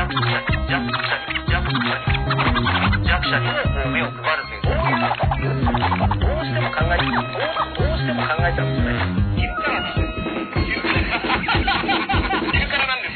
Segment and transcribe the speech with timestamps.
[0.00, 0.88] 弱者に、
[3.04, 4.72] 弱者にもこう目を配るという、
[6.18, 7.20] どうしても考えて、ど
[7.84, 8.96] うしても考えちゃうんですよね。
[9.36, 10.00] 昼からです。
[12.50, 13.12] 昼からなんです。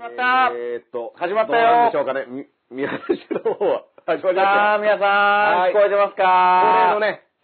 [0.00, 2.24] まったえーっと、始まったよどうなんでしょうかね。
[2.28, 6.14] み、宮崎の方は始まりましたさあ、皆さん、はい聞こえてます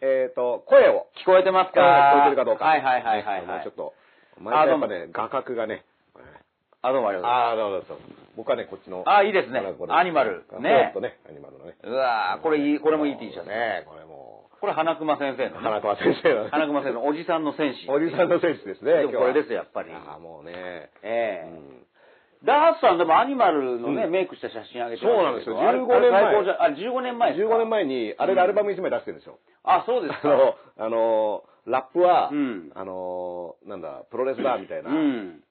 [0.01, 1.09] えーっと、声を。
[1.21, 1.83] 聞こえてますか？
[1.83, 2.65] 聞こえてるかどうか。
[2.65, 3.75] はいはいはいはい、はいちょっ。
[3.75, 3.93] と、
[4.41, 5.85] 毎回やっぱね、画角がね、
[6.83, 8.05] あ、どうもありがとうございああ、どうぞどうぞ。
[8.37, 9.03] 僕はね、こっちの。
[9.07, 11.75] あいいですねアニマルねちょっとね、アニマルのね。
[11.83, 11.91] ます。
[11.91, 13.49] うわーこれいい、これもいい T シャツ。
[13.49, 15.59] ねこれもこれ花熊先生の。
[15.59, 16.51] 花川先生のね。
[16.51, 17.91] 花熊先生のおじさんの戦士。
[17.91, 19.91] おじさんの選手ですね、でもこれですよ、やっぱり。
[19.91, 20.91] ああ、もうね。
[21.03, 21.89] ええうん
[22.45, 29.39] ダースさんでもアニマルのね、うんメイクした写真あげてそうなんですよあれ15年前あれ最高じゃあ、15年前ですか？15年前に、あれでアルバム1枚出してるんですよ。
[29.65, 30.31] あ、そうですか。
[30.31, 35.43] あの、あの、ラップは、うんあの、なんだ、プロレスだみたいな、うん。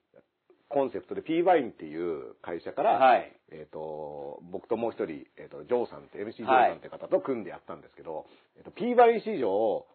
[0.69, 3.31] コンセプトで P ワインっていう会社から、はい。
[3.51, 8.25] えっ、と、僕ともう一人、えっ、と、ジョーさんって、MC ジョーさんって方と組んでやったんですけど、
[8.57, 9.85] えっ、と、P ワイン史上、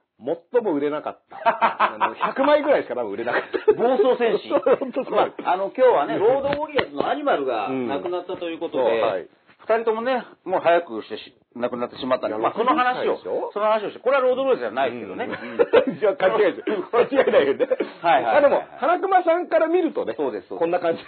[0.52, 1.94] 最も売れなかった。
[1.94, 3.72] あの 100枚ぐらいしか多分売れなかった。
[3.74, 4.48] 暴走戦士。
[4.78, 5.14] 本当そう。
[5.14, 9.28] まあ、あの、今日はね、ロードウォリアーズのアニマルがうん亡くなったということそうで、はい
[9.62, 13.50] 二人ともね、もう早くしてし亡くなってしまったんで、まあ、その話を、60歳でしょ？
[13.54, 15.28] その話をして、これはロードウォリアーズじゃないですけどね。
[15.28, 16.00] うん。
[16.00, 16.66] じゃあ、勘違いです。
[16.66, 17.68] 間違いないよね。
[18.02, 21.02] はいはいはいあでも、花熊さんから見るとね、そうですこんな感じ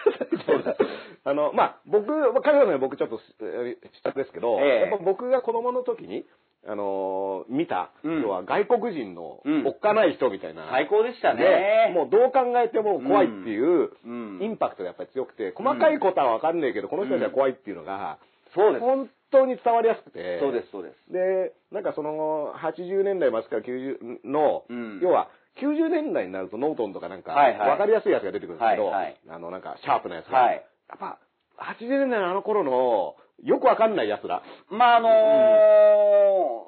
[0.46, 0.76] そうです。
[1.24, 4.90] あの、まあ、僕、まあ彼らの僕ちょっとえー下ですけど、ええ。
[4.90, 6.24] やっぱ僕が子供の時に、
[6.66, 8.22] あのー見た、うん。
[8.22, 9.66] 要は外国人のうん。
[9.66, 10.68] おっかない人みたいな。
[10.70, 11.92] 最高でしたでね。
[11.94, 14.38] もうどう考えても怖いっていう、うん。
[14.42, 18.18] インパクトがやっぱり強くて、細かいことはわかんないけど、この人たちは怖いっていうのが、
[18.54, 18.84] そうです。
[18.84, 20.38] 本当に伝わりやすくて。
[20.40, 21.12] そうです、そうです。
[21.12, 25.28] で、なんかその、80年代末から90の、うん要は、
[25.60, 30.38] 90年代になるとノートンとかなんか、わかりやすいやつが出てくるんですけど、はいはいあの、なんか、シャープなやつが。
[30.38, 31.18] はいやっぱ、
[31.58, 34.42] 80年代のあの頃の、よくわかんない奴ら。
[34.70, 35.08] まあ、あの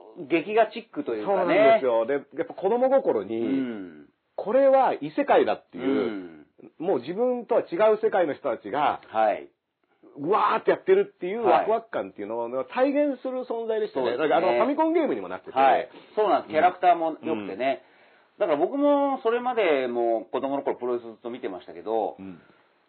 [0.03, 1.59] ー劇画チックというそうなんかね。
[1.75, 2.07] ですよ。
[2.07, 4.07] で、やっぱ子供心に、うん。
[4.35, 6.47] これは異世界だってういう、ん。
[6.79, 9.49] もう自分とは違う世界の人たちが、はい。
[10.19, 11.61] うわーってやってるっていうはい。
[11.61, 14.13] ワクワク感っていうのを体現する存在でしたね。
[14.13, 14.17] ね。
[14.17, 15.89] だからあの、ファミコンゲームにもなってて、はい。
[16.15, 16.53] そうなんです。
[16.53, 17.83] キャラクターも良くてね。
[18.39, 22.41] だから僕もそれまでも子供の頃プロレスずっと見てましたけど、うん。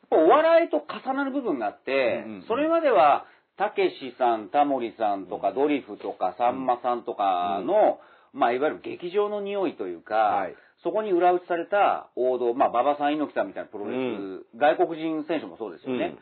[0.10, 2.48] お笑いと重なる部分があって、うんうんうん。
[2.48, 3.26] それまでは、
[3.58, 8.00] たけしさん、タモリさんとか、ドリフとか、さんまさんとかの、
[8.32, 10.56] まあ、いわゆる劇場の匂いというか、はい。
[10.84, 14.46] そこに裏打ちされた王道、まあ、馬場さん、猪木さんみたいなプロレス、うん。
[14.56, 16.16] 外国人選手もそうですよね。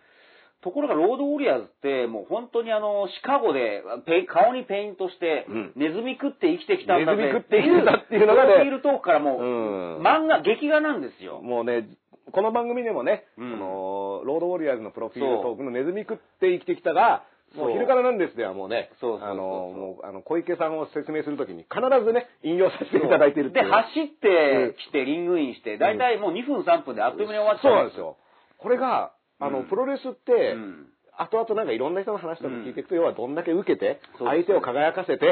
[0.66, 5.74] うんところが、ロードウォリアーズって、もう本当にあの、シカゴで、ペイ顔にペイントして、うん。
[5.76, 7.22] ネズミ食って生きてきたんだぜ。
[7.22, 10.02] ネズミ食って生きてたっていうのがねプロフィールトークからもう、うん。
[10.02, 11.40] 漫画、劇画なんですよ。
[11.42, 11.86] もうね、
[12.32, 13.52] この番組でもね、うん。
[13.52, 17.22] そのロードウォリアーズのプロフィールトークのネズミ食って生きてきたが、
[17.54, 23.72] もう昼からなんですではもうね、そうあの、もう、あの、小池さんを説明するときに必ずね、引用させていただいているってで、いう。
[23.72, 28.18] 走ってきて、リングインして、大体もう2分3分であっという間に終わっちゃそうなんですよ。
[28.58, 29.66] これが、あの、うん。
[29.66, 30.88] プロレスって、うん。
[31.18, 35.26] 後々なんかいろんな人の話とか聞いていくと、要はどんだけ受けて、相手を輝かせて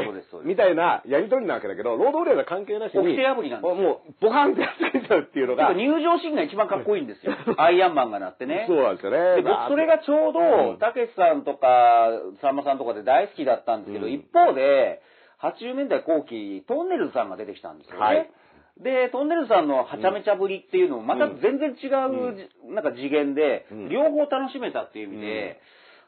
[0.44, 3.74] みたいなやりとりなわけだけど、ロードウォリアーズは関係なしに、掟破りなんですよ。
[3.74, 7.34] もう、ボカンってやってきちゃうっていうのが、 入場シーンが一番かっこいいんですよ。
[7.58, 8.64] アイアンマンがなってね。
[8.66, 9.36] そうなんですよね。
[9.36, 12.10] で僕それがちょううどん、たけしさんとか、
[12.40, 14.12] さんまさんとかで大好きだったんですけど、うん。
[14.12, 15.02] 一方で、
[15.42, 18.00] 80年代後期、トンネルズさんが出てきたんですよね。
[18.00, 18.30] はい
[18.80, 23.88] で、とんねるずさんのはちゃめちゃぶりっていうのも、また全然違う、なんか次元で、うん。
[23.88, 25.60] 両方楽しめたっていう意味で、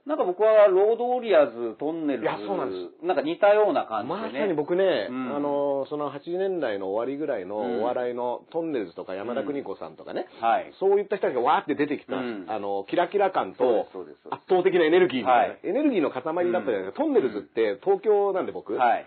[0.06, 4.22] なんか僕はロードウォリアーズ、とんねるず、いやそうなんでなんか似たような感じでね。
[4.22, 5.37] まさに僕ね、うん。
[5.37, 7.82] あの、その80年代の終わりぐらいのうん。
[7.82, 10.72] お笑いのとんねるずとか山田邦子さんとかね、はい。
[10.78, 12.47] そういった人たちがわーって出てきた、うん。
[12.49, 13.88] あの、キラキラ感と
[14.31, 15.60] 圧倒的なエネルギーみたいな、はい。
[15.65, 16.99] エネルギーの塊だったじゃないですか。
[16.99, 19.06] とんねるずって東京なんで僕、やはい。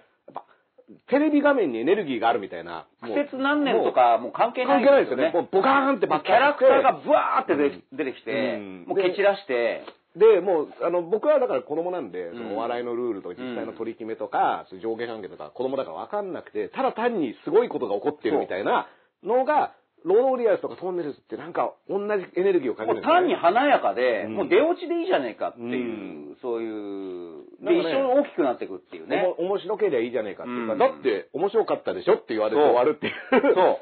[1.08, 2.88] テレビ画面にエネルギーがあるみたいな。
[3.02, 5.32] もう季節何年とかもう関係ない関係ないですよね。
[5.34, 7.56] もうボカーンってまあ、爆キャラクターがブワーって
[7.96, 8.86] 出てきて、うん。
[8.88, 9.84] もう蹴散らして、
[10.16, 18.88] で、もう、あの、僕はだから子供なんで、んそのお笑いのルールとか実際の取り決めとか、そういう上下関係とか子供だから分かんなくて、ただ単にすごいことが起こってるみたいな
[19.24, 19.74] のが、
[20.06, 23.06] ロードリアーズとかトンネルズってなんか同じエネルギーを感じるね。
[23.06, 24.36] もう単に華やかで、うん。
[24.36, 29.36] もう出落ちでいいじゃねえかっていう、うそういう、で、一緒に大きくなっていくっていうね。
[29.38, 30.80] おも面白ければいいじゃねえかっていうか、うん。
[30.80, 33.14] だって面白かったでしょって言われて終わるっていう。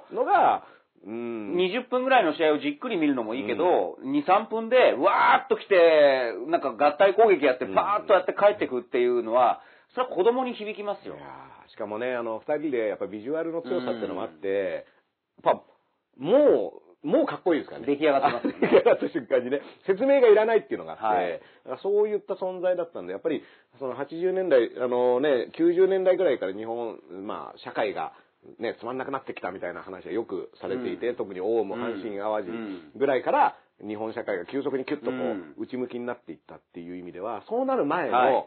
[0.10, 0.66] そのが、
[1.06, 1.56] うん。
[1.56, 7.76] 20分ぐらいの試合をじっくり見るのもいいけど、2、3分で、わーっと来て、なんか合体攻撃やって、うん。
[7.76, 9.62] パーッとやって帰ってくっていうのは、
[9.94, 11.16] それは子供に響きますよ。
[11.16, 11.20] い。
[11.20, 14.86] やーしかもね、あの、二人でやっぱビジュアルの強さっていうのもあって、
[15.44, 15.62] やっぱ、
[16.18, 17.88] ももうかっこいいですからね。
[17.88, 18.58] 出来上がってますよね。
[18.60, 21.80] 出来上がった瞬間にね、説明がいらないっていうのがあって、はい。
[21.82, 23.42] そういった存在だったんで、やっぱり、
[23.80, 28.12] その80年代、あのね、90年代ぐらいから日本、まあ、社会が、
[28.60, 33.56] ね、つまんなくなってきたみたいな話はよくされていて、特にオウム、阪神、淡路うんぐらいから、
[33.86, 35.56] 日本社会が急速にキュッとこう、うん。
[35.58, 38.46] 内向きになっていったっていう意味では、そうなる前の、はい。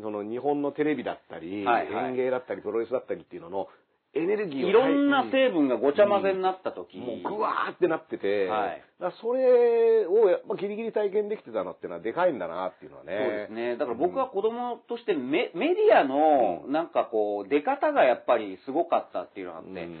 [0.00, 2.10] その日本のテレビだったり、はいはい。
[2.10, 3.68] 演芸だったり、プロレスだったりっていうのの、
[4.14, 8.82] エネルギーをいろんな成分がごちゃ混ぜになった時、もうグワーってなってて、はい。
[9.00, 13.18] だそれをやっぱギリギリ体験できてたのっていうのはでかいんだなっていうのはね。
[13.18, 13.76] そうですね。
[13.76, 19.96] だから僕は子供としてメメディアのなんかこう出方がやっぱりすごかったっていうのがあって、うん。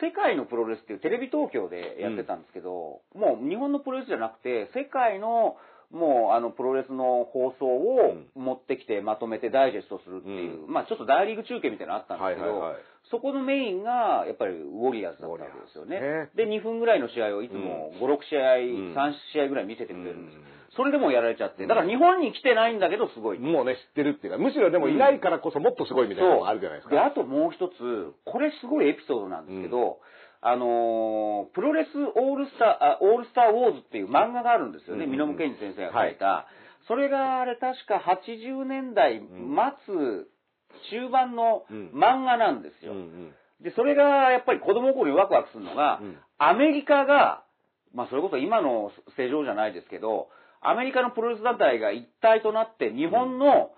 [0.00, 5.56] 世界のプロレスっていうテレビ東京でやってたんですけど、もう日本のプロレスじゃなくて、世界の
[5.92, 16.30] もうあのプロレスの放送を持ってきてまとめてダイジェストするっていう、うまあちょっと大リーグ中継みたいなのあったんですけど、はいはいはいそこのメインがやっぱりウォリアーズだったわけですよね。
[16.36, 20.36] で、2分ぐらいの試合をいつも5、6試合、ん3試合ぐらい見せてくれるんです。
[20.36, 20.42] うん
[20.76, 21.66] それでもやられちゃって。
[21.66, 23.38] だから日本に来てないんだけどすごい。
[23.38, 26.94] もうね、知ってるっていうか、むしろでもいないからこそもっとすごいみたいなのがあるじゃないですか。
[26.94, 29.98] で、あともう一つ、これすごいエピソードなんですけど、
[30.42, 35.04] あのープロレスオールスター、あオールスターウォーズっていう漫画があるんですよね。
[35.04, 36.46] うんミノムケンジ先生が書いた。
[36.88, 39.22] それがあれ確か80年代
[39.86, 40.26] 末、
[40.90, 41.62] 中盤の
[41.94, 42.92] 漫画なんですよ。
[42.92, 43.32] うんうん。
[43.62, 46.18] で、それがやっぱり子供の頃にワクワクするのが、うん。
[46.38, 47.44] アメリカが、
[47.94, 50.28] まあそれこそ今の世情じゃないですけど、
[50.60, 53.70] アメリカのプロレス団体が一体となって日本の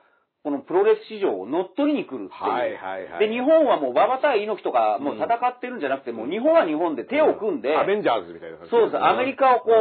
[0.45, 2.53] このプロレス市場を乗っ取りに来るっていう。
[2.53, 3.29] はいはいはい。
[3.29, 8.71] で、日本はもう馬場対猪木とかもう戦ってるんじゃなくて、もう日本は日本で手を組んで、アベンジャーズみたいな感じ。
[8.71, 9.01] そうです。
[9.01, 9.73] アメリカをこ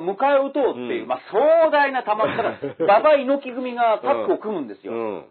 [0.00, 1.08] う、迎え撃とうっていう、うん。
[1.08, 4.94] まあ壮大な玉、だから、 馬場猪木組がタッグを組むんですよ。
[4.94, 5.24] うん。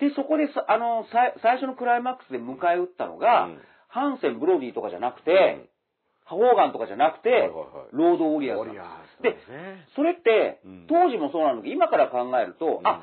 [0.00, 3.60] で、そこでさ、あの、さい最初のクライマックスで迎え撃ったのが、うん。
[3.88, 5.68] ハンセン、ブロディとかじゃなくて、
[6.24, 7.50] ハホーガンとかじゃなくて、
[7.92, 9.36] ロードウォリアーズで。
[9.94, 10.86] それって、うん。
[10.88, 12.86] 当時もそうなんだけど、今から考えると、うん。
[12.86, 13.02] あ、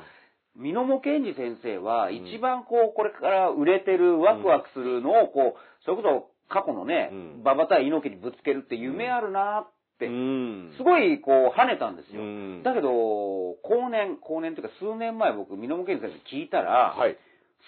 [0.56, 10.74] ミノモケンジ先生は一番こう、これから売れてる、ワクワクするのを、こう、それこそ過去のねうん、馬場対猪木にぶつけるって夢あるなって、うん。
[10.76, 12.22] すごいこう跳ねたんですよ。
[12.22, 12.62] うん。
[12.62, 17.16] だけど、後年、後年というか数年前僕、ミノモケンジ先生聞いたら、はい。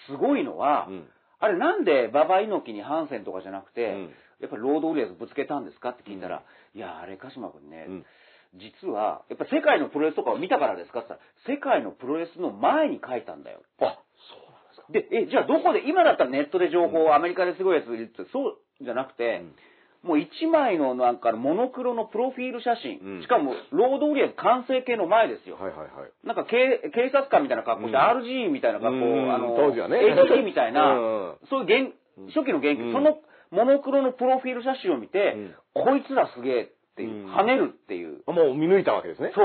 [0.07, 1.07] すごいのは、うん。
[1.39, 4.11] あれなんで馬場猪木にハンセンとかじゃなくて、うん。
[4.41, 6.43] やっぱりロードウォリアーズぶつけたんですかって聞いたら、
[6.75, 8.05] いや、あれ、鹿島君ね、うん
[8.55, 10.99] 実は、やっぱ世界のプロレスとかを見たからですか？
[10.99, 13.61] って言ったら、世界のプロレスの前に書いたんだよ。
[13.81, 13.97] あ、
[14.29, 14.93] そうなんですか？
[14.93, 19.41] で、え、じゃあどこで、今だったらネットで情報、アメリカですごいやついるって、そうじゃなくて、
[20.03, 23.21] もう一枚のなんかモノクロのプロフィール写真、うん。
[23.21, 25.55] しかもロードウォリアーズ完成形の前ですよ。
[25.55, 26.11] はいはいはい。
[26.27, 28.49] なんか警警察官みたいな格好して、うん。
[28.49, 29.33] RG みたいな格好、うん。
[29.33, 30.03] あの、当時はね。
[30.03, 31.47] AT みたいな、うん。
[31.49, 31.95] そういう現
[32.35, 32.93] 初期の元気、うん。
[32.93, 33.17] その
[33.51, 38.21] モノクロのプロフィール写真を見て、こいつらすげえっていう、うん跳ねるっていう。
[38.27, 39.31] あもう見抜いたわけですね。
[39.35, 39.41] そ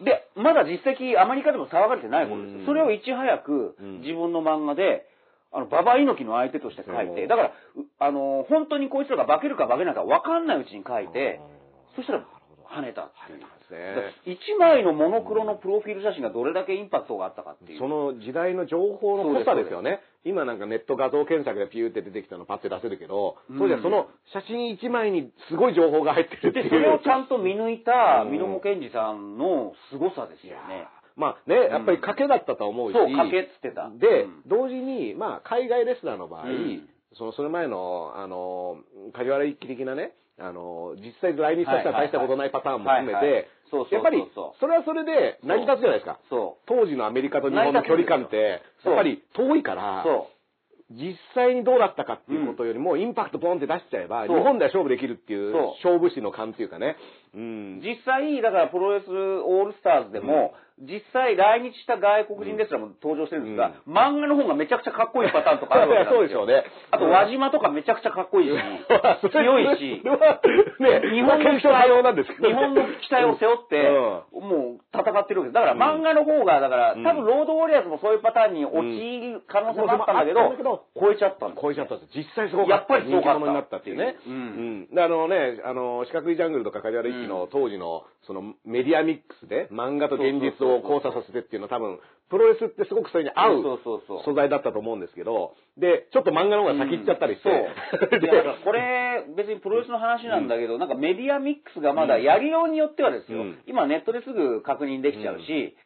[0.00, 0.04] う。
[0.04, 5.06] で、まだ実績、アメリカでも騒がれてない頃ですそれをいち早くうん自分の漫画で、
[5.52, 7.52] あの、馬場猪木の相手として書いて、うんだから、う
[7.98, 11.40] あの、本当にこいつらが化けるか化けないか分かんないうちに書いて、
[11.94, 12.26] そしたら
[12.68, 13.38] 跳ねたっていう。
[13.38, 14.14] ですだからね。
[14.26, 17.78] 一枚のモノクロのプロフィール写真がどれだけインパクトがあったかっていう。
[17.78, 20.00] その時代の情報の濃さですよね。
[20.26, 26.64] 今なんかネット画像検索でピューって出てきたのパッて出せるけど、うん当時はその写真一枚にすごい情報が入ってるっていう。
[26.64, 30.88] で、それをちゃんと見抜いた、うんミノモケンジさんの凄さですよね。
[31.14, 32.94] まあね、やっぱり賭けだったと思うし。
[32.94, 38.78] そう賭けっつってたで、うん同時に、まあ、海外レスラーの場合、うんその、それ前の、あの、
[39.14, 43.22] 梶原一騎的なね、あの、実際来日させたら大したことないパターンも含めは
[43.70, 44.24] そうそうそう、やっぱり
[44.60, 46.18] それはそれで成り立つじゃないですか。
[46.30, 49.76] そ当時のアメリカと日本の距離感って、やっぱり遠いかう。
[49.76, 50.28] ら、そ
[50.90, 56.96] 実際にどうだったかっていうことよりも、インパクトボンって出しちゃえば、日本では勝負できるっていう勝負師の感っていうかね。
[57.34, 57.82] うんう。。
[57.82, 66.64] 実際、だからプロレスオールスターズでも、実際来日した外国人レスラーも登場してるんですが、漫画の方がめちゃくちゃかっこいいパターンとかあるわけなんそうでしょうね。
[66.90, 68.52] あと、輪島とかめちゃくちゃかっこいいし、
[69.32, 75.52] 強いし、 ね、日本の検証可能なんですけど、日本の期待を背負って、もう戦ってるわけです。
[75.52, 82.18] だから漫画の方が、だから、うん多分ロードウォリアーズもそういうパターンに陥る可能性もあったんだけどど、超えちゃったんです超えちゃったんです。
[82.18, 82.94] 実際すごかった。
[82.96, 84.16] やっぱりすごかになったっていうね。
[84.26, 84.32] うん
[84.90, 84.94] うん。
[84.94, 91.98] で、あのね、あの、四角いジャングルとか梶原一騎の当時の、そのメディアミックスで、漫画と現実を交差させてっていうのは多分、
[92.30, 98.20] プロレスってすごくそれに合うそうそうそう素材だったと思うんですけど、で、ちょっと漫画の方が先行っちゃったりして、そう。
[98.20, 103.58] でいやだからこれ、別にプロレスの話なんだけど、なんかメディアミックスがまだやりようによってはですよ、うん。
[103.66, 105.76] 今ネットですぐ確認できちゃうし、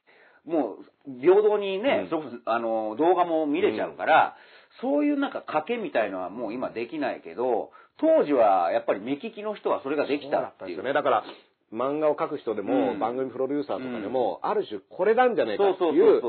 [0.46, 2.08] もう平等にね、
[2.46, 4.36] あの動画も見れちゃうから、
[4.80, 10.40] そういうなんか賭けみたいのはもう今できないけど、当時はやっぱり目利きの人はそれができたっていう。
[10.40, 10.92] そうだったんですよね。
[10.94, 11.24] だから、
[11.72, 12.98] 漫画を描く人でも、うん。
[12.98, 16.20] 番組プロデューサーとかでも、ある種これなんじゃないかっていう、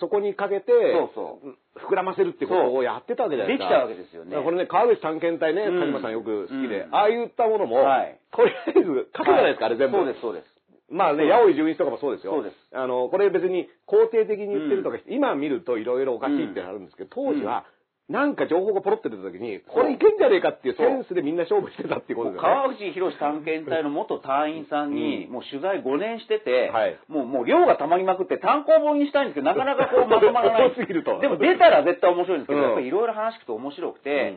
[0.00, 0.72] そこにかけて、
[1.14, 3.68] そう膨らませるってことをやってたわけじゃないですか。
[3.68, 4.36] できたわけですよね。
[4.42, 6.94] これね、川口探検隊ね、うん田島さんよく好きで、うん。
[6.94, 8.18] ああいったものも、はい。
[8.32, 9.98] とりあえず書くじゃないですか、あれ全部。
[9.98, 10.52] そうです、そうです。
[10.92, 12.32] まあね、八百井純一とかもそうですよ。
[12.34, 12.56] そうです。
[12.72, 17.64] あの、これ別に肯定的に言ってるとか、今見るといろいろおかしいってなるんですけど、当時は、
[18.08, 22.54] なんか情報がポロって出た時に、これいけんじゃねえかっていうセンスでみんな勝負してたっていうことですよね。
[22.54, 26.98] 川口博探検隊の元隊員さんに、もう取材5年してて、はい。
[27.08, 30.70] もう、もう量が溜まりまくって単行本にしたいんですけど、なかなかこう まとまらない。
[30.72, 31.20] 多すぎると。
[31.20, 32.64] でも出たら絶対面白いんですけど、うん。
[32.66, 34.34] やっぱりいろいろ話聞くと面白くて、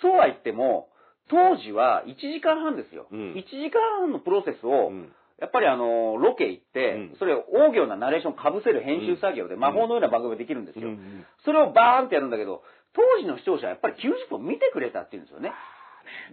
[0.00, 0.88] そうは言っても、
[1.28, 3.06] 当時は1時間半ですよ。
[3.10, 3.32] うん。
[3.32, 5.12] 1時間半のプロセスを、うん。
[5.40, 7.16] やっぱりあの、ロケ行って、うん。
[7.18, 10.88] それを大行なナレーション被せる編集作業で、魔法のような番組ができるんですよ。
[10.88, 11.26] うんうん。
[11.44, 12.62] それをバーンってやるんだけど、
[12.94, 15.52] 当時の視聴者はやっぱり90分見てくれたっていうんですよね。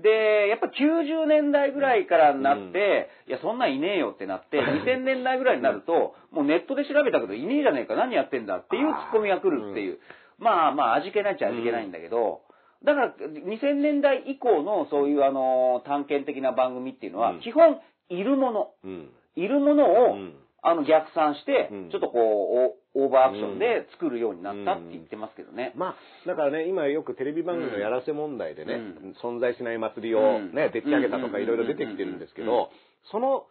[0.04, 10.00] で、やっぱ90年代ぐらいからになって、いや、そんなんいねえよってなって、2000年代ぐらいになると、もうネットで調べたけど、いねえじゃねえか、何やってんだっていうツッコミが来るっていう。
[10.38, 12.42] まあまあ、味気ないっちゃ味気ないんだけど、
[12.84, 18.72] だから、2000年代以降のそういうあの、探検的な番組っていうのはうん、基本、いるもの。
[18.84, 19.10] うん。
[19.36, 21.90] いるものを、うんあの、逆算して、うん。
[21.90, 25.74] ちょっとこう、オオーバーアクションで作るようになったって言ってますけどね。
[25.76, 29.16] まあ、だからね、今よくテレビ番組のやらせ問題でね、うん。
[29.24, 30.72] 存在しない祭りをね、うん。
[30.72, 31.44] でっち上げたとかうん。
[31.44, 32.48] いろいろ出てきてるんですけうん。
[32.48, 32.70] ど、
[33.12, 33.48] その、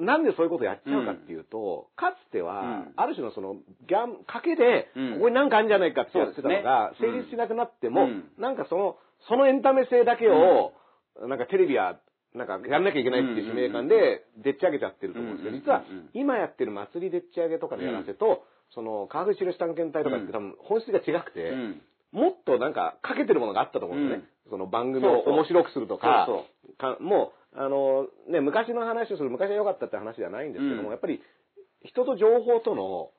[0.00, 3.56] なんでそういうことやっちゃうかっていうと、かつてはうん、ある種のその、
[3.88, 8.96] ギャン、賭けでうん、ここになんかあるんじゃないかってやってたのが、成立しなくなってもうん、なんかその、
[9.28, 10.72] そのエンタメ性だけを、
[11.26, 11.98] なんかテレビや、
[12.38, 21.82] なんかやんなきゃいけないっていう使命感で、でっち上げちゃってると思うんですけ実は今やってる祭りでっち上げとかのやらせと、その、川口博探検隊とかって多分本質が違くて、うん。
[22.12, 24.24] もっとなんかかけてるものがあったと思うんですよね。
[24.50, 26.26] その番組を面白くするとか、
[27.00, 30.90] もう、あの、ね、昔の話をする、昔は良かったって話じゃないんですけども、うん。
[30.90, 31.20] やっぱり
[31.84, 33.10] 人と情報との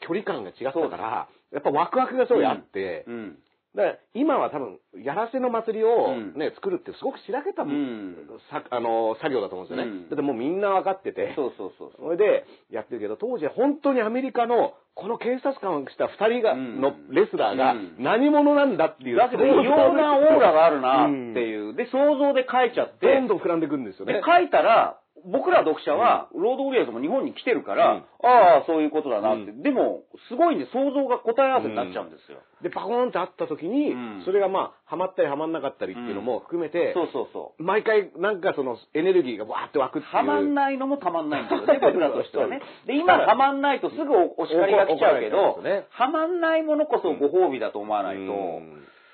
[0.00, 3.38] 距離感が違ったから、やっぱワクワクがすごいあって、うん。
[3.78, 6.34] だから今は多分、やらせの祭りをうん。
[6.34, 8.16] ね、作るってすごくしらけたうん。
[8.50, 9.90] さあの作業だと思うんですよね。
[9.90, 10.08] うん。
[10.10, 16.80] だってもうみんな分かってて、そうそうそうそれでやってるけど、当時は本当にアメリカのこの警察官をした二人が、うん。
[16.80, 17.94] のレスラーがうん。
[18.00, 19.16] 何者なんだっていう。
[19.16, 21.74] だけど、異様なオーラがあるなっていう。
[21.74, 24.14] で、想像で書いちゃって、どんどん膨らんでいくんですよね。
[24.14, 29.52] で書いたら、僕ら読者は、ロードウォリアーズも日本に来てるから、ああ、そういうことだなって。
[29.52, 32.38] うでも、すごいんで、想像が答え合わせになっちゃうんですよ。
[32.62, 37.62] で、パコーンってあった時に、うんそれがまあ、ハマったりハマんなかったりっていうのも含めて、そうそうそう。
[37.62, 40.16] 毎回なんかそのエネルギーがわーって湧くっていう。
[40.16, 42.60] はまんないのもたまんないんですよね、 僕らとしてはね。
[42.86, 45.86] で、今はまんないとすぐおお叱りが来ちゃうけどちゃうんですよね、
[46.26, 48.22] んないものこそご褒美だと思わないと。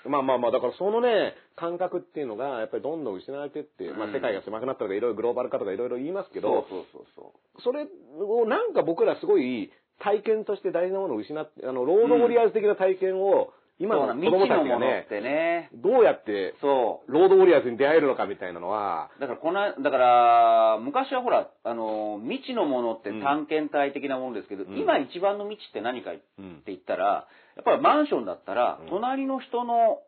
[0.04, 7.86] うんまあまあまあ、だからそのね、感覚っていうのが、やっぱりどんどん失われてって、まあうん世界が狭くなったとか、いろいろグローバル化とかいろいろ言いますけど、そうそうそうそれ
[8.20, 9.70] をなんか僕らすごい
[10.00, 13.86] 体験として大事なものを失って、あの、ロードウォリアーズ的な体験を、今そう。
[13.86, 15.70] の子供たちがのものっね、てね。
[15.74, 17.12] どうやってそう。
[17.12, 27.26] ロードウォリアーズに出会えるのかみたいなのは、だからこの、だから、昔はほら、あの、未知のものって探検隊的なものですけど、うん今一番の未知って何かってうん言ったら、
[27.56, 29.98] やっぱりマンションだったら、うん隣の人の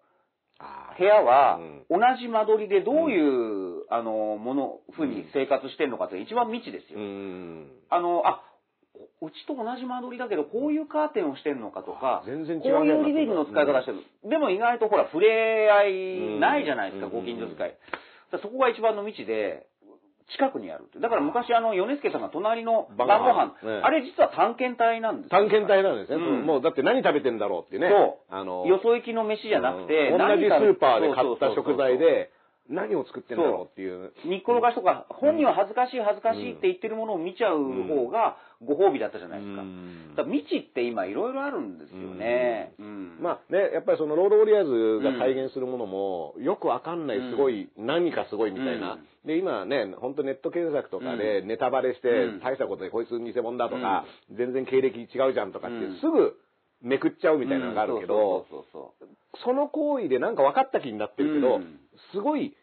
[0.59, 6.99] あ部屋はうん、同じ間取りでどういう、あの、もの、ふうに生活してるのかって一番未知ですよ。
[6.99, 7.69] うん。
[7.91, 8.43] あの、あ、
[9.23, 12.71] うちと同じ間取りだけど、こういうカーテンをしてるのかとか、全然違うね。
[12.73, 14.05] こういうリビングの使い方してる。
[14.29, 17.13] でも意外とほら、触れ合いないじゃないですか、うん。
[17.13, 17.75] ご近所使い。
[18.43, 19.67] そこが一番の未知で、
[20.35, 20.91] 近くにある。
[21.01, 23.55] だから昔あの、米助さんが隣の晩晩ごご飯。
[23.63, 25.39] 飯、ねあれ実は探検隊なんですよ。
[25.39, 26.17] 探検隊なんですね。
[26.17, 26.47] うん。
[26.47, 27.89] もうだって何食べてんだろうってね。
[27.89, 28.35] そう。
[28.35, 30.19] あの、よそ行きの飯じゃなくて、うん。
[30.19, 32.31] 同じスーパーで買った食材で、で
[32.69, 34.13] 何を作ってんだろうっていう。
[34.25, 39.63] 煮っころがしとか、本人は恥ずかしい恥ずかしいって言ってるものを見ちゃう方がご褒美だったじゃないですか。
[39.63, 40.15] うん。
[40.17, 42.73] だから未知って今いろいろあるんですよね。
[42.79, 43.19] うん。
[43.21, 48.95] まあね、やっぱりそのロードウォリアーズが体現するものも、よくわかんないすごい、何かすごいみたいな。
[48.95, 49.27] うん。
[49.27, 52.41] で、今ね、本当ネット検索とかでネタバレして、うん。
[52.41, 54.05] 大したことでこいつ偽物だとか、
[54.37, 56.01] 全然経歴違うじゃんとかって、うん。
[56.01, 56.37] すぐ
[56.83, 58.47] めくっちゃうみたいなのがあるけど、
[59.45, 61.81] その行為でなんか分かった気になってるけど、うん
[62.13, 62.55] すごい、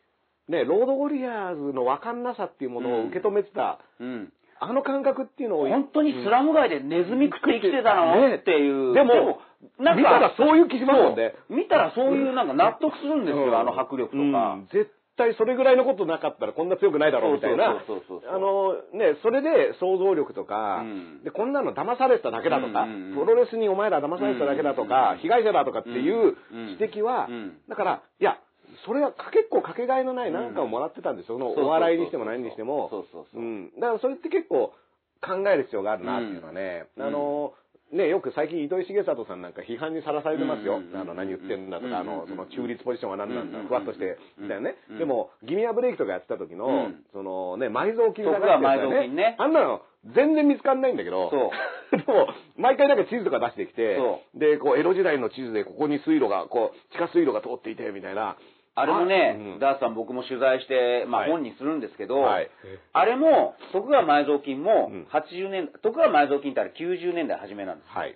[0.48, 4.08] ね、ロードウォリアーズの分かんなさっていうものを受け止めてた、そう。
[4.08, 4.34] うん。
[4.60, 8.94] あの感覚っていうのを、本当にスラム街でネズミ食って生きてたの、ねっていう。
[8.94, 9.40] でも
[9.80, 11.36] なんか、見たらそういう気しますもんね。
[11.50, 14.24] 見たらそういうなんか納得するんですよ、うんあの迫力とか。
[14.24, 17.84] うん絶対それぐらいのことなかったらこんな強くないだろうみたいな。
[17.86, 28.40] そうそうそうあのね、それで想像力とか、うんで、こんなの騙されてただけだとか、プロレスにお前ら騙されてただけだとか、うん被害者だとかっていううん指摘は、うんだから、いや、
[28.86, 31.38] それは結構かけがえのないなんかをもらってたんですよ。
[31.38, 32.90] そのお笑いにしても何にしても。
[32.90, 33.42] そうそうそう。
[33.42, 33.72] うん。
[33.80, 34.74] だからそれって結構
[35.22, 37.54] 考える必要があるなっていうのはね、あの、
[37.94, 40.82] ね、よく最近糸井重里さんなんか批判にさらされてますよ。
[40.96, 44.76] あの、何言ってんだとか、あの、その中立ポジションは何なんだ、ふわっとして、みたいなね。
[44.98, 49.36] でも、ギミアブレイクとかやってた時の、そのね、埋蔵金が埋蔵金ね。
[49.38, 49.82] あんなの、
[50.16, 51.52] 全然見つかんないんだけど、そ
[51.94, 51.98] う。
[52.02, 52.28] でも、
[52.58, 54.00] 毎回なんか地図とか出してきて、
[54.34, 58.38] で、こう、江戸時代の地図でここに水路が、こう、地下水路が通っていて、みたいな、
[58.76, 62.50] あれもね、うん、ダースさん僕も取材して、まあ本にするんですけど、はい、
[62.94, 67.90] あれも、徳川埋蔵金も80年、うん、徳川埋蔵金ってあれ90年代初めなんです。
[67.90, 68.16] はい。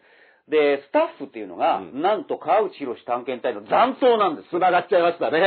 [0.50, 4.50] で、スタッフっていうのが、うん、なんと川内博探検隊の残党なんです。
[4.50, 5.42] 繋がっちゃいましたね。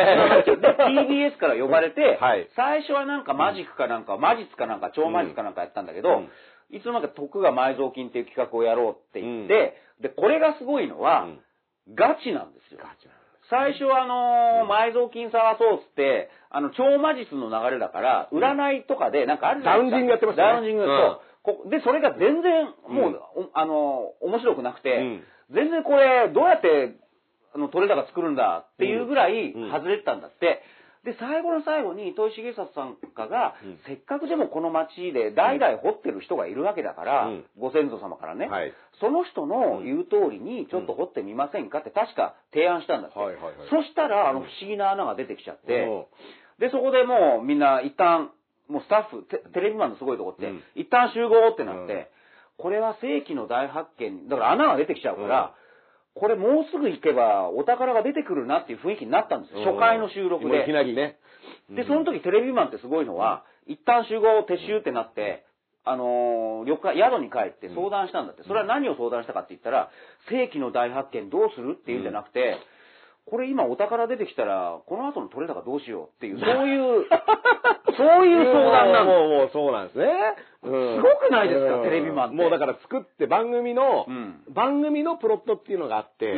[0.45, 6.25] で、TBS から呼ばれて、 はい、最初はなんかマジックかなんか、マジックかなんか、超マジックかなんかやったんだけど、
[6.71, 11.29] いつの間にか徳川埋蔵金っていう企画をやろうって言って、で、これがすごいのは、
[11.95, 12.81] ガチなんですよ。
[12.81, 13.19] ガチなん
[13.50, 19.97] 最初はあのー、埋蔵金探そうっつって、あの、超魔術の流れだから、占いとかで、なんかあるじゃないですか。
[19.97, 20.52] ダウンジングやってましたね。
[20.52, 20.87] ダウンジング。
[20.87, 26.95] と、で、それが全然、もう、あのー、面白くなくて、全然これ、どうやって、
[27.52, 30.62] あの、取れ高作るんだっていうぐらい外れてたんだって。
[31.04, 43.19] で、最後の最後に糸井重里さんかが、うん、せっかくでもこの町で代々掘ってる人がいるわけだから、うん、ご先祖様からね、はい、その人の言う通りにちょっと掘ってみませんかって確か提案したんだって。
[43.19, 45.88] はいはいはい、そしたら、あの不思議な穴が出てきちゃって、
[46.59, 48.30] で、そこでもうみんな一旦、
[48.69, 52.11] もうスタッフ、テレビマンのすごいとこって、一旦集合ってなって、
[52.59, 55.54] これは世紀の大発見、だから穴が出てきちゃうから、
[56.14, 59.64] これもうすぐ行けばお宝が出てくるなっていう雰囲気になったんですよ。
[59.64, 60.62] 初回の収録で。
[60.62, 61.19] いきなりね。
[61.71, 65.47] で、その時テレビマンってすごいのは、一旦集合、撤収ってなって、
[65.85, 68.43] あのー、旅館、宿に帰って相談したんだって。
[68.43, 69.90] それは何を相談したかって言ったら、
[70.29, 72.59] 世紀の大発見どうするっていうんじゃなくて、
[73.30, 77.06] これ今お宝出てきたら、この後の取れ高どうしようっていう、 そういう、
[77.96, 79.18] そういう相談なんです。
[79.18, 80.06] もう、もうそうなんですね。
[80.64, 82.37] うん、すごくないですか、うん、テレビマンって。
[82.37, 86.35] もうだから作って番組の、うん、番組のプロットっていうのがあって、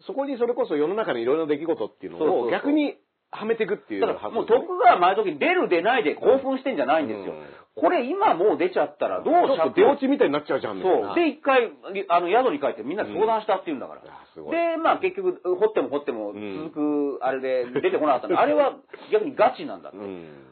[0.00, 2.96] そこにそれこそ世の中のいろいろな出来事っていうのを逆に
[3.32, 4.00] はめていくっていう。
[4.02, 7.34] だからもう徳川前時に出る出ないで興奮してんじゃないんですよ。
[7.74, 11.14] これ今もう出ちゃったらどうしゃ出落ちみたいになっちゃうじゃんそう。
[11.14, 11.72] で、一回、
[12.08, 14.02] あの、宿に帰ってみんな相談したって言うんだから。
[14.04, 18.76] で、まあ結局、掘っても掘っても続く、あれで出てこなかったんで、あれは
[19.10, 19.98] 逆にガチなんだって。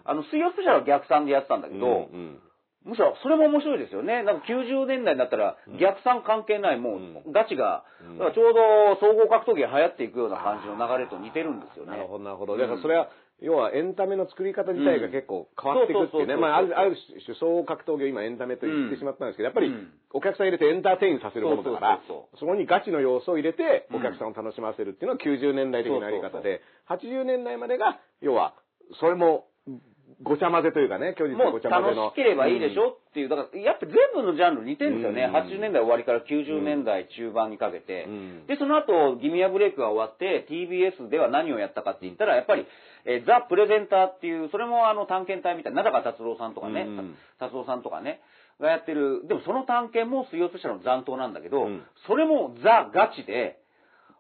[0.04, 2.08] あの、水曜スペシャルは逆算でやってたんだけど、
[2.84, 4.22] むしろそれも面白いですよね。
[4.22, 7.84] なんか90年代になったら逆算関係ない、もうガチが、
[8.16, 11.92] だからちょうど総合格闘技が流行っていくような感じの流れと似てるんですよね。
[11.92, 12.56] なるほど、なるほど。
[12.56, 16.36] だからそれは、要はエンタメの作り方自体が結構変わっていくっていうね。
[16.36, 19.72] まあ、ある、ある種総合格闘技を今エンタメと言ってしまったんですけど、やっぱり
[20.12, 28.54] お客さん入れてエンターテインさせるものだから、そこにガチの要素を入れてお客さんを楽しませるっていうのは90年代的なやり方で、80年代までが、要は、
[29.00, 29.46] それも
[30.22, 32.12] ごちゃ混ぜというかね、今日実ごちゃ混ぜの。
[32.12, 35.24] 楽しければいいでしょっていう、だからやっぱ全部のジャンル似てるんですよね。
[35.24, 38.04] うん、80年代終わりから90年代中盤にかけて。
[38.04, 42.66] うん、で、その後、ギミアブレイクが終わって、TBS では何をやったかって言ったら、やっぱり、
[43.06, 48.20] えー、ザ・プレゼンターっていう、それもあの探検隊みたいな、中達郎さんとかね、うん、達郎さんとかね、
[48.61, 51.66] がやってる、でもその探検も水曜スペシャルの残党なんだけど、
[52.06, 53.59] それもザ・ガチで、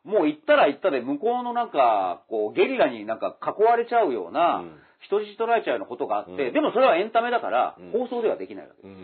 [0.04, 4.64] もう行ったら行ったで向こうのなんか、こう、ゲリラになんか囲われちゃうような、
[5.00, 8.88] 人質取られちゃうようなことがあって、うん、でもそれはエンタメだから、放送ではできないわけ。
[8.88, 9.00] です。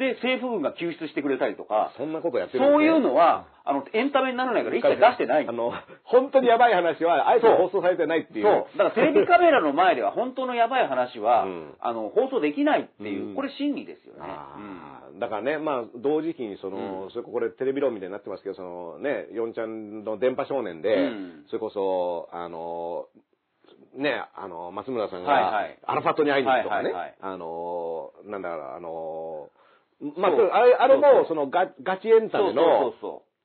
[0.00, 5.46] で、政府軍が救出してくれたりとか、そんなことやってる、ね、そういうのは、あの、エンタメにならないから一切出してない。
[5.46, 8.44] あの、本当にやばい話は、あえて放送されてないっていう。
[8.44, 8.78] そう。
[8.78, 14.20] だからテレビカメラの前では本当のやばい話は、うん、あの、放送できないっていう、これ真理ですよね。
[15.12, 21.10] うん、だからね、まあ、同時期にその、うん、それこれテレビ論みたいになってますけど、そのね、4ちゃんの電波少年で、
[21.48, 23.04] それこそ、あの、
[23.96, 29.50] ね、あの、松村さんが、アラファットに会いに行くとかね、あの、なんだろう、あの、
[30.16, 32.94] まあ、あれ、あれも、そのガ、ガチエンタメの、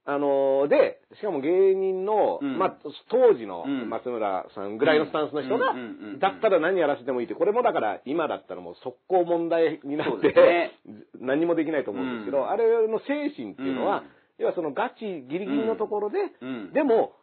[0.08, 2.78] あの、で、しかも芸人の、うん、まあ、
[3.10, 5.74] 当時の松村さんぐらいのスタンスの人が、
[6.20, 10.72] だったら何やらせてもいいって、これもだから今だったらもう速攻問題になって、ね、
[11.20, 14.04] 何もできないと思うんですけど、うん、あれの精神っていうのは、
[14.38, 16.20] 要はそのガチギリギリのところで、
[16.72, 17.14] でも、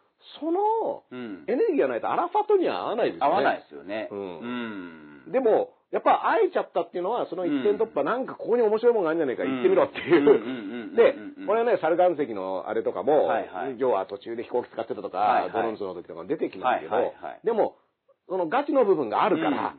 [0.41, 1.03] その
[1.49, 3.33] エネルギーがないとアラファトには合わないですよね。
[3.33, 4.09] 合わないですよね。
[4.11, 5.33] うん。
[5.33, 10.97] でも、やっぱ会えちゃったっていうのは、その一点突破、なんかここに面白いものがあるんじゃないか、行ってみろっていう。
[10.97, 11.15] で、
[11.47, 13.31] これはね、サル岩石のあれとかも、
[13.77, 17.13] 要は途中で飛行機使ってたとか、ドロンズの時とか出てきますけど、
[17.45, 17.77] でも、
[18.29, 19.75] そのガチの部分があるから、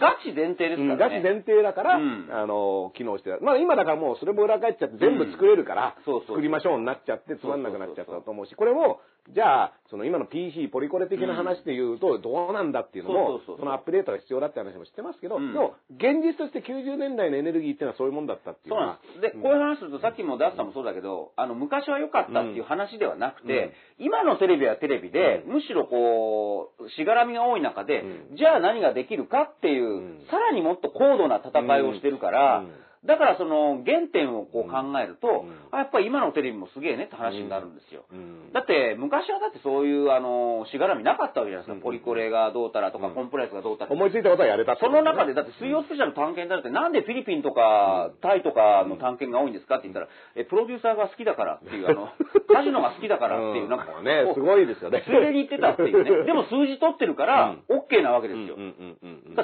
[0.00, 0.96] ガチ前提ですからね。
[0.96, 5.94] ガチ前提だから、あの、機能してまあ今だからもうそれも裏返っちゃって全部作れるから、
[6.26, 9.00] 作りましょうになっちゃってつまんなくなっちゃったと思うし、これも、
[9.32, 15.54] じゃあ、その今の PC、ポリコレ的な話で言うと、どうなんだっていうのも、そのアップデートが必要だって話も知ってますけど、うん。
[15.54, 19.20] でも、現実として90年代のエネルギーっていうのはそういうもんだったっていうそうなんです。
[19.20, 30.26] で、こういう話すると、さっきもダッサンもそうだけど、あの、昔は良かったっていう話ではなくて、今のテレビはテレビで、むしろこう、しがらみが多い中で、うじゃあ何ができるかっていう、うん。
[30.30, 38.06] さらにもっと高度な戦いをしてるから、うんだからその原点をこう考えると、うんあやっぱり今のテレビもすげえねって話になるんですよ。
[38.12, 41.74] うんだって、昔はだってそういう、あの、しがらみなかったわけじゃないですか。
[41.74, 52.08] うんポリコレがどうたらとか、うんコンプライアンスがどうたら思いついたことはやれたその中で、だって水曜スペシャル探検隊だって、なんでフィリピンとか、タイとかの探検が多いんですかって言ったら、え、プロデューサーが好きだからっていう、あの、
[52.54, 55.02] カジノが好きだからっていう、なんか、ね、すごいですよね。
[55.04, 56.24] ついでに言ってたっていうね。
[56.24, 58.56] でも数字取ってるから、OK なわけですよ。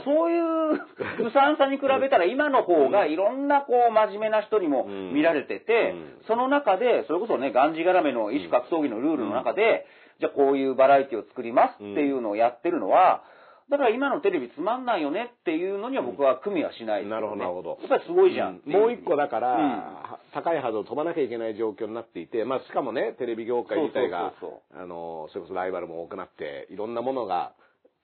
[0.05, 0.81] そういう、
[1.19, 6.27] ずさんさに比べたら今の方がいろんなこう真面目な人にも見られてて、うん。
[6.27, 9.87] その中で、それこそね、がんじがらめの異種格闘技のルールの中で、
[10.21, 13.23] じゃあこういうバラエティを作りますっていうのをやってるのは、
[13.71, 17.79] だから今のテレビつまんないよねっていうのには僕は組みはしないですよね、なるほどなるほど。
[17.81, 18.57] やっぱりすごいじゃん。
[18.57, 19.63] っていもう一個だから、うん。
[19.63, 24.33] は高い波動を飛ばなきゃいけない状況になっていて、まあしかもね、テレビ業界自体が
[24.75, 27.53] あの、それこそライバルも多くなって、いろんなものが、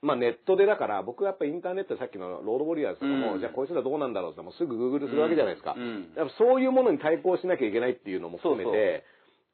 [0.07, 3.41] まあネットでだから、僕はやっぱりインターネットでさっきのロードウォリアーズとかも、うん。
[3.41, 5.75] じゃあこいつらどうなんだろうってもうすぐグーグルするわけじゃないですか。
[5.77, 6.13] うん。
[6.17, 9.05] やっぱそういうものに対抗しなきゃいけないっていうのも含めて、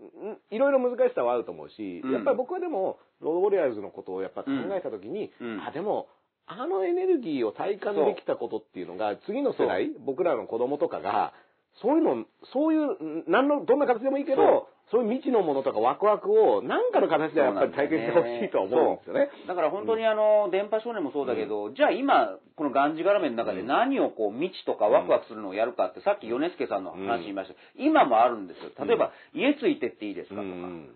[0.00, 2.12] んいろいろ難しさはあると思うし、うん。
[2.12, 5.32] やっぱり僕はでも、ロードウォリアーズのことをやっぱ考えたときに、
[5.66, 6.08] あ、でも、
[6.46, 11.32] あのエネルギーを体感できたことっていうのが、次の世代、僕らの子供とかが、
[11.80, 19.30] そういうの、そういう、なんの、どんな形でもいいけど、そういう未知のものとかワクワクを、何かの形でやっぱり体験してほしいとは思うんですよね。
[19.48, 27.56] だから本当にあの、電波少年もそうだけど、じゃあ今、このがんじがらめの中で何をこう、未知とかワクワクするのをやるかって、さっき米助さんの話言いました。
[27.80, 28.70] 今もあるんですよ。
[28.84, 30.44] 例えば、家ついてっていいですかとか。
[30.44, 30.90] うん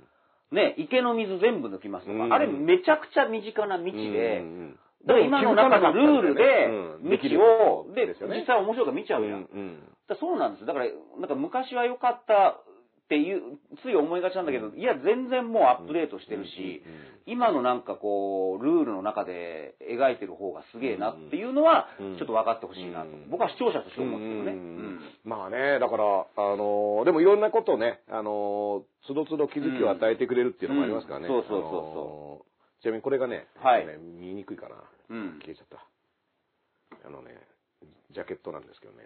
[0.53, 2.25] ね、池の水全部抜きますとか。
[2.25, 9.33] うんあれめちゃくちゃ身近な未知で、うんだから今の中のルールでうん、未知を、で、実際面白いから見ちゃうやん。
[9.33, 9.79] うんうん
[10.09, 10.67] だそうなんですよ。
[10.67, 10.87] だから、
[11.19, 12.61] なんか昔は良かった
[13.07, 16.83] っていう、つい思いがちなんだけど、いや、全然もうアップデートしてるし、
[17.27, 23.31] 今のなんかこう、ルールの中で描いてる方がすげえなっていうのはうん、ちょっと分かってほしいなとうん。
[23.31, 25.01] 僕は視聴者として思ってるね。
[25.25, 31.29] まあね、だから、あのーでもいろんなことをね、あのーつどつど気づきを与えてくれるっていうのもありますからね。
[31.29, 34.75] うんそうそうそうそうあのーちなみにこれがね、はい見にくいかな。
[35.11, 37.07] うん消えちゃった。
[37.07, 37.39] あのね、
[38.11, 39.05] ジャケットなんですけどね。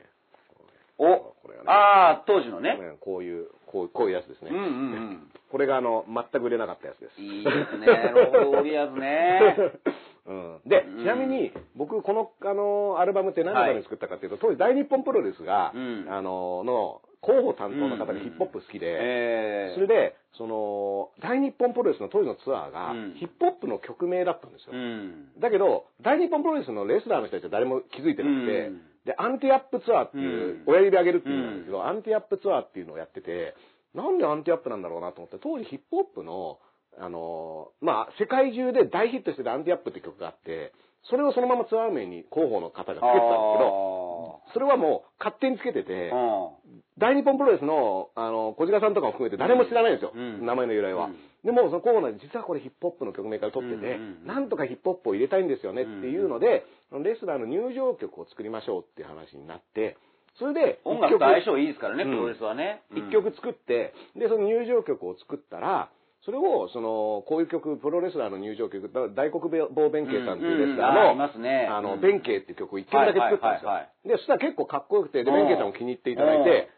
[1.00, 2.76] おこれがねああ、当時のね。
[2.76, 4.50] ねこういう、こうこういうやつですね。
[4.52, 5.30] うんうんうん。
[5.50, 7.20] これがあの、全く売れなかったやつです。
[7.20, 7.86] いいですね。
[7.86, 9.56] ロードウォリアーズね。
[10.26, 24.72] うん、で、うんちなみに、僕、この、あの、アルバムって何のために作ったかっていうと、当時、大日本プロレスが、うんあの、の、広報担当の方がうんヒップホップ好きで、ええそれで、その、大日本プロレスの当時のツアーが、うんヒップホップの曲名だったんですよ。
[24.72, 25.28] うん。
[25.38, 30.72] だけど、大日本プロレスのレスラーの人たちは誰も気づいてなくて、うんで、アンティアップツアーっていう、うん。
[30.72, 33.54] 親指上げるっていうんですけど、アンティアップツアーっていうのをやってて、
[33.94, 36.58] なんでアンティアップなんだろうなと思って、当時ヒップホップの、
[36.98, 40.72] あの、まあ、世界中で大ヒットしてたアンティアップって曲があって、
[41.08, 46.50] それをそのままツアー名に広報の方がつけてたんですけど、それはもう勝手につけてて、あ
[46.98, 50.12] 大日本プロレスの、あの、小鹿さんとかも含めて誰も知らないんですよ。
[50.14, 50.44] うん。
[50.44, 51.06] 名前の由来は。
[51.06, 56.64] うんでも、そのコーナーで実はこれヒップホップの曲名から取ってて、なんとかヒップホップを入れたいんですよねっていうので、
[57.02, 59.96] レスラーの入場曲を作りましょうっていう話になって、
[60.38, 62.10] それで、音楽と相性いいですからね、うん。
[62.10, 62.82] プロレスはね。
[62.94, 65.90] 一曲作って、で、その入場曲を作ったら、
[66.24, 73.70] それを、その、こういう曲、プロレスラーの入場曲、だ大黒坊弁慶さんっていうレスラーの、あの、うん弁慶っていう曲を一曲だけ作ったんですよ。
[74.04, 76.68] で、そしたら結構かっこよくて、で、うん弁慶さんも気に入っていただいて、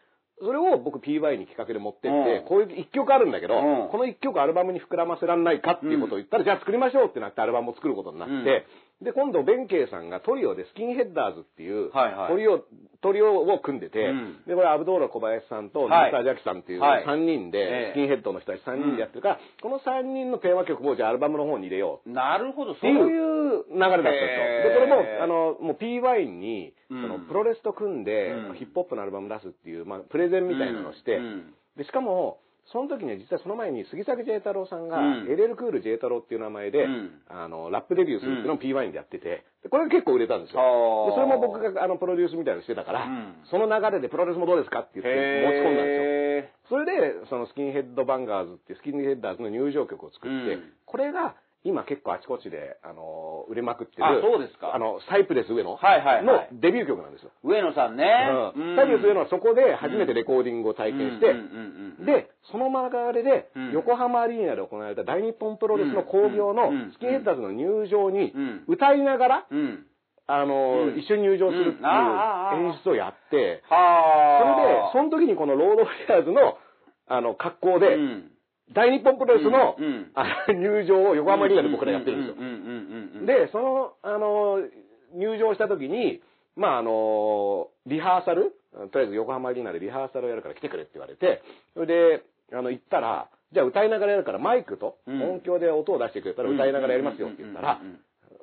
[0.42, 2.44] それを僕 PY に企画で持ってって、うん。
[2.46, 3.88] こういう一曲あるんだけど、うん。
[3.90, 8.66] この一曲アルバムに膨らませらんないかっていうことを言ったら、じゃあ作りましょうってなってアルバムを作ることになって、
[9.02, 12.28] で、今度、弁慶さんがトリオでスキンヘッダーズっていう、はいはい。
[12.30, 12.64] トリオ、
[13.00, 14.36] トリオを組んでて、うん。
[14.46, 16.10] で、これアブドーラ小林さんと、はい。
[16.10, 17.04] ミスタージャキさんっていうはい。
[17.04, 22.10] 3人えで、えスキンヘッドの人たち3人でやってるから、この3人のテーマ曲をじゃあアルバムの方に入れよう。
[22.10, 22.90] なるほど、そう。
[22.90, 24.04] いういう流れだったんで
[24.62, 24.70] すよ。
[24.70, 27.08] で、これも、あの、の、もう PY に、そうん。
[27.08, 28.54] の、プロレスと組んで、うん。
[28.54, 31.54] ヒップホップのアルバム出すっていう、まあ、プレゼンみたいなのをして、うん。
[31.76, 32.38] で、しかも、
[32.70, 35.26] その時には実はその前に杉崎 J 太郎さんが、うん。
[35.26, 37.10] LL クール J 太郎っていう名前で、うん。
[37.28, 40.62] あの、ラップデビューするっていうのを P1 でやってて、でこれが結構売れたんですよ。
[41.10, 43.34] でそれも僕があのプロデュースみたいなのしてたから、うん。
[43.50, 46.02] その流れでプロレスもどうですかって言って持ち込んだんですよ。
[46.06, 50.72] へそれで、そのスキンヘッドバンガーズっていうスキンヘッダーズの入場曲を作って、うん。
[50.86, 54.04] これが今結構あちこちで、あの、売れまくってる。
[54.04, 54.74] あそうですか。
[54.74, 56.24] あの、サイプレス上野はいはいはい。
[56.24, 57.30] のデビュー曲なんですよ。
[57.44, 58.04] 上野さんね。
[58.56, 58.76] うん。
[58.76, 62.06] サイプレス上野はそこで初めてレコーディングを体験して、うんうんうんうん。
[62.06, 66.92] で、その流れでうん、横浜アリーナで行われた大日本プロレスの興行のうん。
[66.92, 69.86] スキンヘッダーズの入場にうん、歌いながら、うん。
[70.26, 70.98] あの、うん。
[70.98, 74.92] 一緒に入場するっていう演出をやって、それでは、あ。
[74.92, 76.58] その時にこのロードフリアーズの、
[77.06, 78.31] あの、格好で、うん
[78.72, 80.12] 大日本プロレスのうん
[80.60, 82.36] 入場を横浜アリーナで僕らやってるんです
[83.20, 83.26] よ。
[83.26, 84.58] で、その、あの、
[85.14, 86.20] 入場した時に、
[86.56, 88.52] まあ、あの、リハーサル、
[88.90, 91.42] とりあえず横浜アリーナでリハーサルをやるから来てくれって言われて、
[91.74, 95.22] それで、あの、行ったら、じゃあ歌いながらやるからマイクとうん。
[95.22, 97.80] 音響で音を出してくれたら歌いながらやりますよって言ったら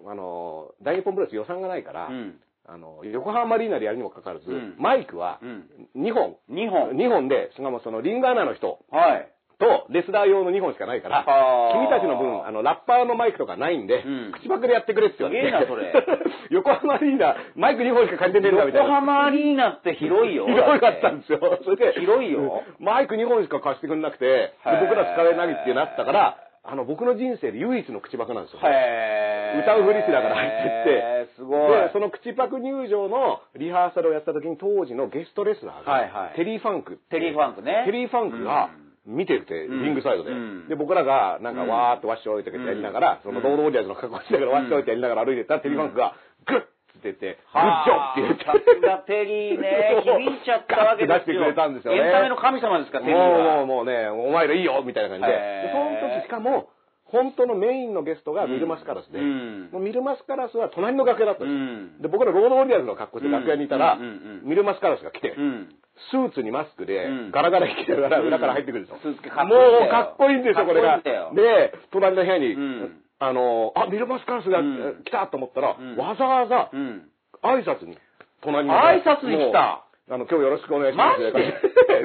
[0.05, 2.39] あの、大日本プロレス予算がないからう、ん。
[2.67, 5.65] あの、横浜アリーナでやるにもかかわらずうん、マイクはうん。
[5.97, 6.91] 2本、二本。
[6.91, 8.79] 2本で、しかもそのリングアナの人。
[8.91, 9.31] はい。
[9.59, 15.51] とレスラー用の2本しかないから、はあ君たちの分、あの、ラッパーのマイクとかないんで、うん口パクでやってくれって言われて。
[15.51, 15.93] なそれ
[16.49, 18.95] 横浜アリーナ、マイク2本しか借りてねえんだみたい横な。
[19.01, 20.47] 浜アリーナって広いよ。
[20.47, 21.39] 広かったんですよ。
[21.63, 28.59] それで、広いよマイク2本しか貸してくれなくて、僕ら使えないってなったから、あの、僕の人生で唯一の口パクなんですよ。
[28.63, 30.83] へー歌うふりしながら入ってっ
[31.25, 31.71] てすごい。
[31.71, 38.69] で、その口パク入場のリハーサルをやった時に当時のゲストレスラーが、はいはいテリー・ファンクテリーファンクねテリー・ファンクが
[39.05, 39.83] 見てて、うん。
[39.83, 40.31] リングサイドで。
[40.31, 40.67] うん。
[40.67, 46.69] で、僕らがなんかわーっとワッショイとかやりながら、そのロードウォリアーズの格好しながらワッショイってやりながら歩いてたら、テリー・ファンクが、グッって
[47.03, 48.45] 言って、グッジョブって言って。
[48.45, 51.19] さすがテリーね、 響いちゃったわけですよ。
[51.19, 51.99] 出してくれたんですよね。
[51.99, 53.65] エンタメの神様ですか、テリーもう、もう、は。
[53.65, 55.31] もうね、お前らいいよみたいな感じで。
[55.31, 56.69] でその時しかも、
[57.11, 59.69] 本当のメインのゲストがミルマスカラスで、うん。
[59.71, 61.59] もうミルマスカラスは隣の楽屋だったんですよ。
[61.59, 61.63] う
[61.99, 62.01] ん。
[62.01, 63.97] で、僕らロードウォリアーズの格好して楽屋にいたら、
[64.43, 65.69] ミルマスカラスが来て、うん。
[66.11, 68.99] スーツにマスクでうん、ガラガラ引きながら裏から入ってくるんですよ。
[69.03, 71.01] スーツ着かっこいいんもうかっこいいんですよ、これが。
[71.01, 73.01] で、隣の部屋に、うん。
[73.19, 75.03] あの、あ、ミルマスカラスがうん。
[75.03, 75.97] 来たと思ったら、うん。
[75.97, 77.09] わざわざうん。
[77.43, 77.97] 挨拶に、
[78.41, 78.73] 隣に。
[78.73, 81.21] 挨拶に来たあの、今日よろしくお願いします。
[81.21, 81.31] で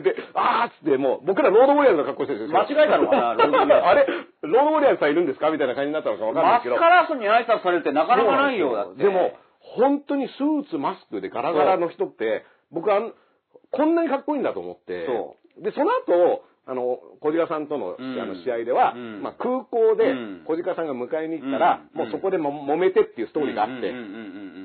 [0.03, 2.59] で、あーっつって、もう、僕らロードウォリアーズの格好してるんですよ。
[2.61, 4.07] 間違えたのかなロードウォリアーズ あれ、
[4.43, 5.51] ロードウォリアーズさんいるんですか？
[5.51, 6.75] みたいな感じになったのかわかんないですけど。
[6.77, 9.03] マスカラスに挨拶されるってなかなかないよ、だって。
[9.05, 13.01] でも、本当にスーツ、マスクでガラガラの人って、僕は、
[13.71, 18.21] こんなにかっこいいんだと思って、そで、その後、あの、小鹿さんとの,、うん。
[18.21, 19.23] あの試合では、うん。
[19.23, 20.43] まあ、空港でうん。
[20.47, 21.99] 小鹿さんが迎えに行ったら、うん。
[21.99, 23.93] もうそこでも揉めてっていうストーリーがあって、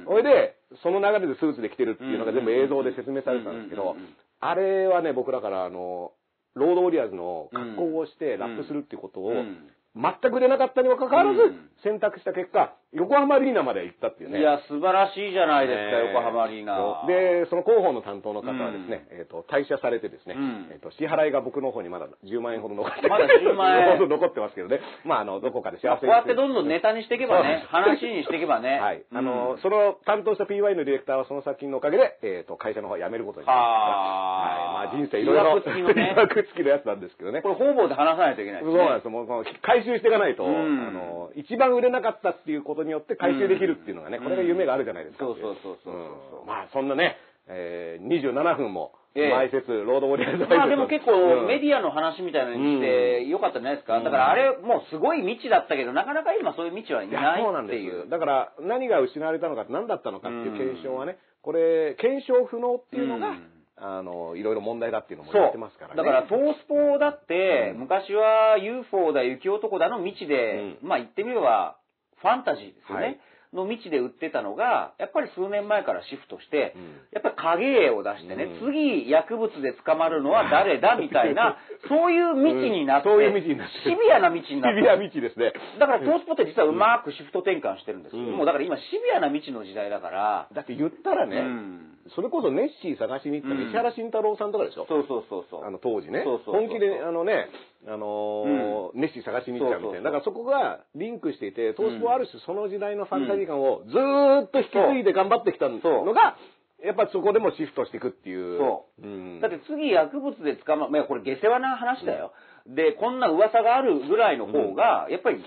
[0.08, 3.98] それで、その流れでスーツで着てるっていうのが全部映像で説明されてたんですけど
[4.40, 6.14] あれはね、僕らから、あの、
[6.56, 9.70] ロードウォリアーズの格好をしてラップするっていうことを、うん。
[9.96, 14.40] 全く売れなかったにもかかわらずうん、選択した結果、横浜アリーナまで行ったっていうね。
[14.40, 17.06] いや、素晴らしいじゃないですか、ね横浜アリーナ。
[17.06, 24.82] で、その広報の担当の方はですね、えっ、と、退社されてですね、うんえっ、と、支払いが僕の方にまだ10万円ほど残ってまだ10万円 ほど残ってますけどね。
[25.06, 28.80] まあ、あの、どこかで幸せにまあこうやってどんどんネタにしていけばね、話にしていけばね。
[28.80, 29.04] はい。
[29.14, 33.72] あの、うんその担当した PY のディレクターはその作品のおかげで、えっ、と、会社の方を辞めることになりました。
[33.72, 34.00] は
[34.40, 34.88] あはい。
[34.88, 37.42] まあ、人生いろいろ、付きのね 付きのやつなんですけどね。
[37.42, 38.78] これ方々で話さないといけないですね。
[38.78, 39.12] そうなんですよ。
[39.12, 44.24] もう回収していかないと、うんあの、一番売れなかったっていうことによって回収できるっていうのがね、うん。
[44.24, 45.26] これが夢があるじゃないですか。
[45.26, 49.30] そうそうそうそうまあ、そんなね、えー、27分も、ええ。
[49.32, 53.98] 前説、ロードウォリアーズまあでも結構メィディアの話みたいなのにしてよかったんじゃないですか。
[53.98, 54.04] うん。
[54.04, 58.08] だからあれもうすごい未知だったけど、なかなか今そういう未知はいないっていう。
[58.08, 63.50] だから、何が失われたのか、何だったのかっていう検証はね、これ、検証不能っていうのが、うん。
[63.82, 65.98] あの、いろいろ問題だっていうのも言ってますからね。
[65.98, 67.80] だから、トースポだって、うん。
[67.82, 71.78] 昔は UFO だ、雪男だの未知で、うまあ言ってみれば、
[72.22, 73.06] ファンタジーですよね。
[73.06, 73.20] はい。
[73.54, 77.02] の未知で売ってたのが、やっぱり数年前からシフトして、うん。
[77.10, 78.70] やっぱり影絵を出してね、うん。
[78.70, 81.58] 次薬物で捕まるのは誰だみたいな、
[81.90, 83.16] そういう未知になって、うん。
[83.16, 85.54] そういう未知になってシビアな未知になってシビア未知ですね。
[85.80, 93.68] だからトースポって実はうまくシフト転換してるんですもうだから今シビアな未知の時代だから、だって言ったらね、うんそれこそネッシー探しに行ったうん。
[93.68, 95.66] 石原慎太郎さんとかでしょ、そうそうそうそう。
[95.66, 96.24] あの当時ね。
[96.26, 97.50] そうそう本気であのね、
[97.88, 100.10] あのーネッシー探しに行っちゃうみたいな。
[100.10, 105.80] だからそこがリンクしていて、トースポはある種その時代のファンタジー感をずーっと引き継いで頑張ってきたの
[106.14, 106.38] が、
[106.84, 108.58] やっぱそこでもシフトしていくっていう。
[108.58, 109.06] そう。
[109.06, 109.40] うん。
[109.42, 112.32] だって次薬物で捕まる、まあこれ下世話な話だよ。
[112.68, 115.44] で、こんな噂があるぐらいの方が、やっぱり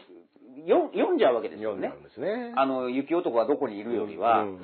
[0.67, 2.53] よ読んじゃうわけですよねですね。
[2.57, 4.43] あの、雪男がどこにいるよりは。
[4.43, 4.61] うん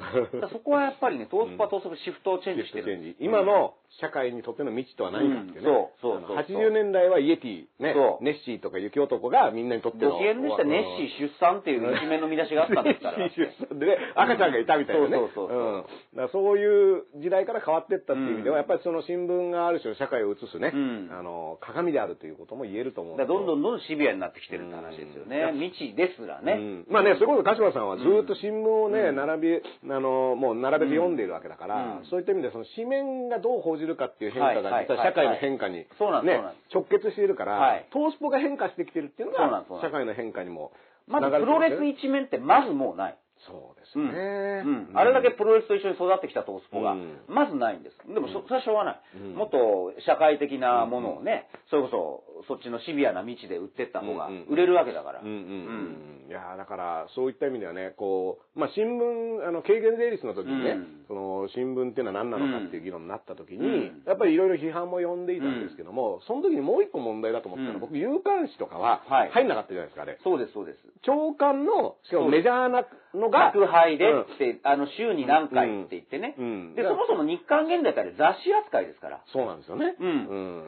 [0.53, 3.17] そこはやっぱりね、トースポはトースポでシフトをチェンジしてる。
[3.21, 5.71] 今の社会にとっての未知とは何かっていうね。
[5.71, 10.13] うんそうそうそうあの80年代はイエティ、ねネッシーとか雪男がみんなにとっての。
[10.13, 13.19] ご機嫌でしたネッシー出産っていう一面の見出しがあったんですから。
[13.19, 15.17] ネッシー出産でね、赤ちゃんがいたみたいなね。
[15.17, 15.77] そうそうそうそうう。
[15.79, 15.83] ん。
[15.83, 18.63] だからそういう時代から変わってったっていう意味では、うん。
[18.63, 21.11] やっぱりその新聞がある種社会を映すね、うん。
[21.11, 23.25] あの、鏡であるということも言えると思うど。
[23.25, 25.51] んどんんどんどんシビアになってきてるって話ですよね。
[25.59, 26.53] 未知時ですらね。
[26.53, 26.87] うん。
[26.91, 32.07] まあね、それこそ鹿島さんはずっと新聞をね、並び、あの、もう並べて読んでいるわけだから、うん。
[32.07, 35.87] そういった意味でその紙面がどう報じるかっていう変化がはい実は社会の変化に、
[36.23, 36.41] ね
[36.73, 37.87] 直結しているから、はい。
[37.93, 40.73] トースポが変化してきてるっていうのが社会の変化にも
[41.07, 43.19] まずプロレス一面ってまずもうない。
[43.47, 44.63] そうですうんね。
[44.93, 47.97] うんあれだけプロレスと一緒に育ってきたトースポがうん、まずないんです。
[48.13, 49.01] でもそ、それはしょうがない。
[49.17, 55.21] うんもっと社会的なものをね、それこそ、そっちのシビアな道で売ってった方が売れるわけだから。
[55.21, 56.29] うんうんうん。
[56.29, 70.19] いやーだから、そういった意味ではね、こう、まあ、新聞、あの、軽減税率の時にね、うんその、新聞っていうのは何なのかっていう議論になった時に、うんやっぱりいろいろ批判も呼んでいたんですけども、その時にもう一個問題だと思ったのは、うん僕、有刊誌とかははい入んなかったじゃないですか、あれ。
[70.23, 70.79] そうです、そうです。
[71.03, 72.85] 長官の、しかもメジャーな
[73.29, 74.21] のが、宅配でうん。
[74.23, 76.35] って、あの、週に何回って言ってね。
[76.39, 76.75] うん。
[76.75, 79.21] で、そもそも日刊現代ってあれ雑誌扱いですから。
[79.33, 79.95] そうなんですよね。
[79.99, 80.09] うん。
[80.09, 80.13] う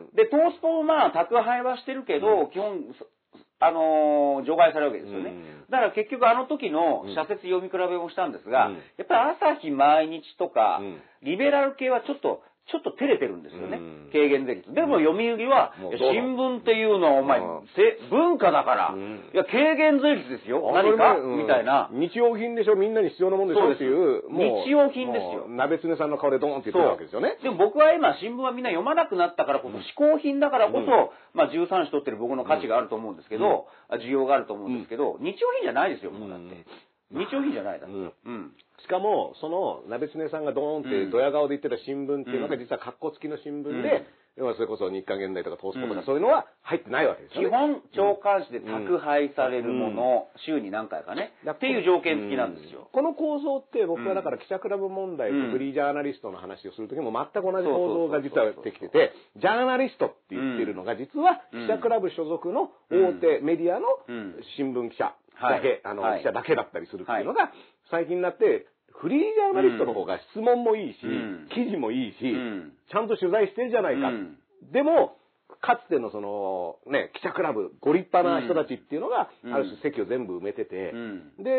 [0.05, 0.15] ん。
[0.15, 3.07] で、トースポもまあ、宅配はしてるけど、基本、そ
[3.63, 5.31] あのー除外されるわけですよね。
[5.31, 5.71] うん。
[5.71, 8.75] だから結局あの時の社説読み比べもしたんですが、うん。
[8.97, 11.03] やっぱり朝日毎日とか、うん。
[11.23, 13.79] リベラル系はちょっと、ちょっと照れてるんですよね。
[13.79, 14.09] うん。
[14.13, 14.73] 軽減税率。
[14.73, 17.41] でも読売は、新聞っていうのはお前、
[18.11, 19.31] 文化だから、うん。
[19.35, 20.63] いや、軽減税率ですよ。
[20.71, 21.91] あ何か、みたいな。
[21.93, 22.77] 日用品でしょ？
[22.77, 23.73] みんなに必要なもんでしょ？
[23.73, 24.23] っていう。
[24.65, 25.47] 日用品ですよ。
[25.49, 27.37] 鍋つねさんの顔でドーンって言ってるわけですよね。
[27.43, 30.87] でも僕は今新聞はみんな読まなくなったからこそ、嗜好品だからこそ、うん。
[31.35, 36.65] まあ13紙取ってる僕の価値があると思うんですけど、需要があると思うんですけど、日用品じゃないですよ、もうだって。
[37.11, 37.87] 日用品じゃないだ。
[37.87, 37.95] って。
[37.95, 38.13] うん。
[38.25, 38.53] うん。
[38.83, 41.11] しかも、その、鍋つねさんがドーンってうん。
[41.11, 42.61] ドヤ顔で言ってた新聞っていうのがうん。
[42.61, 43.83] 実は格好付きの新聞うん。
[43.83, 46.01] で、要はそれこそ日刊現代とかトースポとうん。
[46.01, 47.49] かそういうのは入ってないわけですよね。
[47.49, 52.89] 基本、長官紙で宅配されるもの、週に何回かね、っていう条件付きなんですよ。
[52.93, 55.47] この構造って僕はだから記者クラブ問題うん。
[55.47, 64.37] とフリージャーナリストの話をするときも全く同じ構造が実はできてて、ジャーナリストって言ってるのが実は記者クラブ所属の大手メディアのうん。
[64.57, 65.13] 新聞記者
[65.49, 66.21] だけ、あの、はい。
[66.21, 67.53] 記者だけだったりするっていうのが
[67.91, 68.67] 最近になって、
[69.01, 71.49] フリージャーナリストの方が質問もいいし、うん。
[71.55, 72.73] 記事もいいし、うん。
[72.91, 74.09] ちゃんと取材してるじゃないか。
[74.09, 74.37] うん。
[74.73, 75.17] でも、
[75.61, 81.51] かつてのその、ね、記者クラブ、ご立派な人たちっていうのが、うんある種席を全部埋めてて、うんで、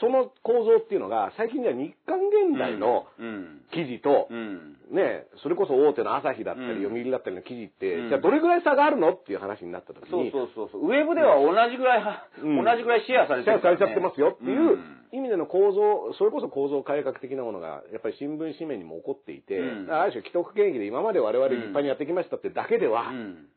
[0.00, 2.18] その構造っていうのが、最近では日刊
[2.50, 3.62] 現代のうん。
[3.72, 4.76] 記事と、うん。
[4.90, 10.86] ね、それこそ大手の朝日だったり、うん読売だったりの記事って、うんじゃあどれぐらい差があるのっていう話になった時そうに、そうそうそう。
[10.86, 12.04] ウェブでは同じぐらい
[12.42, 13.50] 同じぐらいシェアされて。
[13.50, 23.11] シェアされちゃってますよっていううん意味での構造、それこそ構造改革的なものが、やっぱり新聞紙面にも起こっていて、うんある種既得権益で今まで我々立派にやってきましたってだけでは、うん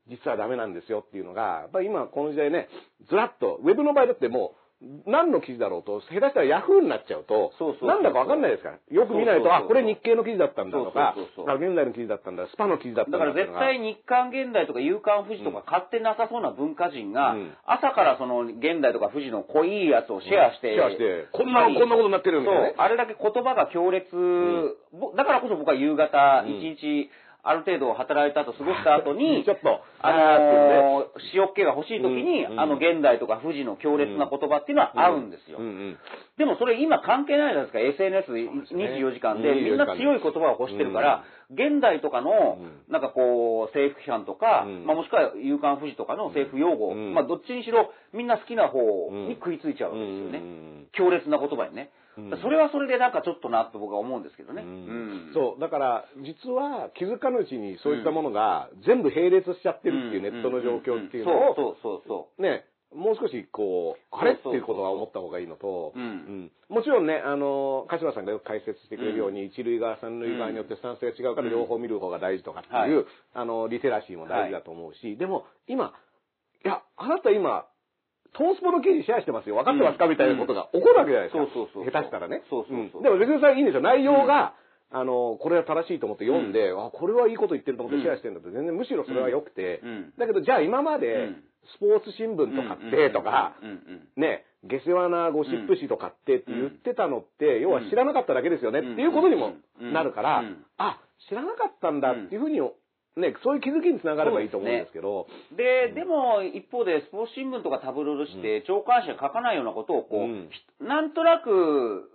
[0.07, 2.69] 実はダメなんですよっていうのが、やっぱり今この時代ね、
[3.09, 4.65] ずらっと、ウェブの場合だってもう、
[5.07, 8.77] 何の記事だろうと、下手したらヤフーになっちゃうと、そうそうそうなんだかわかんないですから。
[8.91, 11.15] よく見ないと、そうそうそうあ、これ日経の記事だったんだとか
[11.55, 17.53] 現代の記事だったんだ、スパの記事だったんだだから絶対日刊現代とか夕刊富士とか買ってなさそうな文化人が、うん。
[17.65, 22.75] 朝からその現代とか富士の濃いやつをシェアして、シェアして、こんな、こんなことになってるみそうたいなね。
[22.77, 24.11] あれだけ言葉が強烈、
[24.91, 26.59] ぼだからこそ僕は夕方うん。
[26.59, 27.09] 一日
[27.45, 35.59] ある程度働いた後過ごした後に、 ちょっと、あのー塩っ気が欲しい時に、うんあの現代とか富士の強烈な言葉っていうのは合うんですよ。
[35.59, 35.97] うんうん。
[36.37, 38.03] でもそれ今関係ないじゃないですか。
[38.03, 42.57] SNS24 時間で、24みんな強い言葉を欲してるから、現代とかの
[42.89, 44.85] う、なんかこう、政府批判とか、うん。
[44.85, 47.13] まあもしくは夕刊富士とかの政府用語、うん。
[47.13, 48.79] まあどっちにしろみんな好きな方
[49.11, 50.39] に食いついちゃうわけですよね。
[50.39, 50.87] うん。
[50.93, 51.91] 強烈な言葉にね。
[52.17, 52.41] うん。
[52.41, 54.63] それはそれでなんかちょっとなと僕は思うんですけどね。
[54.63, 54.69] うん。
[54.69, 54.73] う
[55.29, 55.31] ん。
[55.33, 64.33] そう、だから、実は気づかぬうちにそういったものが全部並列しちゃってるっていうネットの状況っていうのを、そうそうそうそね、もう少しこう、あれ？
[64.33, 65.93] っていうことは思った方がいいのと、
[66.69, 71.51] もちろんね、あの、鹿島さんがよく解説してくれるように、一塁側、三塁側によってスタンスが違うからうん。
[71.51, 73.05] 両方見る方が大事とかっていう、はい。
[73.33, 75.93] あの、リテラシーも大事だと思うし、でも今、
[76.63, 77.67] いや、あなた今、
[78.33, 79.55] トースポの記事シェアしてますよ。
[79.55, 81.45] 分かってますか、うんみたいなことが起こるわけじゃないですか。
[81.53, 82.43] そうそうそう下手したらね。
[82.49, 83.01] そうそうそう。
[83.01, 83.03] ん。
[83.03, 83.81] でも別にそれはいいんですよ。
[83.81, 84.55] 内容が、
[84.91, 90.13] あの、これは正しいと思って読んで、あ、これはいいこと言ってると思ってシェアしてるんだって、全然むしろそれは良くて、うん。
[90.17, 91.43] だけど、じゃあ今までうん、
[91.75, 93.55] スポーツ新聞とかってとか、
[94.17, 100.43] ね、下世話なゴシップ誌とかってって言ってたのって、要は知らなかっただけですよねっていうことにもなるから
[100.77, 100.99] あ、
[101.29, 102.59] 知らなかったんだっていうふうに、
[103.17, 110.49] ね、そういう気づきにつながればいいと思うんですけど、で、でも一方でスポーツ新聞とかタブロイド紙って長官紙が書かないようなことをこう、うん。
[110.81, 112.11] なんとなく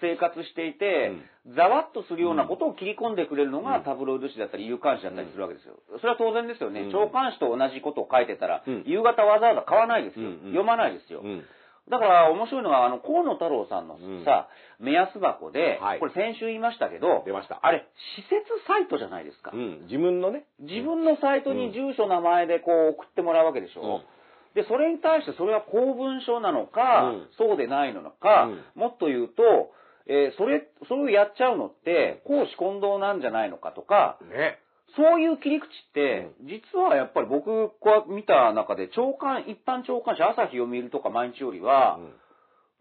[0.00, 1.12] 生活していて、
[1.56, 5.80] ざわっとするようなことを切り込んでくれるのがタブロイド紙だったり夕刊紙だったりするわけですよ。
[6.00, 6.82] それは当然ですよね。
[6.82, 6.92] うん。
[6.92, 8.84] 長官紙と同じことを書いてたら、うん。
[8.86, 10.30] 夕方わざわざ買わないですよ。
[10.52, 11.20] 読まないですよ。
[11.22, 11.44] うん。
[11.90, 14.24] だから面白いのが、あの、河野太郎さんのうん。
[14.24, 15.98] さ、目安箱で、はい。
[16.00, 17.60] これ先週言いましたけど、出ました。
[17.62, 17.86] あれ、
[18.16, 19.52] 施設サイトじゃないですか。
[19.54, 23.80] うん、自分のね、自分のサイトに住所、名前でこう送ってもらうわけでしょ。
[23.80, 24.17] うん
[24.58, 27.28] で、それに対してそれは公文書なのか、うん。
[27.38, 29.70] そうでないのか、もっと言うと、
[30.08, 34.58] えーそれ、それをやっちゃうのって、公私混同なんじゃないのかとか、ね。
[34.96, 37.44] そういう切り口って、実はやっぱり僕
[37.78, 42.00] こう見た中で、長官、一般長官紙、朝日読売とか毎日よりは、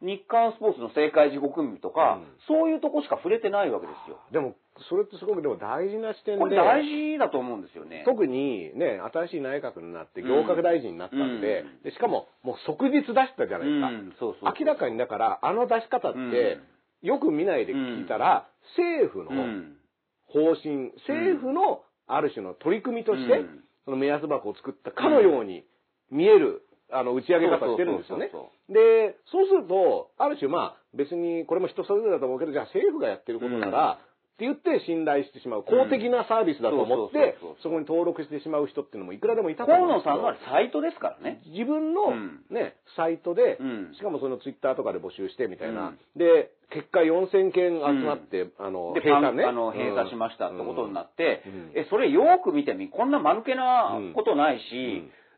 [0.01, 2.25] 日刊スポーツの正解時刻組とか、うん。
[2.47, 4.17] そういうとこしか触れてないわけですよ。
[4.31, 4.55] でも、
[4.89, 6.39] それってすごくでも大事な視点で。
[6.41, 8.03] これ大事だと思うんですよね。
[8.05, 13.87] 特にね、新しい内閣になって行革大臣になったんで、うんでしかももう即日出したじゃないですか。
[13.87, 16.61] うんそうそう明らかにだから、あの出し方って、うん
[17.03, 19.77] よく見ないで聞いたら、政府うのん
[20.25, 25.63] 方針、政府のある種の取り組みとして、うんその目安箱を作ったかのように
[26.11, 28.31] 見える、あの、打ち上げ方してるんですよね。
[28.67, 33.99] で、そうすると、ある種まあ、別にこれも人それぞれだと思うけど、じゃあ政府がやってることなら、
[34.37, 41.41] って言って信頼してしまう、公的なサービスだと思ってそこに登録してしまう人っていうのもいくらでもいたと思河うんですけど野さんのはサイトですからね。
[41.47, 42.45] 自分のうん。
[42.53, 45.89] ね、サイトでうん、しかもそのツイッターとかで募集してみたいな。
[45.89, 45.97] うん。
[46.15, 49.43] で、結果4000件集まって、あの、で、閉鎖ね。
[49.43, 51.71] あの、閉鎖しましたってことになって、うん。
[51.73, 54.61] え、それよく見てみ、こんな間抜けなことないし、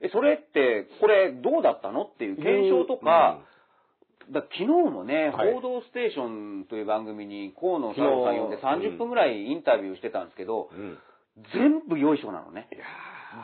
[0.02, 0.08] うん。
[0.08, 3.40] え、それって、これどうだったのっていう検証とか、
[4.32, 8.58] だ昨日もね、はい報道ステーションという番組に河野さん昨日さん呼んで
[8.94, 10.80] 30分ぐらいインタビューしてたんですけど、うん。
[10.80, 10.98] うん
[11.54, 12.68] 全部よいしょなのね。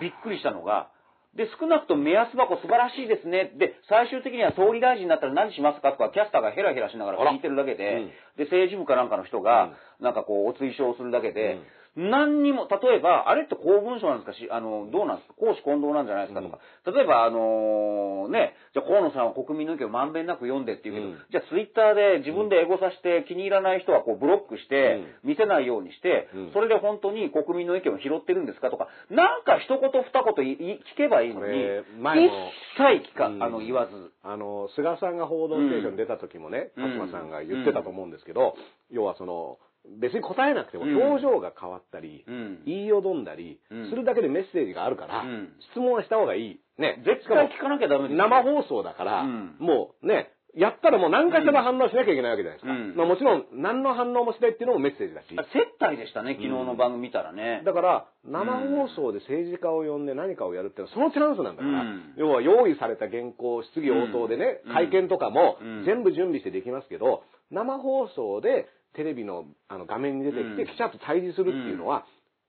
[0.01, 0.89] びっくりしたのが、
[1.36, 3.51] で、少なくとも目安箱素晴らしいですね。
[3.59, 8.07] で、最終的には総理大臣になったら何しますかとか、キャスターがヘラヘラしながら聞いてるだけで、
[8.38, 11.59] で、政治部かなんかの人が、なんかこう、お追証するだけで、
[11.95, 14.33] 何にも、例えば、あれって公文書なんですか？
[14.33, 15.33] し、あの、どうなんですか？
[15.39, 16.59] 公私混同なんじゃないですかとか、
[16.91, 21.17] 例えば、あのね、じゃあ河野さんは国民の意見をまんべんなく読んでっていうけど、うん。
[21.31, 26.51] じゃあツイッターで自分でエゴさして気に入らない人はこうブロックして、見せないようにして、うん。
[26.53, 32.31] それで本当に国民の意見を拾ってるんですかとか、なんか一言二言聞けばいいのに、一
[32.75, 33.43] 切聞か、うん。
[33.43, 34.11] あの、言わず。
[34.21, 36.97] あの、菅さんが報道ステーションに出た時もね、うん。
[36.97, 38.55] 勝間さんが言ってたと思うんですけど、
[38.91, 39.59] 要はその、
[39.99, 41.01] 別に答えなくてもうん。
[41.01, 42.63] 表情が変わったり、うん。
[42.65, 43.89] 言いよどんだりうん。
[43.89, 45.53] するだけでメッセージがあるから、うん。
[45.71, 46.59] 質問はした方がいい。
[46.77, 47.01] ね。
[47.05, 48.17] 絶対聞かなきゃダメですよ。
[48.17, 49.55] 生放送だから、うん。
[49.59, 52.71] もうね、やったらもう何かしらの反応しなきゃいけないわけじゃないですか。
[52.71, 52.95] うん。
[52.95, 55.27] まあもちろん何の反応もしないっていうのもメッセージだし。
[55.36, 57.61] あ接待でしたね、昨日の番組見たらね。
[57.65, 62.13] だから、生放送で政治家を呼んで何かをやるっていうのはそのチャンスなんだから、うん。
[62.15, 64.73] 要は用意された原稿、質疑応答でね、うん。
[64.73, 70.67] 会見とかもうん全部準備してできますけど、生放送でテレビのあの画面に出てきてうん。
[70.67, 72.05] 記者と対峙するっていうのは、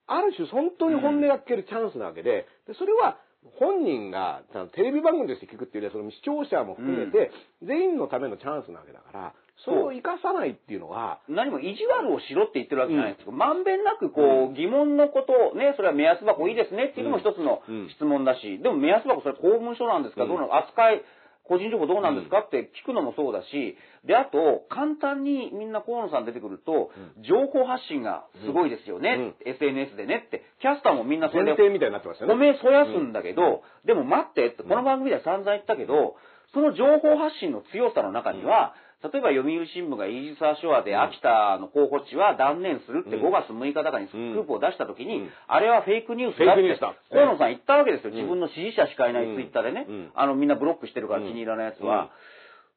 [0.06, 3.18] ある種本当に本音が聞けるチャンスなわけで、でそれは
[3.58, 4.42] 本人が
[4.74, 7.30] テレビ番組として聞くっていうよりはその視聴者も含めて、
[7.62, 9.34] 全員のためのチャンスなわけだから、
[9.64, 13.30] それを生かさないっていうのは、何も意地悪をしろって言ってるわけじゃないですか。
[13.30, 17.88] まんべんなくこう、疑問のことをね、それは目安箱いいですねっていうのも一つのうん。
[17.94, 20.28] 質問だし、でも目安箱それ公文書なんですか、うん。
[20.28, 20.56] どうなの？
[20.56, 21.02] 扱い、
[21.48, 22.40] 個人情報どうなんですか？
[22.40, 26.90] って聞くのもそうだし、で、あと、簡単にみんな河野さん出てくると、
[27.22, 30.24] 情報発信がすごいですよね、SNS でね。
[30.26, 32.34] って、キャスターもみんなそれで前提みたいになってましたよね。
[32.34, 36.16] ごめんそやすんだけど、でも待ってって、この番組では散々言ったけど、
[36.54, 38.74] その情報発信の強さの中には、
[39.12, 43.26] 例えば読売新聞がイージス・アショアで秋田の候補地は断念するってうん。
[43.26, 45.30] 5月6日だかにスクープを出した時に、うん。
[45.48, 46.62] あれはフェイクニュースだって
[47.10, 48.10] 河野さん言ったわけですよ。
[48.10, 48.16] うん。
[48.16, 49.86] 自分の支持者しかいないツイッターでね。
[49.88, 50.10] うん。
[50.14, 51.88] あの、みんなブロックしてるから気に入らないやつうん。
[51.88, 52.10] は。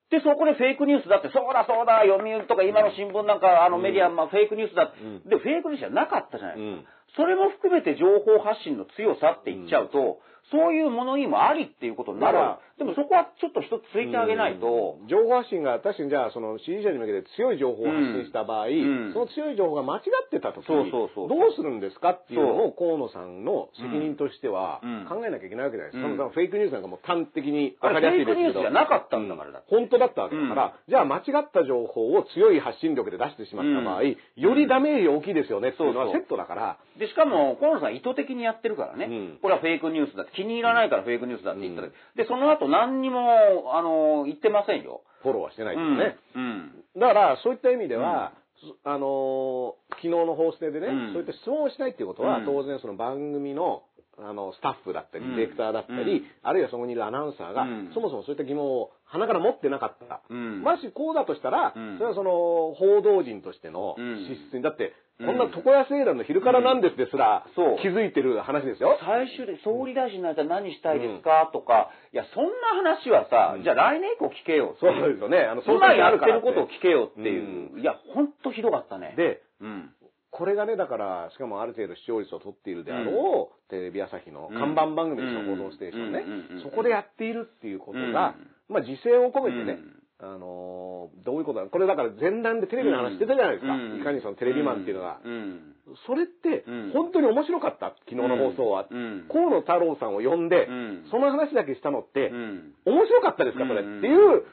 [0.10, 4.92] で、そこでフェイクニュースだって、そうだそうだ、読売とか今の新聞なんか、あのメディア、まあフェイクニュースだ。
[4.92, 5.30] うん。
[5.30, 6.58] で、フェイクニュースじゃなかったじゃない。
[6.58, 6.84] です
[7.16, 7.22] か。
[7.22, 7.26] うん。
[7.26, 10.20] それも含めて情報発信の強さって言っちゃうと、
[10.52, 12.60] そういうものにもありっていうことになるだから。
[12.80, 15.08] でもそこはちょっと一つついてあげないと、うん。
[15.12, 19.12] 情報発信が確かにじゃあその支持者に向けて強い情報を発信した場合、ん。
[19.12, 21.30] その強い情報が間違ってた時そうにそうそう。
[21.30, 25.06] どうするんですかっていうのを河野さんの責任としてはうん。
[25.12, 26.08] 考えなきゃいけないわけじゃないですか。
[26.08, 26.32] うん。
[26.32, 28.40] フェイクニュースなんかもう端的にあ分かりやすいですけど。
[28.40, 34.18] れフェイクニュースじゃなかったんだからだ本当だったわけだから、じゃあ間違った情報を強い発信力で出してしまった場合、うん。
[34.40, 39.40] よりダメージ大きいですよねっていうのはセットだから、で、しかも、河野さん意図的にやってるからね、うん。
[39.42, 41.94] これはフェイクニュースだって、気に入らないからフェイクニュースだって言っただけ。
[42.16, 45.02] で、その後何にも、あの、言ってませんよ。
[45.24, 46.18] フォローはしてないですよね。
[46.36, 46.72] うん。
[47.00, 48.34] だから、そういった意味では、
[48.84, 51.14] あのー昨日の放送でね、うん。
[51.14, 52.46] そういった質問をしないっていうことは、うん。
[52.46, 53.84] 当然その番組の、
[54.18, 55.36] あの、スタッフだったり、うん。
[55.36, 56.26] ディレクターだったり、うん。
[56.44, 57.92] あるいはそこにいるアナウンサーが、うん。
[57.94, 60.22] そもそもそういった疑問を鼻から持ってなかった。
[60.30, 60.62] うん。
[60.62, 61.98] もしこうだとしたら、うん。
[61.98, 62.32] それはその、
[62.76, 64.28] 報道陣としてのうん。
[64.28, 65.38] 資質に、だって、うんこん。
[65.38, 67.46] な床屋製団の昼からなんですですら、
[67.82, 68.98] 気づいてる話ですよ。
[69.04, 74.76] 最終で総理大臣になったら何したいですか、とか、いや、そんな話はさ、じゃあ来年以降聞けよ。
[74.80, 75.40] そいうですよね。
[75.40, 77.80] あの、今やってることをて聞けよっていう。
[77.80, 79.14] いや、ほんとひどかったね。
[79.18, 79.92] で、うん。
[80.32, 86.24] これがね、だから、しかもある程度視聴率を取っているであろう、テレビ朝日の看板番組ですよ、うん報道ステーションね。
[86.64, 88.36] そこでやっているっていうことが、
[88.70, 89.80] まあ、自制を込めてね、
[90.22, 93.74] あのーどういうことだこれだから前段でテレビの話してたじゃないですか。
[93.74, 94.02] うん。
[94.02, 95.20] いかにそのテレビマンっていうのが。
[95.24, 95.76] うん。
[96.06, 98.86] それってうん、本当に面白かった、昨日の放送は。
[98.92, 99.26] うん。
[99.32, 101.06] 河野太郎さんを呼んで、うん。
[101.10, 102.76] その話だけしたのって、うん。
[102.86, 103.82] 面白かったですか、それ？
[103.82, 103.98] うん。
[104.00, 104.44] っていう、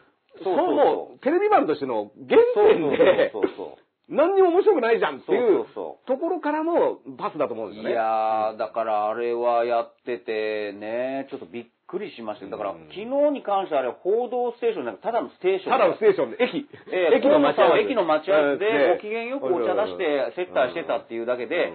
[0.42, 7.94] そうそうテレビマンとしての原点で、そうそうそう何にも面白くないじゃんっていうところからのパスだと思うんですいよね。
[7.94, 12.52] やー、だからあれはやっててね、ちょっとびっくりしましたよ。
[12.52, 12.86] だから、うん。
[12.90, 15.72] 昨日に関してはあれ、報道ステーションじゃなくて、ただのステーション。
[15.72, 17.82] ただのステーションで、駅、ええ駅の待ち合わせ。
[17.82, 19.12] 駅の待ち合わせで、ご機うん。
[19.12, 21.72] 嫌よくお茶出して接待してたっていうだけで、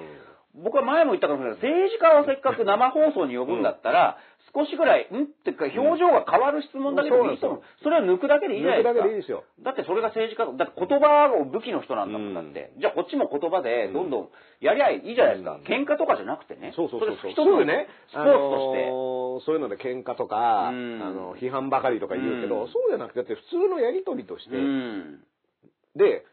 [0.55, 1.59] 僕は前も言ったかもしれない。
[1.59, 4.17] けど、政治家をせっかく生放送に呼ぶんだったら、
[4.53, 5.23] 少しぐらい、ん？
[5.23, 7.61] っていうか、表情が変わる質問だけでもいいと思う。
[7.83, 8.91] それは抜くだけでいいじゃないですか。
[8.91, 9.43] 抜くだけでいいですよ。
[9.63, 12.73] だってそれが政治家だだって言葉を武器の人なんだもん、うんだって。
[12.77, 14.29] じゃあこっちも言葉でどんどん
[14.59, 15.55] やりゃいいじゃないですか。
[15.55, 16.73] うん喧嘩とかじゃなくてね。
[16.75, 17.25] そうそうそうそう。
[17.27, 18.83] れ一つね、スポーツとして。
[18.85, 25.23] あのーそういうので喧嘩とか、うんあの、批判ばかりとか言うけど、うんそうじゃなくて、だって普通のやりとりとして、うん。
[25.95, 26.25] で、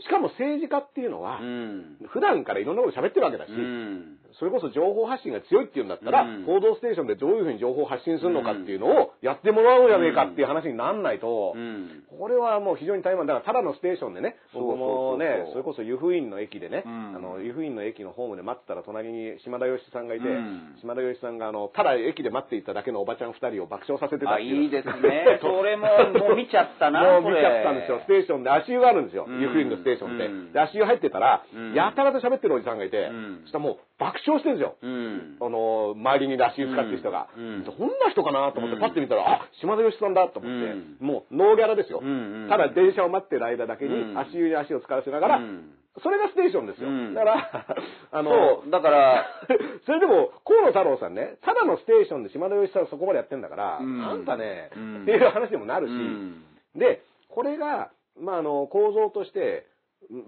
[0.00, 1.98] しかも政治家っていうのはう、ん。
[2.08, 4.18] 普段からいろんなこと喋ってるわけだし、うん。
[4.38, 12.04] それこそ情報発信が強いっていうんだったら、うん報道ステーションでどういうふうに情報を発信するのかっていうのをやってもらおうじゃねえかっていう話になんないと、うん。
[12.18, 24.62] これはもう非常に大変だから、ただのステーションでね、僕もねそれこそ湯布院の駅でね、うんあの、湯布院の駅のホームで待ってたら隣に島田義さんがいて、うん島田義さんがあの、ただ駅で待っていただけのおばちゃん二人を爆笑させてたあ、っていう。
[24.64, 25.40] いいですね。
[25.40, 28.00] それも、もう見ちゃったな、もう見ちゃったんですよ。
[28.04, 29.24] ステーションで足湯があるんですよ。
[29.28, 30.26] うん湯布院のステーションって。
[30.26, 33.08] うんで、足湯入ってたら、うんやたらと喋ってるおじさんがいて、
[33.46, 34.76] したらもう爆笑してるんですよ。
[34.82, 35.36] うん。
[35.40, 37.28] あの、周りに足湯使ってる人が。
[37.36, 37.44] うん。
[37.44, 37.64] うん。
[37.64, 38.80] どんな人かなと思ってうん。
[38.80, 40.96] パッて見たら、あ、島田義さんだと思って、うん。
[41.00, 42.02] もうノーギャラですよ。
[42.48, 44.18] ただ電車を待ってる間だけにうん。
[44.18, 45.72] 足湯に足を使わせながら、うん。
[46.02, 46.88] それがステーションですよ。
[46.88, 47.14] うん。
[47.14, 47.66] だから、
[48.12, 49.24] あの、そう、だから、
[49.86, 54.04] それでも、河野太郎さんね、ただのステーションで島田義さんそこまでやってんだから、うん。
[54.04, 55.02] あんたね、うん。
[55.02, 56.44] っていう話にもなるし、うん。
[56.74, 59.66] で、これが、まあ、あの、構造として、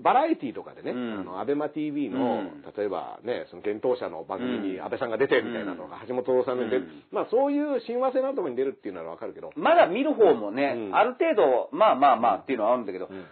[0.03, 1.21] バラエティとかでね、うん。
[1.21, 2.63] あの、アベマ TV の、うん。
[2.77, 7.03] 例えばね、その幻冬者の番組に安倍さんが出てみたいなのとか、橋本さんが出る、うん。
[7.13, 10.97] まあそういう親和性のあるところに出るっていうのはわかるけど、まだ見る方もね、うん。
[10.97, 13.25] ある程度、まあまあまあっていうのはあるんだけど、うん。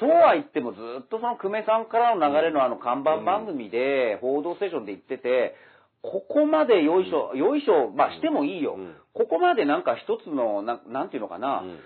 [0.00, 5.54] そうは言ってもずっとその久米さんからの流れのあの看板番組で、報道ステーションで言ってて、
[6.02, 8.76] ここまでよいしょ、よいしょ、まあしてもいいよ。
[8.78, 8.94] うん。
[9.12, 11.78] ここまでなんか一つの、ななんていうのかな、うん。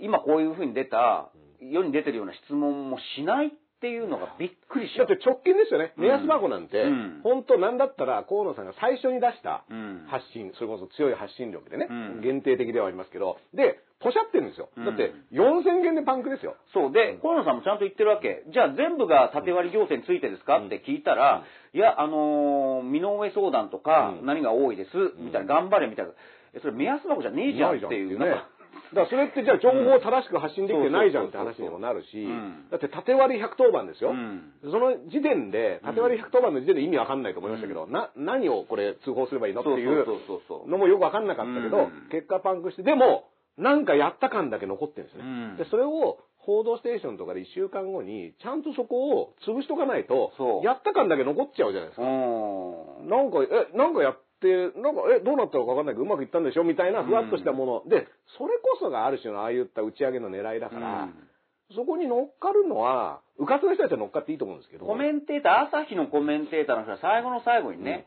[0.00, 1.30] 今こういうふうに出た、
[1.60, 3.50] 世に出てるような質問もしないっ
[3.80, 5.06] ていうのがびっくりしちゃう。
[5.08, 5.94] だって直近ですよね。
[5.96, 14.68] うん目安箱なんて、うん本当なんだったら河野さんが最初に出したうん発信、それこそ強い発信力でね、うん限定的ではありますけど、で、ポシャってるんですよ。
[14.76, 16.56] うんだって4000件でパンクですよ。
[16.74, 16.92] そう。
[16.92, 18.44] で、河野さんもちゃんと言ってるわけ。
[18.52, 26.12] じゃあ全部が縦割り行政についてですかうんって聞いたら、いや、あのー身の上相談とかうん何が多いです、みたいな、頑張れみたいな。
[26.52, 28.18] えそれ目安箱じゃねえじゃんっていう。
[28.18, 28.26] ね。
[28.26, 28.48] なんか
[28.94, 34.10] だからそれってじゃあ情報を正しく発信できてないじゃんって話にもなるしうん、だって縦割り110番ですよ。
[34.10, 40.06] うんその時点で、縦割り110番の時点で意味わかんないと思いましたけど、な、何をこれ通報すればいいのっていう
[40.68, 45.24] のもよくわかんなかったけど、うん結果パンクして、でも、なんかやった感だけ残ってるんですね。
[45.24, 50.32] うんで、それを、報道ステーションとかで1週間後に、ちゃんとそこを潰しとかないと
[50.64, 52.02] やった感だけ残っちゃうじゃないですか。
[52.02, 53.08] うん。
[53.08, 56.64] なんか、え、なんかやって、なんか、え、どうなったのかわかんないけど、うまくいったんでしょ？
[56.64, 57.90] みたいなふわっとしたもの。
[57.90, 61.14] で、それこそがある種のああいった打ち上げの狙いだから、うん。
[61.74, 64.86] そこに乗っかるのは、うかつの人たちは乗っかっていいと思うんですけど。
[64.86, 68.06] コメンテーター、朝日のコメンテーターの人は最後の最後にね、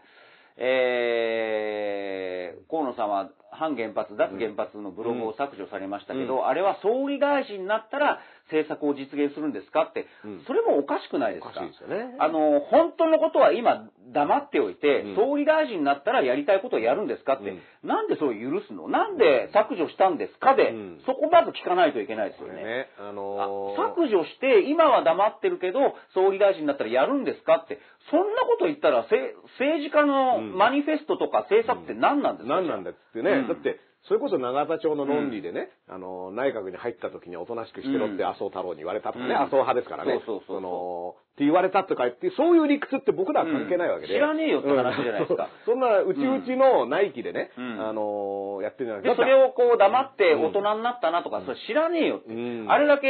[0.58, 6.48] えー、河野さんは反原発、脱原発のブログを削除されましたけど、うん。
[6.48, 8.20] あれは総理大臣になったら
[8.52, 10.44] 政策を実現するんですかって、うん。
[10.46, 11.50] それもおかしくないですか？
[11.50, 12.16] おかしいですよね。
[12.20, 15.16] あの、本当のことは今黙っておいて、うん。
[15.16, 17.62] 総理大臣になったらやりたいことをやるんですかって、うん。
[17.88, 18.89] なんでそれを許すの？
[18.89, 21.02] なんで削除したんですかで、うん。
[21.06, 22.64] そこまず聞かないといけないですよね。
[22.64, 27.80] ね、ああのー削除して、今は黙ってるけど、総理大臣になったらやるんですかって、
[28.12, 29.16] そんなこと言ったら、せ
[29.60, 30.58] 政治家のうん。
[30.58, 33.48] マニフェストとか政策って何なんですか、何なんだってね、うん。
[33.48, 38.30] だって、それこそ永田町の論理でね、あの、内閣に入った時におとなしくしてろってうん。
[38.30, 39.41] 麻生太郎に言われたとかね、うん。
[39.41, 40.22] 麻生派ですからね。
[40.26, 40.62] そうそうそうそう。
[40.62, 44.14] の、って言われたとか言って、そういう理屈って僕らは関係ないわけで。
[44.14, 44.20] うん。
[44.20, 45.50] 知らねえよって話じゃないですか。
[45.66, 45.74] うん。
[45.74, 47.82] そんな、うちうちの内規でね、うん。
[47.82, 52.32] あの、やってるんじゃないで、それをこう黙って大人になったなとか、それ知らねえよって。
[52.32, 52.70] うん。
[52.70, 53.10] あれだけ、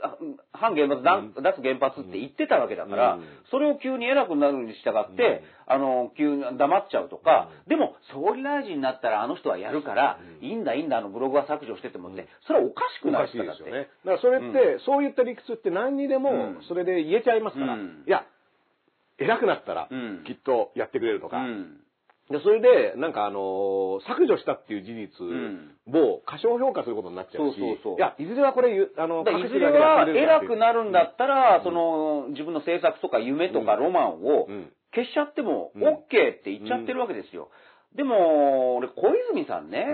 [0.00, 0.14] あ
[0.52, 3.24] 反原発、脱脱原発って言ってたわけだから、うん。
[3.50, 13.88] それを急に偉くなるに従って、あの、急に黙っちゃうとか、でも、総理大臣になったらあの人はやるから、いいんだいいんだ、あのブログは削除してってもって、それはおかしくないですかいですよね。
[14.04, 16.62] だからそれって、そういった理屈って何にでもうん。
[16.68, 17.74] それで言えちゃいますから。
[17.74, 18.04] うん。
[18.06, 18.24] いや、
[19.18, 21.80] 偉くなったらうん、きっとやってくれるとか、うん。
[22.30, 27.96] でそれで、なんかあのー削除したっていう事実を過小評価することになっちゃうし、そうそうそう。
[27.96, 34.72] いや、いずれはこれゆ、あの、いずれは偉くなるんだったら、その、自分の制作とか夢とかロマンをうん。
[34.94, 35.82] 消しちゃってもうん。
[35.82, 36.06] OK っ
[36.42, 37.50] て言っちゃってるわけですよ。
[37.94, 39.84] でも、俺、小泉さんね、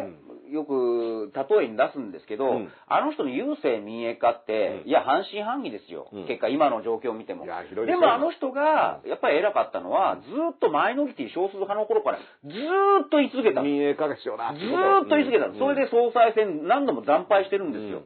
[0.51, 6.09] よく例えに出すんですけど、うんあの人の郵政民営化って、うんいや、半信半疑ですよ。
[6.13, 7.45] うん結果、今の状況を見ても。
[7.45, 13.67] でよですも、あの人が、やっぱり偉かったのは、ずっとマイノリティ少数派の頃から、ずーっと言い続けたの。
[13.67, 15.55] 民営化が必要だずーっと言い続けたの。
[15.55, 18.03] それで総裁選何度も惨敗してるんですよ。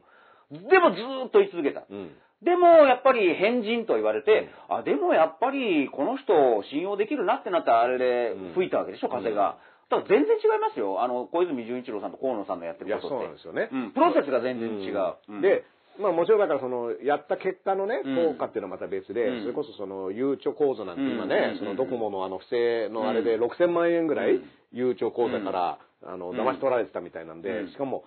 [0.51, 1.85] でもずーっと言い続けた。
[1.89, 9.57] うん、でも、やっぱり変人と言われて、あ、でもやっぱりこの人を信用できるなってなったあれで吹いたわけでしょ、風が。
[9.91, 11.03] だから全然違いますよ。
[11.03, 13.17] あの、小泉純一郎さんと河野さんのやってることって。
[13.17, 13.69] そうなんですよね。
[13.73, 13.91] うん。
[13.93, 15.17] プロセスが全然違う。
[15.29, 15.41] うん。
[15.41, 15.65] で、
[16.01, 18.35] まあもちろんだからその、やった結果のね、うん。
[18.35, 19.41] 効果っていうのはまた別で、うん。
[19.43, 21.29] それこそその、ゆうちょ口座なんて今うん。
[21.29, 26.41] ね、そのドコモのあの不正のあれで6000万円ぐらいうん、ゆうちょ口座から、あの、うん。
[26.41, 27.43] 騙し取られてたみたいなんうん。
[27.43, 28.05] で、しかも、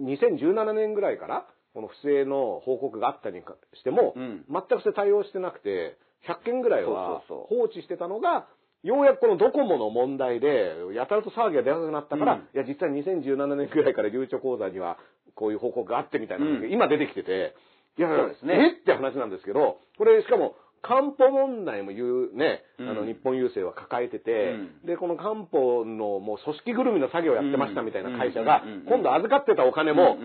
[0.00, 3.40] 2017年ぐらいから、この不正の報告があったに
[3.74, 4.44] しても、うん。
[4.48, 5.98] 全くそれ対応してなくて、
[6.28, 8.46] 100件ぐらいは放置してたのが、
[8.84, 12.40] ようやくこのドコモの問題で、やたらと騒ぎが出なくなったから、うん。
[12.40, 14.98] いや、実は2017年ぐらいから流暢口座には、
[15.34, 17.54] こういう報告があってみたいなうん今出てきてて、
[17.96, 18.76] いや、そうですね。
[18.76, 18.80] え？
[18.82, 20.54] って話なんですけど、これしかも、
[20.86, 22.88] 漢方問題も言うね、うん。
[22.90, 24.86] あの、日本郵政は抱えてて、うん。
[24.86, 30.18] で、この漢方のもう組織ぐるみの作業をやってましたみたいな会社が今度預かってたお金も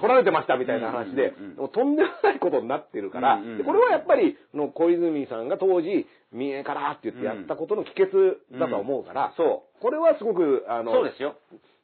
[0.00, 1.34] 取られてましたみたいな話で
[1.74, 9.82] とんでもないことになってるから、でこれはやっぱり、の小泉さんが当時、民営からって言ってやったことの帰結だと思うから、そう。
[9.82, 11.36] これはすごく、あの、そうですよ。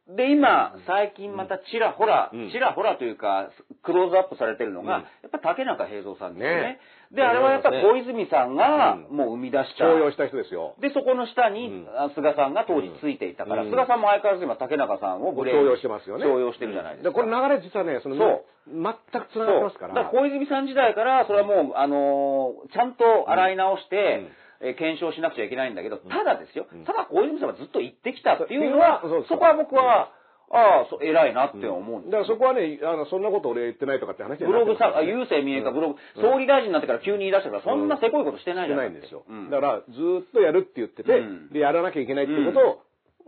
[0.09, 2.51] で、今、最近またちらほら、うん。
[2.51, 3.51] ちらほらというか、
[3.85, 5.03] クローズアップされてるのが、うん。
[5.03, 6.62] やっぱ竹中平蔵さんですよね。
[6.62, 6.80] ね
[7.12, 9.16] で、あれはやっぱね小泉さんがうん。
[9.16, 9.85] もう生み出した。
[9.87, 10.74] 重用した人ですよ。
[10.80, 13.70] で、そこの下に、菅さんが当時ついていたから、うん。
[13.70, 16.24] 菅さんも相変わらず今竹中さんをブレー重用してますよね。
[16.24, 17.12] 重用してるじゃないですか。
[17.12, 18.45] これ流れ実はね、その、そう。
[18.66, 19.95] 全く繋がってますから。
[19.95, 24.30] だから小泉さん時代から、それはもう、あのーちゃんと洗い直して、
[24.61, 24.68] うん。
[24.68, 26.85] えー検証しなくちゃいけないんだけど、ただですよ、うん。
[26.85, 30.11] ただ小泉さんはずっと言ってきたっていうのは、そこは僕は、
[30.51, 38.90] ああ、そう偉いなって思うんですだからそこはね、あの、そんなこと俺言ってないとかって話じゃなくてブログさ、あ郵政民営化、ブログ、総理大臣になってから急に言い出したから、そんなせこいことしてないじゃない。
[38.90, 39.24] んですよ。
[39.28, 39.51] うん。
[39.51, 41.49] だから、ずーっとやるって言ってて、うん。
[41.51, 42.82] で、やらなきゃいけないっていうことを、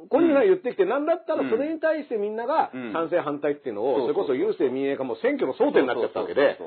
[0.09, 2.93] 小泉さんが言ってきて、なんだったらそれに対してみんながうん。
[2.93, 6.59] 賛成反対っていうのを、それこそ郵政民営化も選挙の争点になっちゃったわけで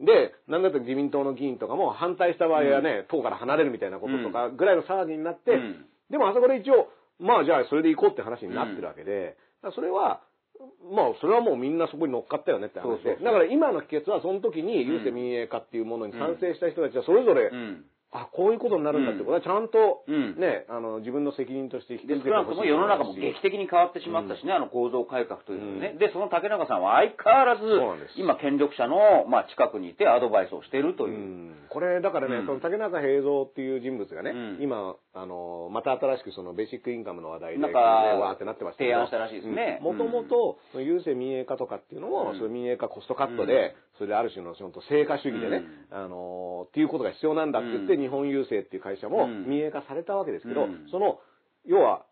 [0.00, 5.86] で、なんだったら自民党の議員とかも反対した場合はね、党から離れるみたいなこととかぐらいの騒ぎになって、うん。
[6.10, 6.88] でもあそこで一応、
[7.20, 9.36] まあじゃあそれで行こうって話になってるわけで、
[9.70, 10.20] それは、
[10.90, 13.16] まあそれはもうみんなそこに乗っかったよねって話で。
[13.16, 20.36] だから今の秘訣はその時に郵政民営化っていうものに賛成した人たちはそれぞれ、うんあ、こういうことになるんだってことはちゃんと、うん。
[20.36, 25.96] ね、あの、自分の責任として引きで、受けて少なくとも世の中も劇的に変わってしまったしね、あの構造改革というのね。
[25.98, 27.64] で、その竹中さんは相変わらず
[28.16, 31.18] 今権力者の、まあ、近くにいてアドバイスをしているとういう。
[31.18, 31.54] ん。
[31.70, 32.46] これ、だからね、うん。
[32.46, 34.58] その竹中平蔵っていう人物がね、うん。
[34.60, 39.80] 今、あの、また新しくそのベーシックインカムの話題で、なんかねわーってなってましたけど提案したらしいですね。
[39.80, 42.36] もともと、郵政民営化とかっていうのも、うん。
[42.36, 45.98] その民営化コストカットで、それである種のその成果主義でね、うん。
[45.98, 48.00] あの、っていうことが必要なんだって言って、うん。
[48.00, 49.46] 日本郵政っていう会社もうん。
[49.46, 50.88] 民営化されたわけですけど、うん。
[50.90, 51.20] その、
[51.66, 52.04] 要は、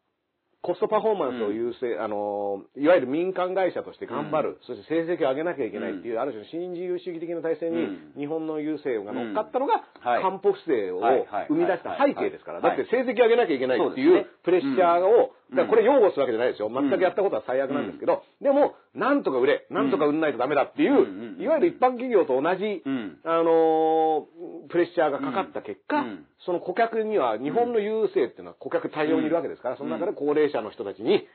[0.62, 8.12] コストパフォーマンスを優先、あの、いわゆる民間会社として頑張る、そして成績を上げなきゃいけないっていう、ある種の新自由主義的な体制に、うん。
[8.18, 10.22] 日本の郵政が乗っかったのが、はい。
[10.22, 11.00] 漢方不正を
[11.48, 12.76] 生み出した背景ですから、はい。
[12.76, 16.70] だって成績上げなきゃいけないっていそうプレッシャーを、うんだからこれ擁護するわけじゃないですよ。
[16.70, 23.18] 全くやったことは最悪なんですけど、でも、なんとか売れ、なんとか売んないとダメだっていう、いわゆる一般企業と同じ、うん。
[23.24, 26.26] あのープレッシャーがかかった結果、うん。
[26.46, 31.26] その顧客には、日本の郵政っていうのは顧客対応にいるわけですから、その中で高齢者の人たちに、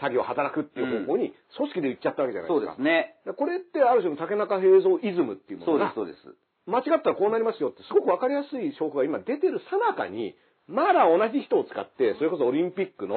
[0.00, 2.72] 作業を働くっていう方向に、組織で行っちゃったわけじゃないそうでか。
[2.72, 3.16] ですすね。
[3.36, 6.44] これってある種の竹中平蔵イズムっていうものがそうです、、そうです。
[6.66, 10.34] 間違ったらこうなりますよってすごくわかりやすい証拠が今出てるさなかに、
[10.66, 13.16] まだ同じ人を使って、それこそオリンピックの、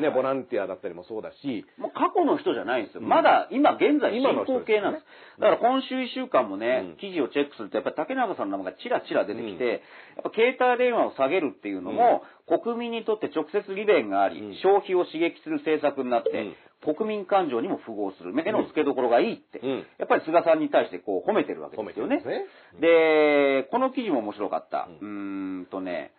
[0.00, 3.02] ね、ボランティアだったりもそうだし、もう過去の人じゃないんですよ。
[3.02, 3.08] うん。
[3.08, 5.04] まだ、今現在進行形なんです。
[5.38, 6.96] だから今週1週間もね、うん。
[6.96, 9.70] 記事をチェックすると、やっぱり竹中さんの名前がチラチラ出てきて、うん。
[9.70, 9.80] やっ
[10.24, 14.54] ぱ携帯電話を下げるっていうのも、国民にとって直接利便があり、うん。
[14.56, 16.94] 消費を刺激する政策になって、うん。
[16.96, 19.86] 国民感情にも符合する、目の付けどころがいいって、うん。
[19.98, 22.16] やっぱり菅さんに対してこう褒めてるわけですよね。
[22.16, 22.46] ですね。
[22.80, 24.88] で、この記事も面白かった。
[25.00, 26.10] うーんとね、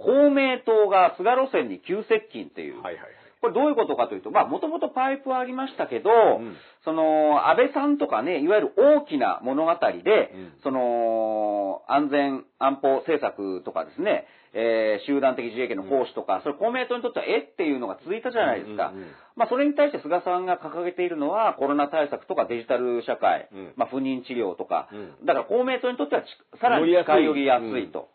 [0.00, 3.20] 公明党が菅路線に急接近っていう、はいはいはい。
[3.40, 6.56] これどういうことかというと、まあ、もともとパイプはありましたけど、ん。
[6.84, 9.72] その、安倍さんとかね、いわゆる大きな物語
[10.04, 10.52] で、うん。
[10.62, 18.88] その、安全安保政策とかですね、えー集団的自衛権の行使とか、それ公明党にとってはえっていうのが続いたじゃないですか。
[18.88, 19.08] うんうんうん。
[19.36, 23.72] まあ、それに対して菅さんが掲げているのは、コロナ対策とかデジタル社会、うん。
[23.76, 25.26] まあ、不妊治療とか、うん。
[25.26, 26.26] だから公明党にとってはち
[26.60, 28.08] さらに乗りやすい使い寄りやすいと。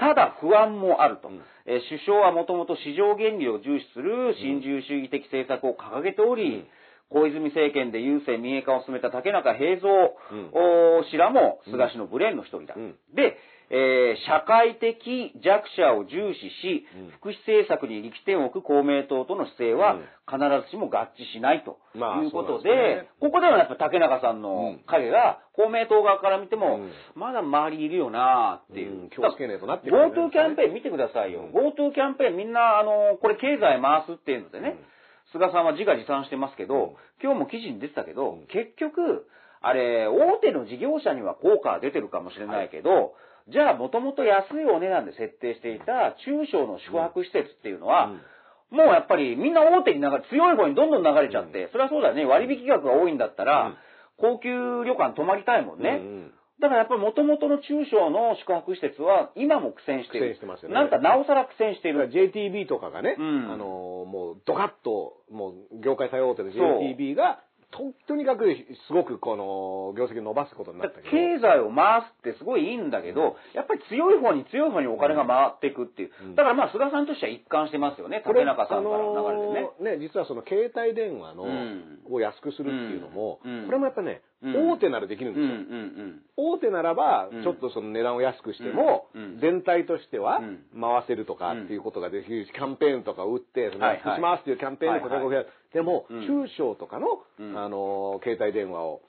[0.00, 1.28] ただ不安もあると。
[1.28, 1.40] うん。
[1.66, 6.66] えー首相はもともと市場原理を重視する新自由主義的政策を掲げており、
[7.10, 10.14] 小泉政権で郵政民営化を進めた竹中平蔵、
[10.54, 12.74] お氏らも菅氏のブレーンの一人だ。
[12.76, 12.96] うん。
[13.14, 13.36] で、
[13.70, 17.10] えー社会的弱者を重視し、うん。
[17.22, 20.04] 福祉政策に力点を置く公明党との姿勢はうん。
[20.30, 26.92] 必ずしも合致しないとまあいうことそうなんですで、ここではやっぱ竹中さんの影が公明党側から見ても、うん。
[27.14, 29.02] まだ周りいるよなっていう。
[29.02, 29.10] うん。
[29.10, 31.48] 気をつけねえとなっていう感じ GoTo キャンペーン見てくださいよ。
[31.54, 34.78] GoTo キャンペーンみんな、あの、これ経済回すっていうのでね、
[35.32, 36.96] 菅さんは自画自賛してますけど、うん。
[37.22, 38.46] 今日も記事に出てたけど、うん。
[38.46, 39.26] 結局、
[39.62, 43.14] あれ、大手の事業者には効果が出てるかもしれないけど、
[43.50, 48.12] じゃあ、もともと安いお値段で設定していた中小の宿泊施設っていうのは、
[48.70, 53.76] もうやっぱりみんな大手に流れ、強い方にどんどん流れちゃって、それはそうだよね、割引額が多いんだったら、うん。
[54.16, 55.88] 高級旅館泊まりたいもんね。
[55.88, 56.32] うんうん。
[56.60, 60.26] だからやっぱり元々の中小の宿泊施設は今も苦戦している。
[60.28, 60.74] 苦戦してますよね。
[60.74, 62.32] なんかなおさら苦戦していだからる。
[62.32, 63.50] JTB とかがね、うん。
[63.50, 67.40] あのーもうドカッと、もう業界最大手の JTB が、
[67.70, 68.44] と、とにかく
[68.88, 71.10] すごくこの業績を伸ばすことになだったけど。
[71.10, 76.10] 経済を回すってすごいいいんだけど、やっぱり強い方に強い方にお金が回っていくっていう。
[76.22, 76.34] うん。
[76.34, 79.68] だからまあ菅さんとしては一貫してますよね、竹中さんからの流れでね。
[79.78, 82.00] あのーね、実はその携帯電話の、うん。
[82.10, 83.66] を安くするっていうのも、うん。
[83.66, 84.70] これもやっぱね、うん。
[84.72, 85.48] 大手ならできるんですよ。
[85.48, 89.06] ん大手ならばうん、ちょっとその値段を安くしても
[89.40, 90.80] 全体としてはうん。
[90.80, 95.10] 回せるとかうんっていうことができるし、キャンペーンとかを打って、安くしますっていうキャンペーンではいはい。
[95.10, 95.59] 価格を増やす。
[95.72, 96.26] でも、うん。
[96.26, 97.06] 中小とかの
[97.38, 99.02] うん、あのー、携帯電話を、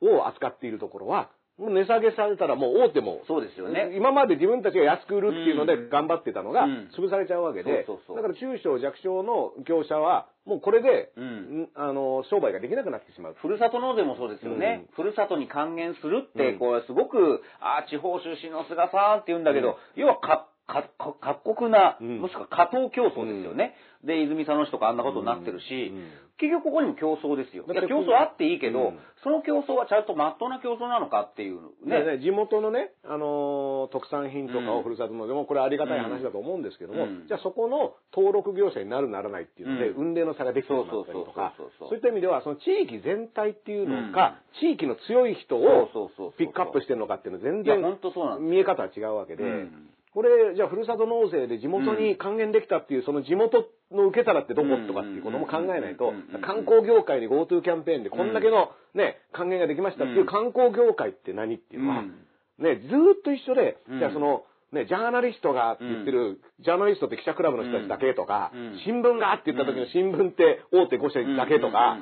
[0.00, 3.94] を扱っているところは、もう値下げされたらもう大手も、そうですよね。
[3.96, 5.68] 今まで自分たちが安く売るっていうのうん。
[5.68, 6.90] で頑張ってたのがうん。
[6.98, 11.62] 潰されちゃうわけで、だから中小弱小の業者はもうこれで、うん。
[11.62, 13.36] んあの商売ができなくなってしまう。
[13.40, 14.86] ふるさと納税もそうですよね。
[14.96, 16.58] ふるさとに還元するって、うん。
[16.58, 22.20] こう、すごく、ああ、地方出身の菅さんって言うんだけど、要はか、か、か、過酷な、うん。
[22.20, 23.74] もしくは過当競争ですよね。
[24.04, 26.08] で、泉佐野市とかあんなことになってるし、うん。
[26.36, 27.64] 結局ここにも競争ですよ。
[27.68, 28.98] だから競争あっていいけど、うん。
[29.22, 32.00] その競争はちゃんと真っ当な競争なのかっていうね。
[32.04, 37.24] でね、地元のね、あのー特産品とかうんをふるさと納税も、これありがたい話だと思うんですけども、うん。
[37.28, 40.08] じゃあそこの登録業者になるならないっていうので、うん。
[40.08, 45.88] 運命の差ができてしまったりとかそういった意味では、その地域全体っていうのか、地域の強い人を
[46.38, 47.80] ピックアップしてるのかっていうのは全然
[48.40, 62.14] 見え方は違うわけで、うんこれ、じゃあ、ふるさと納税で地元に還元できたっていう、その地元の受け皿ってどことかっていうことも考えないと観光業界に GoTo キャンペーンでこんだけのね、還元ができましたっていう観光業界って何っていうのは、うん。
[62.58, 71.98] ね、ずーっと一緒でうん、じゃあその、ね、ジャーナリストがって言ってる、ジャーナリストって記者クラブの人たちだけとかうん、新聞がって言った時の新聞って大手5社だけとか、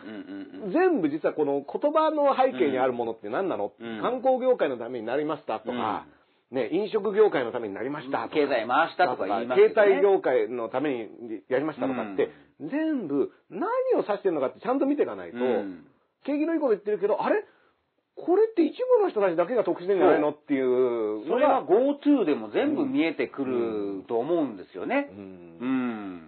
[0.72, 4.02] 全部実はこの言葉の背景にあるものって何なの、うん。
[4.02, 6.04] 観光業界のためになりましたとか、
[6.52, 9.68] ね、飲食業界のためになりましたとか、経済回したとか言いますね。
[9.74, 11.08] 携帯業界のために
[11.48, 12.30] やりましたとかって、
[12.60, 13.64] 全部何
[13.96, 15.86] を指してるのかってちゃんと見ていかないと、うん。
[16.24, 17.42] 景気のいいこと言ってるけど、あれ？
[18.14, 25.08] これって一部の人たちだけが得してんじゃないのっていうのそれはが、GoTo でも全部見えてくると思うんですよね。
[25.10, 25.58] うん。
[25.58, 25.64] う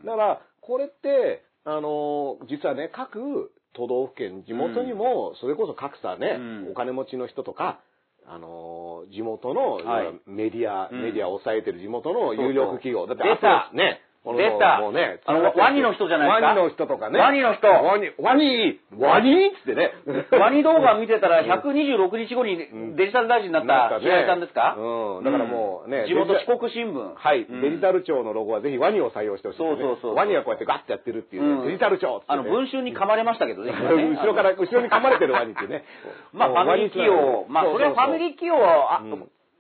[0.01, 0.03] ん。
[0.07, 6.71] だから、これって、あの、実はね、各都道府県、地元にも、それこそ格差ね、うん。
[6.73, 7.81] お金持ちの人とか、
[8.27, 10.21] あの、地元の、はい。
[10.27, 11.03] メディア、うん。
[11.03, 13.07] メディアを抑えてる地元の有力企業。
[13.07, 14.01] だって、出たアトね、
[14.33, 14.81] 出た。
[14.81, 16.47] もうね、あのワニの人じゃないですか。
[16.49, 17.19] ワニの人とかね。
[17.19, 17.69] ワニの人。
[17.69, 19.49] ワニ、ワニ、ワニ？
[19.49, 19.93] っつってね。
[20.41, 22.57] ワニ動画見てたら126日後に
[22.97, 24.75] デジタル大臣になった平井さんですか？
[24.79, 25.25] うん。
[25.25, 27.15] だからもうね、地元四国新聞。
[27.15, 27.61] はい、うん。
[27.61, 32.51] デジタル庁のロゴはぜひワニを採用してほしいそうそうそうワニがこうやってガッてやってるっていうデジタル庁あの、ね。
[32.51, 33.73] 文春に噛まれましたけどね。
[34.17, 35.85] 後ろから、後ろに噛まれてるワニってね。
[36.33, 39.01] まあ、ファミリー企業、まあ、それはファミリー企業は、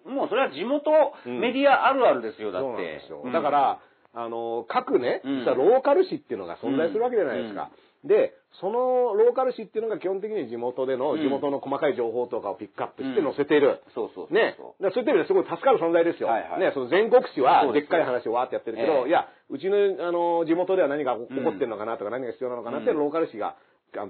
[0.07, 0.91] もうそれは地元
[1.25, 3.01] メディアあるあるですよ、だって。
[3.33, 3.79] だから、
[4.15, 5.39] あの、各ね、うん。
[5.41, 7.71] 実はローカル紙っていうのが存在するわけじゃないですか。
[8.05, 11.21] で、そのローカル紙っていうのが基本的に地元での、うん。
[11.21, 13.83] 地元の細かい情報とかをピックアップしてうん載せている。
[13.95, 14.35] そうそうそう。
[14.35, 14.57] ね。
[14.59, 16.29] そういった意味ですごい助かる存在ですよ。
[16.29, 16.61] はいはい。
[16.61, 19.09] ね、その全国紙はでっかい話をわーってやってるけど、ええ。
[19.09, 23.57] いや、うちの、あの、地元では何が起こってるのかなとか、何が必要なのかなってローカル紙が、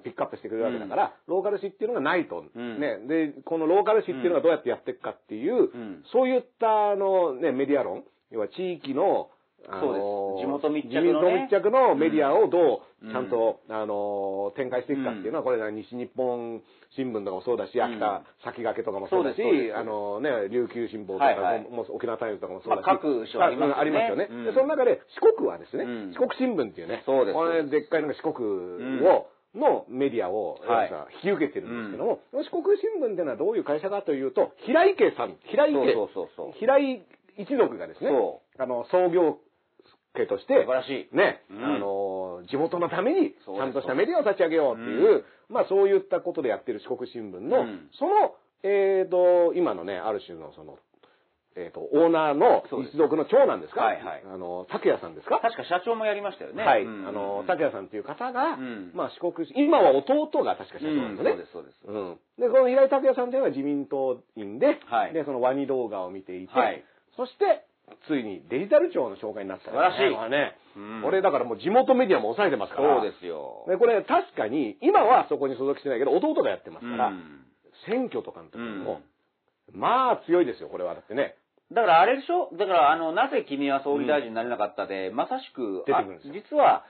[0.02, 2.80] ピックアップしてくれるわけだから、ローカル紙っていうのがないと、ん。
[2.80, 2.98] ね。
[3.06, 6.02] で、このローカル紙っていうのがどうやってやっていくかっていう、ん。
[6.12, 9.30] そういった、あの、ね、メディア論、要は地域の、
[9.68, 10.46] あそうのです。
[10.46, 11.10] 地元密着のね。
[11.10, 13.12] 地元密着のメディアをどううん。
[13.12, 16.62] ちゃんと、あの、展開していくかっていうのは、これ、西日本
[16.96, 19.42] 新聞とかもそうだし、秋田先駆けとかもそうだし、
[19.74, 21.60] あのね、琉球新報とか、はいはい。
[21.68, 23.80] もう沖縄タイムズとかもそうだし、まあ各省ありますよね。
[23.80, 24.28] ありますよね。
[24.30, 24.44] うん。
[24.44, 26.12] でその中で、四国はですね、うん。
[26.12, 27.34] 四国新聞っていうね、そうです。
[27.34, 30.88] これ、でっかいのが四国を、のメディアを、はい。
[30.88, 36.52] さ引き受けてるんですけども、四国新聞っていうのはどういう会社かというと、平井家さん、平井家、そうそうそうそう。
[36.58, 37.02] 平井
[37.36, 39.38] 一族がですねそ、あの、創業
[40.14, 41.16] 家として素晴、らしい。
[41.16, 50.78] ね、うんあの、地元のために、ちゃんとしたメディアを立ち上げようっていう、まあそういったことでやってる四国新聞の、うんその、えっ、と、今のね、ある種のその、
[51.56, 53.82] えっ、と、オーナーの一族の長男ですか？
[53.82, 55.38] はいはいあの、拓也さんですか？
[55.40, 56.64] 確か社長もやりましたよね。
[56.64, 56.82] はい。
[56.82, 61.30] うんあの、拓也さんっていう方が、うんまあ四国、今は弟が確か社長なんですよね。
[61.30, 61.80] うんそうです、そうです。
[61.86, 62.18] うん。
[62.40, 66.82] で、この平井拓也さんというのは自民党員で、はいで、そのワニ動画を見ていて、はい
[67.16, 67.62] そして、
[68.08, 69.98] ついにデジタル庁の紹介になった、素晴らしい。
[69.98, 71.02] これはね、うん。
[71.02, 73.00] これだからもう地元メディアも抑えてますから。
[73.00, 73.64] そうですよ。
[73.68, 77.44] で、これ確かに、今はそこに所属してないけど、弟がやってますから、うん。
[77.86, 79.00] 選挙とかの時にも、
[79.72, 80.94] まあ強いですよ、これは。
[80.94, 81.36] だってね。
[81.72, 82.50] だからあれでしょ？
[82.56, 86.34] だから、あの、なぜ君は総理大臣になれなかったで、まさしく、あ出てくるんですよ。
[86.34, 86.84] 実は、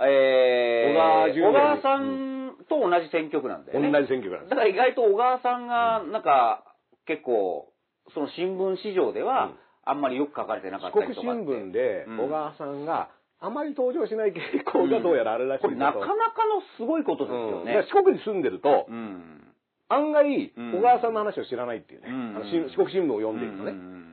[0.00, 3.90] えー、小川淳小川さんと同じ選挙区なんだよね。
[3.90, 4.50] 同じ選挙区なんです。
[4.50, 6.64] だから意外と小川さんが、なんか、
[7.06, 7.72] 結構、
[8.14, 9.52] その新聞市場では、
[9.84, 11.20] あんまりよく書かれてなかったりとかって。
[11.20, 13.10] 新聞でうん小川さんが
[13.40, 17.88] あまり登場しない傾向がどうやらあるらしいんですよこれなかなかのすごいことですよね。
[17.88, 19.40] 四国に住んでると、うん。
[19.88, 22.08] 案外、うん小川さんの話を知らないっていうね。
[22.08, 23.72] うんあのし四国新聞を読んでいるとね。
[23.72, 24.06] うん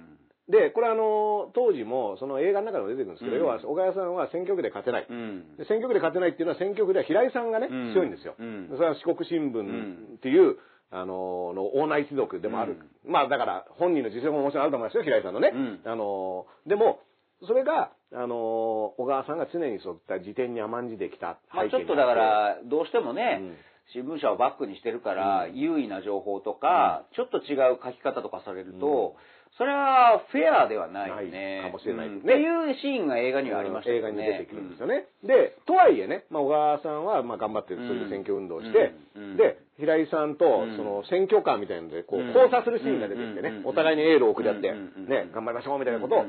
[0.48, 5.08] で、これあの、当時も、その映画の中でも出てくるんですけど、うん要は、小川さんは選挙区で勝てない。
[5.68, 8.36] 選挙区で勝てないっていうのは選挙区では平井さんがね、うん強いんですよ。
[8.40, 10.56] うんそれは四国新聞っていう、
[10.90, 12.78] あの、のオーナー一族でもある。
[13.06, 15.52] まあだから、本人の実力ももちろんあると思いますよ、平井さんのね。
[15.54, 15.82] うん。
[15.84, 17.00] あの、でも、
[17.46, 23.58] それが、あの、小川さんが常にそういった辞典に甘んじてきたまあちょっとだから、どうしてもね、うん。
[23.94, 25.56] 新聞社をバックにしてるから、うん。
[25.56, 29.16] 優位な情報とか、ちょっと違う書き方とかされると、
[29.58, 31.62] それはフェアではないよね。
[31.64, 32.16] かもしれないうん。
[32.16, 34.02] ねっていうシーンが映画にはありましたね。
[34.02, 35.08] 画に出てくるんですよね。
[35.24, 39.24] で、とはいえね、まあ、小川さんはまあ頑張ってそういう選挙運動をして、うん。
[39.24, 39.38] うん。
[39.38, 40.78] で、平井さんとうん。
[40.78, 42.28] その選挙カーみたいなので、こう、うん。
[42.34, 46.26] 交差するシーンが出てきてね、うんお互いにエールを送り合って、ね、頑張りましょうみたいなことを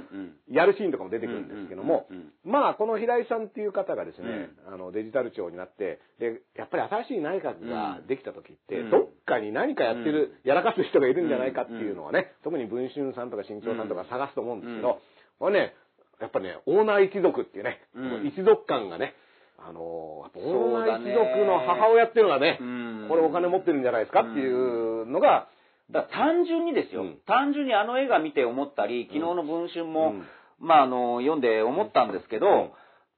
[0.51, 2.09] やるシーンとかも出てくるんですけども
[2.45, 8.91] まあ、この平井さんっていう方がですね、あの、デジタル庁になって、で、やっぱり新しい内閣ができた時って、うん。
[8.91, 14.97] どっかに何かやってる、やらかす人がいるんじゃないかっていうのはね、特に文春さんとか新潮さんとか探すと思うんですけど、うん。
[15.39, 15.75] これね、
[16.21, 18.27] やっぱね、オーナー一族っていうね、うん。
[18.27, 19.15] 一族感がね、
[19.59, 21.11] あのーやっぱオーナーそうだね。
[21.11, 23.07] 一族の母親っていうのがね、うん。
[23.09, 24.23] これお金持ってるんじゃないですか？
[24.23, 25.49] っていうのが、
[25.91, 27.19] だ単純にですよ、うん。
[27.27, 30.25] 単純にあの映画見て思ったり、昨日の文春も、うん。
[30.61, 32.71] まあ、あの、読んで思ったんですけど、うん。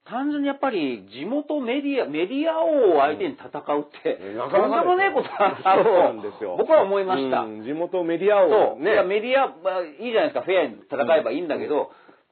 [0.03, 6.55] 単純にやっぱり地元メディア、メディア王を相手に戦うって、なとんでもねえことだなとそうなんですよ。
[6.57, 7.41] 僕は思いました。
[7.41, 7.63] うん。
[7.63, 8.83] 地元メディアをそう。
[8.83, 11.91] いやね、メディア、まあ、いいじゃないですか、フェアに戦えばいいんだけど、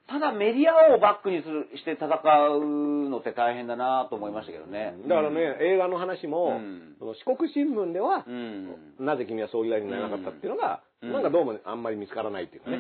[0.10, 4.96] ただメディアをバックにするして戦うのって大変だなと思いましたけどね。
[5.08, 8.76] だからね、映画の話も、うんその四国新聞ではう、ん。
[9.00, 12.78] なぜ君は総理大臣になれなかったっていうのが、うんなんかどうもあんまり見つからないっていうかね、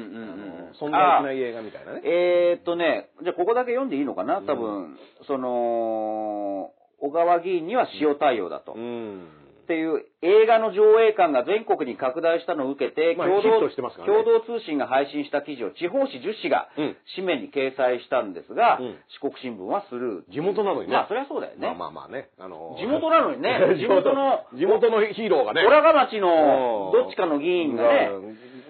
[0.82, 2.02] 存在しない映画みたいなね。
[2.04, 4.42] えーっとね、じゃあここだけ読んでいいのかな？
[4.42, 8.74] 多分、その、小川議員には塩対応だと。
[8.74, 9.28] うん。
[9.70, 20.34] っていう映画の上映館が全国に拡大したのを受けて、まあ共同ヒットしてますからね共同通信が配信した記事を地方紙10紙がうん紙面に掲載したんですが、うん四国新聞はスルー。
[20.34, 20.98] 地元なのにね。
[20.98, 21.70] まあそりゃそうだよね。
[21.70, 22.34] まあまあまあね。
[22.42, 25.62] あの地元なのにね 地元の地元のヒーローがね。
[25.62, 28.10] 小良賀町のうんどっちかの議員がね、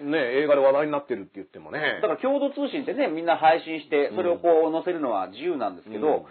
[0.04, 2.00] ね、映画で話題になってるって言ってもね。
[2.02, 6.26] だから共同通信ってね、みんな配信して、それをこう載せるのは自由なんですけど、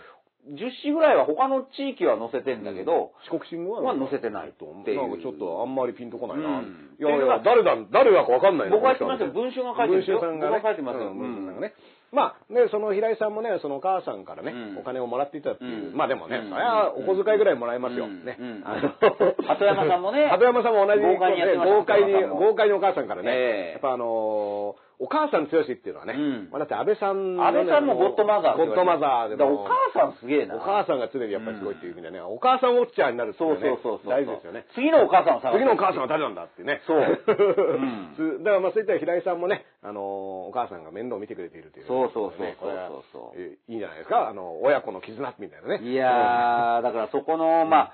[0.48, 6.60] 10紙ぐらいは他の地域は載せてんだけど、四国新聞はは載せてないとってなんかちょっとあんまりピンとこないな。
[6.60, 6.96] うん。
[6.98, 9.98] いやいや、誰だ、誰だかわかんないな僕は言ってますよ文春が書いてる。
[9.98, 10.56] んですよ文春さんがね。
[10.56, 11.20] 僕が書いてますようん。
[11.20, 11.74] 文春さんがね。
[12.12, 14.78] まあ、ね、その平井さんもね、そのお母さんからね、うん。
[14.80, 15.92] お金をもらっていたっていう。
[15.92, 15.98] うん。
[15.98, 16.50] まあでもね、うん。
[16.50, 18.06] それはお小遣いぐらいもらえますよ。
[18.06, 18.26] うん。
[18.26, 18.38] ね。
[18.40, 18.64] うん。
[18.66, 18.96] あの
[19.46, 21.02] 鳩山さんもね鳩山さんも同じ。
[21.02, 23.72] 豪快に豪快に、豪快にお母さんからね、ええ。
[23.74, 30.56] やっぱあのーお母さん強しっていうのはね、うんまあだって安倍さんのね、安倍さんもゴッドマザーゴッドマザーでもお母さんすげえな。
[30.56, 34.12] お母さんが常にやっぱりすごいっていう意味でね、お母さんウォッチャーになるっていそううねそうそうそう。
[34.12, 34.66] 大事ですよね。
[34.76, 36.82] 次のお母さんを探す次のお母さんは誰なんだってね。
[36.84, 40.04] そう うんだからまあそういった平井さんもね、あのー
[40.50, 44.28] お母さんが面倒を見てくれているという、そうそうそうそうそうそうえいいんじゃないですか。
[44.28, 45.84] あの、親子の絆みたいなね。
[45.84, 47.94] いやー、 だからそこの、まあ、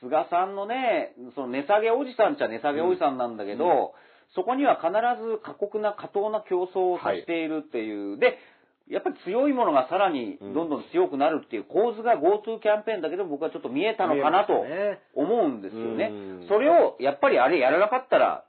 [0.00, 3.94] 菅さんのね、その値下げおじさんっちゃ値下げおじさんなんだけど、
[4.34, 4.90] そこには必
[5.22, 8.18] ず過酷な過当な競争をさせているっていう。
[8.18, 8.38] で、
[8.88, 14.52] やっぱり強いものがさらにどんどん強くなるっていう構図が GoTo キャンペーンだけど僕はちょっと見えたのかなと
[15.14, 16.10] 思うんですよね。
[16.12, 16.48] うん。
[16.48, 18.44] それをやっぱりあれやらなかったら、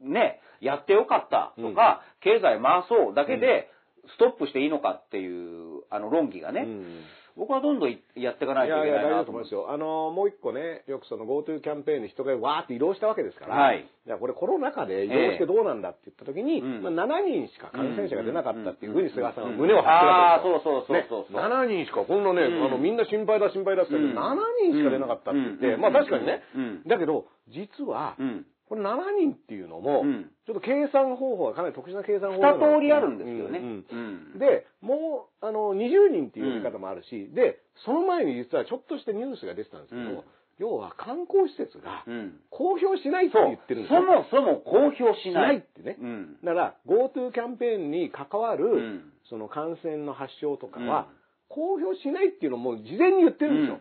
[0.00, 3.68] ね、やってよかったとか、経済回そうだけで
[4.08, 7.00] ストップしていいのかっていうあの論議がね、うん
[7.36, 9.70] 僕はどんどんやっていかないいといけやいや、大丈ないなと思いますよ。
[9.70, 13.86] あの、もう一個ね、よくその GoTo キャンペーンに人がわーって移動したわけですから、はい。
[14.06, 20.84] じゃあこれコロナ禍で移動してどうなんだって言った時に、うんまあ、7人しか感染者が出なかったっていうふうに菅さんはうん胸を張ってるああー、わけですよ。
[20.88, 21.48] そうそうそうそうそう。
[21.48, 22.64] ね、7人しか、こんなね、うん。
[22.64, 24.18] あの、みんな心配だ心配だって言って、うん。
[24.18, 25.80] 7人しか出なかったって言って、うん。
[25.80, 26.82] まあ確かにね、うん。
[26.86, 28.46] だけど、実は、うん。
[28.68, 33.58] これ7人っていうのも、うんちょっと計算方法がかなり特殊な計算方法二通りあるんですよね。
[33.58, 40.20] うんうんうんで、もう、あの、20人っていう呼び方もあるし、で、その前に実はちょっとしてニュースが出てたんですけど、うん
[40.58, 42.40] 要は観光施設がうん。
[42.48, 44.02] 公表しないって言ってるんですそよ。
[44.02, 45.42] もそも公表ししな。
[45.42, 45.98] ないいってね。
[46.00, 46.36] うん。
[46.42, 51.08] だから、GoTo キャンペーンに関わる、うんその感染の発症とかは、
[51.48, 53.80] 公表しないっていうのをもう事前に言ってるんですよ。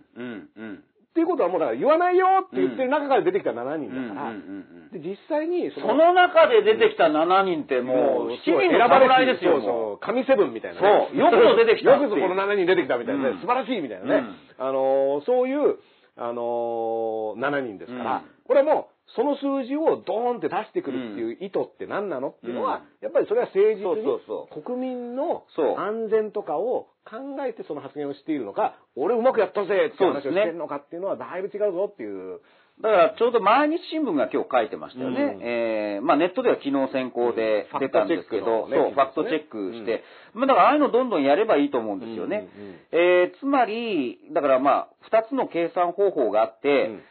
[1.16, 1.22] うん。
[1.22, 1.24] うん。
[1.24, 12.04] っていうことはもうだから言わないよって言ってる中から出てきた7人だから、うんうんで、実際にその中で出てきた7人ってもう、7人の侍ですよ、そうそう、神セブンみたいな、そうよくぞ出てきたって。
[12.04, 13.40] いうよくぞこの7人出てきたみたいなね、うん。
[13.40, 14.28] 素晴らしいみたいなね。
[14.60, 15.80] あのーそういう、
[16.18, 18.22] あのー7人ですから、うん。
[18.48, 22.84] これはもう、その数字をドーンって出してくるっていう意図って何なのっていうのは、うん。
[23.02, 25.46] やっぱりそれは誠実そうにそうそ国民の
[25.78, 32.42] 安全とかを考えてその発言をしているのか、俺うまくやったぜって話をしてるのかっていうのはだいぶ違うぞっていう。
[32.82, 35.22] だからちょうど毎日新聞が今日書いてましたよね。
[35.22, 35.42] うん。
[35.44, 37.80] えーまあネットでは昨日先行でうん。
[37.80, 40.04] 出たんですけど、ファクトチェックのねそう、ファクトチェックして、
[40.34, 42.50] まあだからああいうのどんどんやればいいと思うんですよね。
[42.58, 42.76] うんうんうん。
[42.92, 47.02] えーつまり、だからまあ、二つの計算方法があって、うん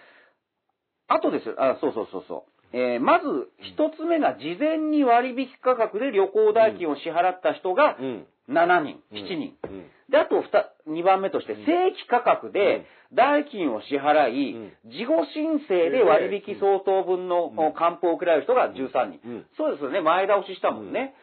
[1.09, 2.77] あとですよ、あ、そうそうそうそう。
[2.77, 8.27] えーまず、一つ目が事前に割引価格で旅行代金を支払った人がうん。
[8.49, 9.19] 7人、うん。
[9.19, 9.57] 7人。
[9.63, 9.91] うん。
[10.11, 10.43] で、あと
[10.89, 14.91] 2番目として、正規価格で代金を支払い、うん。
[14.91, 17.73] 事後申請で割引相当分のうん。
[17.75, 19.21] 還付を受けられる人が13人。
[19.25, 19.47] うん。
[19.57, 21.15] そうですよね、前倒ししたもんね。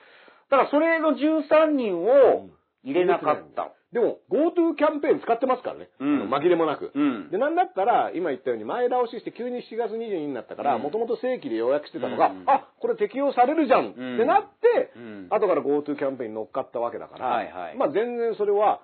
[0.49, 2.49] だからそれの13人を
[2.83, 3.71] 入れなかった。
[3.91, 5.89] でも、GoTo キャンペーン使ってますからね。
[5.99, 6.29] うん。
[6.29, 6.91] 紛れもなく。
[6.95, 7.29] うん。
[7.29, 10.81] で、なんだったら、今言ったように前倒しして急に7月22日になったから、うん。
[10.81, 12.43] もともと正規で予約してたのが、うん。
[12.47, 13.91] あ、これ適用されるじゃん。
[13.91, 15.27] ってなって、うん。
[15.29, 17.75] 後から GoTo キャンペーンに乗っかったわけだから、はいはい。
[17.75, 18.81] まあ全然それは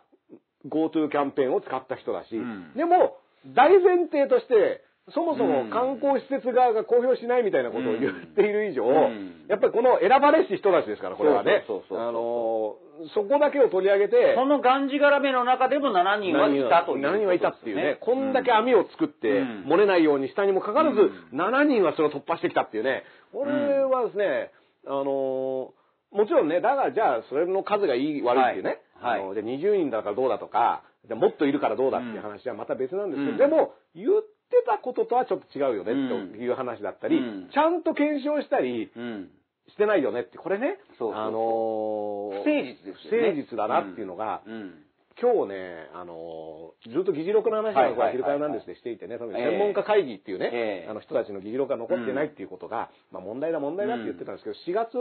[0.67, 2.73] GoTo キャンペーンを使った人だし、うん。
[2.75, 3.17] でも、
[3.55, 4.83] 大前提として、
[5.13, 9.47] そもそも観光施設側が公表しないみたいなことを言っている以上、うん。
[9.47, 11.63] やっぱりこの選ばれし人たちですから、これはね。
[11.65, 12.07] そうそうそうそう。
[12.07, 19.65] あのーそこだけを取り上げて、そのがんじがらめの中でも7人はいたという7人はいたっていうね、こんだけあ網を作って、うん。
[19.67, 24.51] 漏れないようにしたにもかかわらず、う7人はそれを突破してきたっていうね、これはですね、
[24.87, 25.77] あのー
[26.09, 29.19] もちろんね、だがじゃあそれの数がいい悪いっていうね、はい。
[29.19, 29.21] はい。
[29.21, 33.37] あのじゃあ20人だからどうだとか、じゃあもっといるからどうだっていう話はまた別なんですけど、うん。
[33.37, 34.09] でも言っ
[34.49, 35.95] てたこととはちょっと違うよねう
[36.25, 36.29] ん。
[36.31, 37.49] という話だったり、うん。
[37.53, 39.29] ちゃんと検証したりうん。
[39.69, 43.31] してないよねって、これね、そうそうあのー不誠実ですよね。
[43.33, 44.83] 不誠実だなっていうのが、うん。
[45.19, 48.07] 今日ね、あのーずっと議事録の話はいはいはいはい。
[48.07, 49.49] が昼会なんですでしていてね、そのええ。
[49.49, 50.89] 専門家会議っていうね、ええ。
[50.89, 54.97] あの人たちの議事録が残ってないっていうことが、まあ問題だ問題だって言ってたんですけど、4月、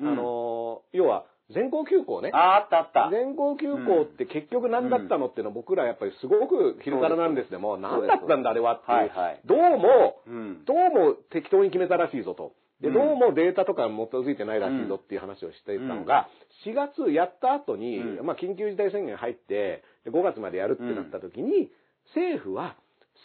[0.00, 1.24] うんあのー要は
[1.54, 2.30] 全校休校ね。
[2.32, 3.08] あ、あったあった。
[3.10, 9.10] 全校休校って結局何だったのっていうのは僕らやっぱりすごく昼からなんですでも、何だったんだあれはっていう、
[9.46, 10.64] どうも、うん。
[10.64, 12.52] どうも適当に決めたらしいぞと。
[12.80, 12.94] で、うん。
[12.94, 16.28] どうもデータとかに基づいてないらしいぞっていう話をしていたのが、
[16.66, 18.26] 4月やった後に、うん。
[18.26, 21.70] まあ緊急事態宣言入って、で5月までやるってなった時に、
[22.14, 22.76] 政府は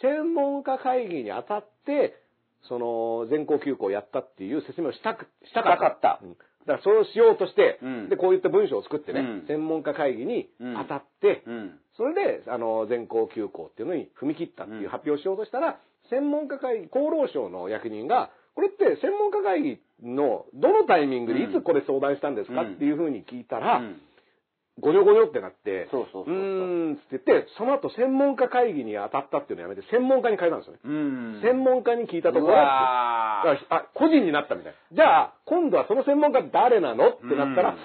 [0.02, 2.20] 専門家会議にあたって、
[2.68, 5.76] その全校休校をやったっていう説明をしたく、したかった。
[5.76, 6.20] したかった。
[6.22, 6.36] うん
[6.66, 8.08] だからそれをしようとして、うん。
[8.08, 9.46] で、こういった文章を作ってね、うん。
[9.46, 11.78] 専門家会議にあたって、うん。
[11.96, 15.78] それで、あの、全校休校っていうのに踏み切ったっていう発表をしようとしたら、
[16.10, 22.74] 専門家会議、厚労省の役人が、これって専門家会議のどのタイミングでいつこれ相談したんですかうん。
[22.74, 24.00] っていうふうに聞いたら、うん
[24.80, 30.80] ごにょごにょってなって、そうそうそうーんつって言って、その後専門家会議に当たったっていうのをやめて、専門家に変えたんですよね。
[30.84, 31.40] うん。
[31.42, 34.96] 専門家に聞いたとこうろ、あ、個人になったみたいな。
[34.96, 37.76] じゃあ、今度はその専門家誰なのってなったら、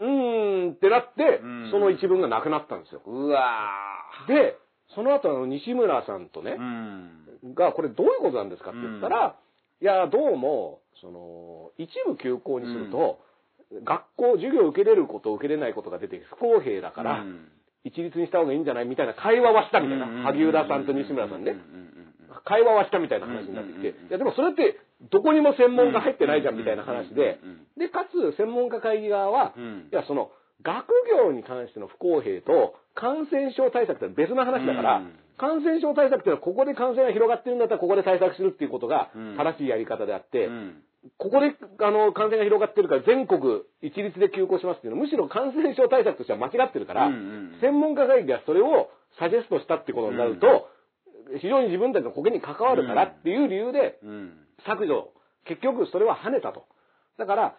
[0.00, 3.02] うーんってなってうん、その一文がなくなったんですよ。
[3.04, 3.42] うわ
[4.28, 4.56] で、
[4.94, 6.56] その後あの西村さんとね。
[7.54, 9.36] が、これどういうことなんですかって言ったら、
[9.80, 13.20] いや、どうも、その、一部休校にすると、
[13.84, 17.48] 学校、授業を受けれること、受けれないことが出て不公平だから、うん。
[17.84, 20.06] 一律にした方がいいんじゃないみたいな会話はしたみたいな。
[20.24, 21.56] 萩生田さんと西村さんね
[22.44, 24.78] 会話はしたみたいな話になってきて、いやでもそれって
[25.10, 27.40] どこにも専門家入ってないじゃんみたいな話で
[27.76, 29.88] で、かつ専門家会議側は、うん。
[29.92, 30.30] いやその、
[30.62, 35.12] 学業に関しての不公平と感染症対策って別の話だから、うん。
[35.38, 39.36] 感染症対策っていうのはここで感染が広がってるんだったらここで対策するっていうことがうん。
[39.36, 40.82] 正しいやり方であって、うん
[41.16, 47.16] ここであの感染が広がってるから全国一律で休校しますっていうのはむしろ感染症対策としては間違ってるから、うんう
[47.56, 47.58] ん。
[47.60, 50.68] 専門家会議がそれをサジェストしたってことになると、
[51.40, 54.32] 非常に自分たちの保険に関わるからっていう理由でうん。
[54.66, 55.12] 削除、
[55.46, 56.66] 結局それは跳ねたと。
[57.18, 57.56] だから、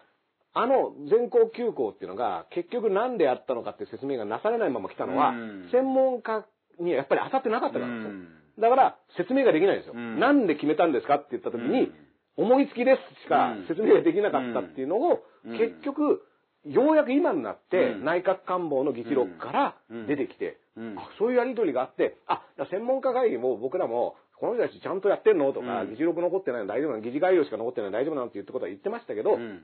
[0.52, 5.68] あの全校休校っていうのが結局何であったのかっていう説明がなされないまま来たのは、うん。
[5.72, 6.44] 専門家
[6.78, 8.10] にやっぱり当たってなかったからなんですよ。
[8.10, 8.28] うん。
[8.60, 9.94] だから説明ができないんですよ。
[9.96, 10.20] うん。
[10.20, 12.09] なんで決めたんですかって言った時に、うん
[12.40, 13.66] 思いつきですしかうん。
[13.68, 15.58] 説明ができなかったっていうのを、うん。
[15.58, 16.22] 結局、
[16.64, 18.04] ようやく今になって、うん。
[18.04, 20.06] 内閣官房の議事録からうん。
[20.06, 20.98] 出てきて、うん。
[20.98, 25.52] あそういうやりとりがあって、あ、専門家会議も僕らも、この人たちちゃんとやってんの？
[25.52, 25.90] とか、うん。
[25.90, 26.66] 議事録残ってないの？
[26.66, 27.02] 大丈夫なの？
[27.02, 27.98] 議事概要しか残ってないの？
[27.98, 28.26] 大丈夫なの？
[28.28, 29.60] って言ったことは言ってましたけど、うん。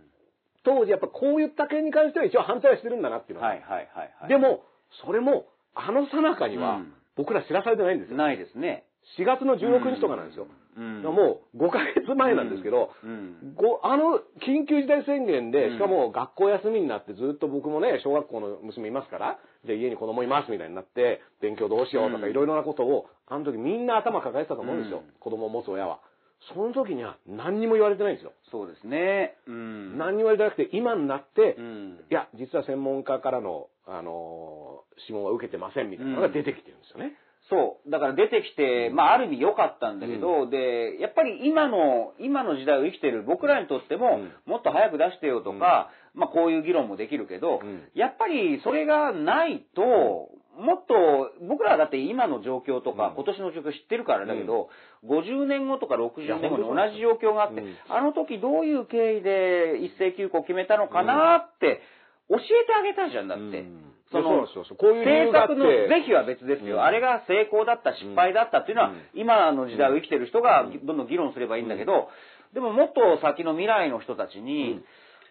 [0.65, 4.29] 当時やっぱこういった件に関しては一応反対はしてるんだなっていうのは、はいはいはいはい。
[4.29, 4.65] でも、
[5.05, 8.17] それも、あの最中にはうん、僕ら知らされてないんですよ。
[8.17, 8.85] ないですね。
[9.19, 10.45] 4月の16日とかなんですよ。
[10.45, 12.91] うんもう5ヶ月前なんですけど、
[13.83, 24.99] あの緊急事態宣言で、うんしかも学校休みになってずっと僕もね、小学校の娘いますから、じゃあ家に子供いますみたいになって、勉強どうしようとかうんいろいろなことを、あの時みんな頭抱えてたと思うんですよ。
[24.99, 26.01] うん子供を持つ親は。
[26.55, 28.33] その時には何にも言われてないんですよ。
[28.53, 29.37] そうですね。
[29.47, 29.99] うん。
[29.99, 37.17] 何にも言われてなくて、今になって、うんいや、実は専門家からの、あのー諮問は受けてませんみたいなのが出てきてるんですよね。
[37.49, 37.91] そう。
[37.91, 47.89] だから出てきて、まあある意味良かったんだけど、で、やっぱり今の、今の時代を生きてる僕らにとっても、もっと早く出してよとか、まあこういう議論もできるけど、うん。
[47.95, 53.15] やっぱりそれがないと、もっと、僕らはだって今の状況とか、うん。
[53.15, 54.69] 今年の状況知ってるからだけど、
[55.05, 57.77] 50年後とか60年後に同じ状況があって、うん。
[57.89, 61.81] あの時どういう経緯で一斉休校を決めたのかなって、
[62.29, 63.65] 教えてあげたじゃんだって。
[64.15, 64.77] うんそのそうそうそう。
[64.77, 65.55] こういう理由政があって。
[65.55, 66.83] 策の是非は別ですよ、うん。
[66.83, 69.03] あれが成功だった、失敗だったっていうのは、うん。
[69.15, 72.09] 今の時代を生きてる人がどんどん議論すればいいんだけど、
[72.55, 74.81] でももっと先の未来の人たちに、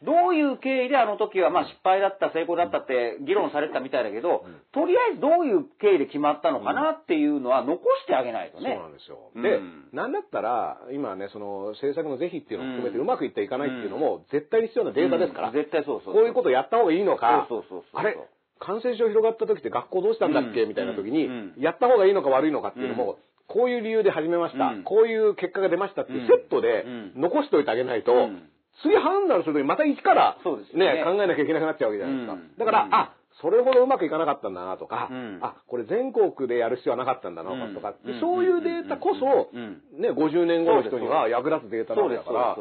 [0.03, 8.73] どういう経緯であの時はまあ失敗だった、成功だったって議論されてたみたいだけど、とりあえずどういう経緯で決まったのかなっていうのは残してあげないとね。
[8.73, 9.31] そうなんですよ。
[9.33, 9.41] うん。
[9.41, 9.59] で、
[9.93, 15.53] なんだったら、今ね、その政策の是非っていうのを含めてうまくいっていかないっていうのも絶対に必要なデータですから、うん。
[15.53, 18.01] 絶対そうそうこういうことやった方がいいのか、そうそうそう。
[18.01, 18.17] あれ、
[18.59, 20.69] 感染症広がった時って学校どうしたんだっけ、うん。
[20.69, 21.53] みたいな時に、うん。
[21.57, 24.83] やった方がいいのか悪いのかっていうのも、こういう理由で始めました、うん。
[24.83, 27.21] こういう結果が出ましたってセットでうん。
[27.21, 28.49] 残しておいてあげないと、うん。
[28.81, 30.37] 次判断する時にまた一から
[30.73, 30.95] ね。
[30.95, 32.33] ね考えなきゃいけなくなっちゃうわけじゃないですか。
[32.33, 32.57] うん。
[32.57, 32.93] だから、うん。
[32.93, 35.39] あ、それほどうまくいかなかったんだなとか、うん。
[35.41, 38.19] あ、これ全国でやる必要はなかったんだなとか、うん。
[38.19, 39.81] そういうデータこそ、うん。
[39.99, 42.57] ね、50年後の人には役立つデータなんだから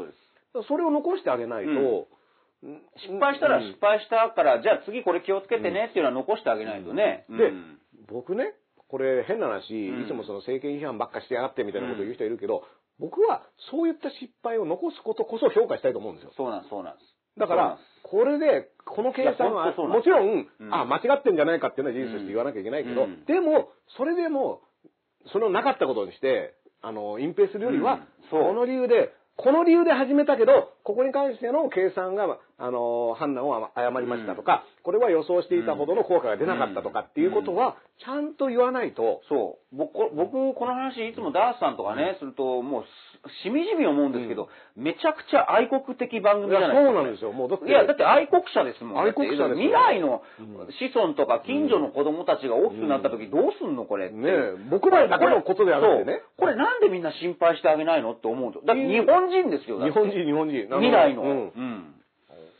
[0.68, 2.04] それを残してあげないと、うん
[2.96, 3.68] 失敗したらうん。
[3.68, 7.26] 失敗したから、じゃあ次これ気をつけてねっていうのは残してあげないとね。
[7.28, 7.78] でうん。
[8.08, 8.54] 僕ね、
[8.88, 10.04] これ変な話、ん。
[10.04, 12.64] いつもその政権批判ばっかしてやがってみたいなことを言う人いるけど、
[12.98, 16.32] 僕はそういった失敗を残すことこそ評価したいと思うんですよ。
[16.36, 17.14] そうなんです、そうなんです。
[17.38, 20.74] だから、これで、この計算は、もちろん、うん。
[20.74, 23.24] あ、間違ってんじゃないかっていうのは事実として言わなきゃいけないけど、うん。
[23.24, 24.62] でも、それでも、
[25.32, 39.76] それをなかったことにして、あの、隠蔽するよりは、この理由で、この理由で始めたけど、ここに関しての計算が、あの、判断を誤りましたとか、これは予想していたほどの効果が出なかったとかっていうことは、ちゃんと言わないと、そう。
[39.76, 46.84] 僕、こ僕この話いつもダースさんとかね、すると、もうし、しみじみ思うんですけど、めちゃくちゃ愛国的番組じゃないですか。
[46.84, 49.02] そうなんですよもうだっていや、だって愛国者ですもん。
[49.02, 50.20] 愛国者です未来の
[50.68, 54.16] 子孫とか近所の子供たちが大きくなった時どうすんのこれって。
[54.16, 56.20] ねえ僕らだけのことであってね。
[56.36, 58.60] そうこれなんでみんな心配してあげないのって思うと。
[58.60, 60.68] だって日本人ですよ、日本人、日本人。
[60.74, 61.22] あ未来の。
[61.22, 61.30] うん。
[61.30, 61.94] うん。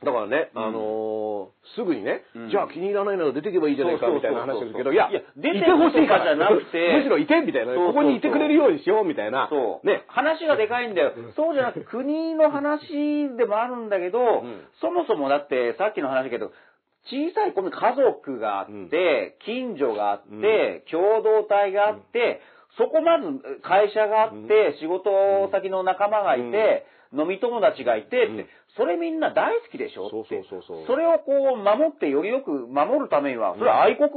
[0.05, 1.35] だからね、うんあのー
[1.75, 2.51] すぐにね、うん。
[2.51, 9.49] じゃあ気に入らないなら出てけばいいじゃないかみたいな話をするけど、いや、出てほしいかじゃなくて むしろいてみたいな、ここにいてくれるようにしようみたいな。
[9.49, 9.87] そう。
[9.87, 10.05] ね。
[10.09, 11.13] 話がでかいんだよ。
[11.35, 14.67] そうじゃなくて、国の話でもあるんだけど、ん。
[14.81, 16.53] そもそもだって、さっきの話だけど、
[17.07, 22.41] 小さい子に家族があって、近所があって、共同体があって、
[22.77, 28.47] そこまず会社があって、仕事先の仲間がいて、飲み友達がいてって、
[28.77, 30.07] それみんな大好きでしょ？
[30.07, 30.11] って。
[30.11, 34.11] そうそうそうそうそれをこう守ってよりよく守るためには、それは愛国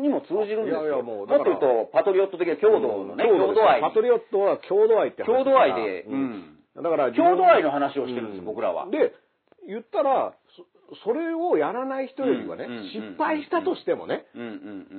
[0.00, 0.82] にも通じるんですよ。
[0.84, 3.80] いやいやもっもうだからと言うと、パトリオット的な郷土のね、郷土ですよ郷土愛。
[3.80, 6.24] パトリオットは郷土愛って話郷土愛で、ううん
[6.76, 6.82] ん。
[6.82, 8.86] だから、郷土愛の話をしてるんです、うん僕らは。
[8.90, 9.14] で、
[9.66, 10.34] 言ったら、
[11.02, 14.26] そそれをやらない人よりはね、失敗したとしてもね。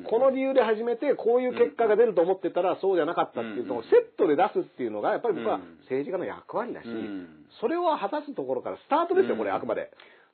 [0.09, 5.77] この理由で始めて、こういう結果が出ると思ってたら、そうじゃなかったっていうのをセットで出すっていうのが、やっぱり僕はうん。
[5.85, 7.45] 政治家の役割だし、うん。
[7.59, 9.91] それを果たすところからスタートですよ、これ、あくまで。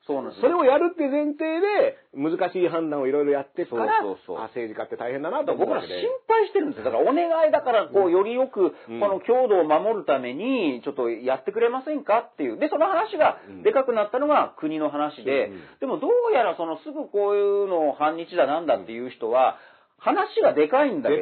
[0.08, 5.90] そうなんですそれをやるって前提で、難しい判断をいろいろやってから、そうそうそうあ政治家って大変だなと僕ら心。
[6.28, 6.86] 配してるんですよ。
[6.86, 12.58] だからお願いだから、こう、よりよく、こうんの強度を守るために、ちょっとやってくれませんかっていう。
[12.58, 19.58] で、その話がうんでかくなったのが国の話でうん、でもどうやらそのすぐこういうのを反日だなんだっていう人は、
[20.02, 21.22] 話がでかいんだけ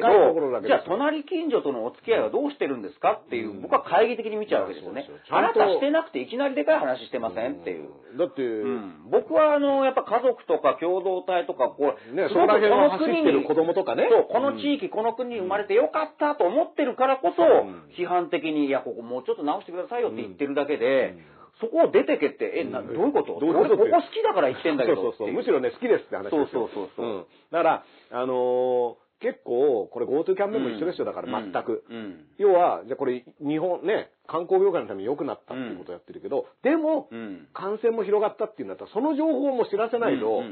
[0.64, 3.62] じゃあ隣近所とのお付き合いはどうしてるんですかっていうう、ん。
[3.62, 5.04] 僕は懐疑的に見ちゃうわけですよね。
[5.28, 7.92] あなたしてなくていきなりでかい話してませんっていう。
[7.92, 9.10] うんだって、うん。
[9.12, 14.08] 僕はあの、やっぱ家族とか共同体とか、こう、ね、そこの国に子供とかね。
[14.10, 17.86] そう、この地域、この国に生まれてよかったと思ってるからこそ、ん。
[17.96, 22.86] 批判的に、いや、ここもうちょっと直してくださいよって言ってるだけで、うんそこを出てけって、え、なうん。
[22.94, 23.38] どういうこと？
[23.38, 23.74] どういうこと？
[23.74, 25.32] 俺ここ好きだから言ってんだけどそうそうそう。
[25.32, 26.48] むしろね、好きですって話ですよ。
[26.52, 27.06] そうそうそうそう。
[27.06, 31.84] んだから、あのー結構、これ GoTo キャンペーンも一緒ですよ、だから全く。
[31.90, 32.24] うん。
[32.38, 37.48] 要は、じゃあこれ、日本ね、観光業界のために良くなったっていうことをやってるけど、でも、うん。
[37.52, 40.42] 感染も広がったっていうんだったら、その情報も知らせないと、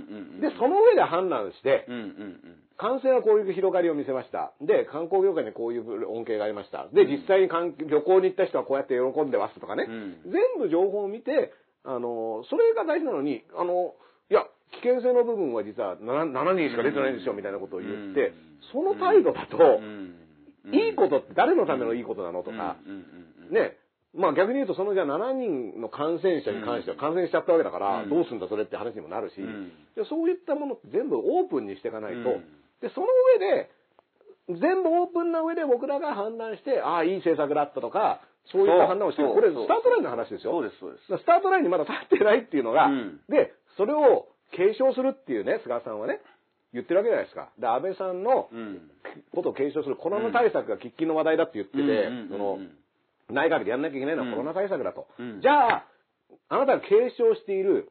[0.41, 1.87] で、その上で判断して、
[2.77, 4.53] 感染はこういう広がりを見せました。
[4.61, 6.89] で、観光業界にこういう恩恵がありました。
[6.93, 9.87] で、実際に観旅行に行った人はこうやって喜んでますとかね。
[9.89, 11.53] うん全部情報を見て、
[11.85, 13.95] あの、それが大事なのに、あの、
[14.31, 18.33] いや、危険性の部分は実は 7, 7人しか出てないんですよ、みたいなことを言って、
[18.73, 19.81] その態度だと。
[20.73, 22.77] いいことって誰のためのいいことなのとか、
[23.51, 23.79] ね、
[24.15, 28.11] まあ逆に言うと、そのじゃあ7人の感染者に関しては感染しちゃったわけだから、うん。
[28.11, 29.35] どうすんだそれって話にもなるし、
[30.09, 32.25] そういったものって全部オープンにしていかないと、うん。
[32.81, 33.07] で、その
[33.39, 33.71] 上で、
[34.61, 38.21] 全部オープンな上で僕らが判断して、ああ、いい政策だったとか、
[38.51, 39.29] そういった判断をしてる。
[39.29, 40.53] これ、スタートラインの話ですよ。
[40.53, 41.23] そうです、そうです。
[41.23, 43.21] スタートラインにまだ立ってないっていうのが、うん。
[43.29, 46.21] で、それを継承するっていうね、菅さんはね、
[46.73, 47.51] 言ってるわけじゃないですか。
[47.59, 48.91] で、安倍さんのうん。
[49.35, 52.59] ことを継承するコロナ対策が喫緊の話題だって言ってて、その、
[53.31, 55.07] 内閣でやんなきゃいけないのはコロナ対策だと。
[55.19, 55.87] うんじゃあ、
[56.51, 57.91] あなたが継承している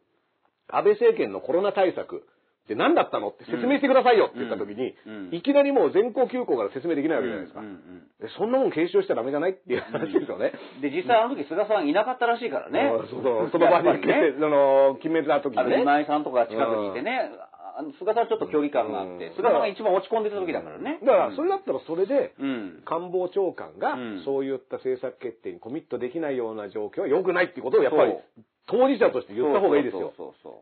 [0.67, 2.23] 安倍政権のコロナ対策
[2.67, 3.29] って何だったの？
[3.29, 4.27] って説明してくださいよ。
[4.27, 4.93] って言った時に、
[5.31, 7.61] いきなりもう全校休校から説明できないわけじゃないですか。
[7.61, 9.51] うんうんでそんなもん継承しちゃダメじゃない？
[9.51, 10.51] っていう話ですよね。
[10.81, 12.91] で、実際あの時菅さんいなかったらしいからね。
[13.09, 15.81] そうそうその場にね その決めた時にね。
[15.81, 17.31] 今井さんとか近くにいてね、
[17.77, 19.35] あの菅さんちょっと距離感があって、うん。
[19.37, 20.97] 菅さんが一番落ち込んでた時だからね。
[21.05, 22.81] だから、それだったらそれで、うん。
[22.85, 24.25] 官房長官がうん。
[24.25, 28.17] そういった政策決定にコミットできないような状況は良くないっていうことをやっぱり
[28.65, 30.11] 当事者として言った方がいいですよ。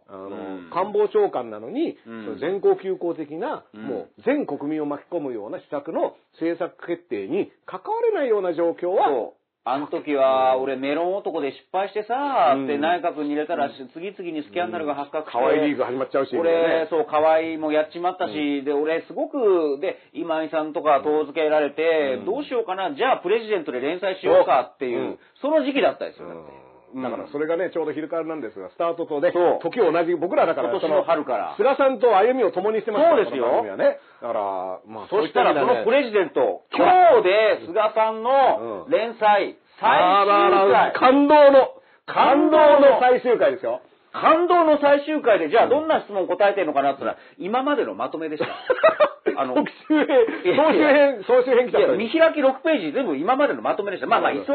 [0.07, 2.37] あの、官房長官なのに、うん。
[2.39, 3.81] 全校休校的な、うん。
[3.81, 9.31] もう全国民を巻き込むような施策の政策決定に関われないような状況は。
[9.67, 12.63] あの時は、俺メロン男で失敗してさ、うん。
[12.65, 15.41] って内閣に入れたら、次々にスキャンダルが発覚して。
[15.41, 22.25] 可愛いリーグ始まっちゃうし、俺、そう、河合もやっちまったし、で、俺、すごく、で、今井さんとか遠付けられて、うん。
[22.25, 25.19] どうしようかな、じゃあ、プレジデントで連載しようかっていう、うん。
[25.41, 26.64] その時期だったですよ、だって
[26.95, 27.03] うん。
[27.03, 31.55] だからそれがね、ちょうど昼からなんですが、スタートとねそう、時を同じ、僕らだから、今年の春から。
[31.57, 33.43] 菅さんと歩みを共にしてますからそうですよ。
[33.43, 33.99] この番組はね。
[34.23, 34.41] だから、
[34.87, 36.87] まあ、そしたら、そのプレレジデント、今
[37.19, 38.91] 日で菅さんのうん。
[38.91, 41.75] 連載、最あら終ら回、感動の、
[42.07, 42.79] 感感動の。
[42.79, 43.81] 動の最終回ですよ。
[44.15, 48.47] 感動の最終回で、じゃあどんな質問答えてるのかなって言ったら、今までのまとめでした。
[49.35, 50.07] あの、特集編、
[50.55, 54.07] 総集編、総集編来ちゃいや、見開き6ページ全部今までのまとめでした。
[54.07, 54.45] まあまあ、忙し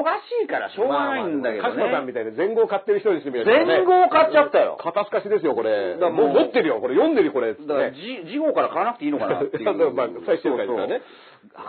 [0.44, 2.12] いからしょうがないんだけど鹿島さんみね。
[2.14, 5.98] たいで全豪買ってる人にしてみればね全豪買っちゃったよ肩透かしですよ、これ。
[5.98, 6.94] だもう持ってるよ、これ。
[6.94, 7.54] 読んでるよ、これ。
[7.54, 9.64] だから、ねじ事後から買わなくていいのかなっていう。
[9.94, 11.02] まあ最終回ですからね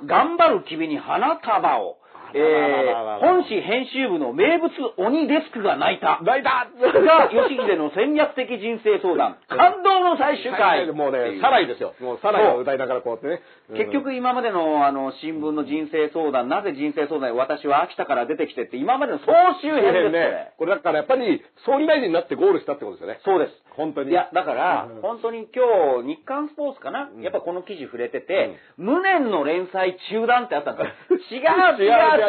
[0.05, 1.97] 頑張る君に花束を。
[2.33, 6.19] えー、本誌編集部の名物鬼デスクが泣いた。
[6.23, 9.37] 泣いたが、吉秀の戦略的人生相談。
[9.47, 10.91] 感動の最終回。
[10.91, 11.93] もうね、サライですよ。
[11.99, 13.41] もうサライを歌いながらこうやってね。
[13.69, 19.25] うん結局今までのあの新聞の人生相談、なぜ人生相談に私は秋田から出てきてって今までの総
[19.61, 20.53] 集編ですね。
[20.57, 23.19] これだからやっぱり総理大臣になってゴールしたってことですよね。
[23.23, 23.53] そうです。
[23.75, 24.11] 本当に。
[24.11, 30.83] いや、だからうん、本当に今日、日刊スポーツかな、うんやっぱこの記事触れてて、無念の連載中断ってあったんで
[31.29, 31.39] すよ。
[31.39, 31.47] 違
[31.79, 32.20] う違う。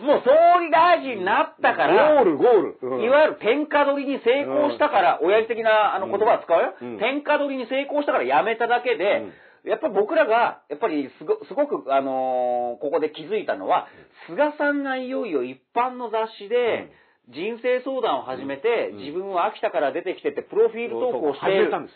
[0.00, 2.78] もう総理大臣になったから、ゴール、ゴール。
[2.82, 3.02] うん。
[3.02, 6.98] いわゆる天下取りに成功したから、親父的なあの言葉は使うよ、うん。
[6.98, 9.26] 天下取りに成功したから辞めただけで、
[9.64, 13.88] やっぱ僕らが、やっぱりすごすごく、あのーここで気づいたのは、
[14.28, 16.92] 菅さんがいよいよ一般の雑誌で、
[17.28, 18.98] 人生相談を始めて、うん。
[18.98, 21.94] 自分は秋田から出てきてって、プロフィール投稿して始めたんです。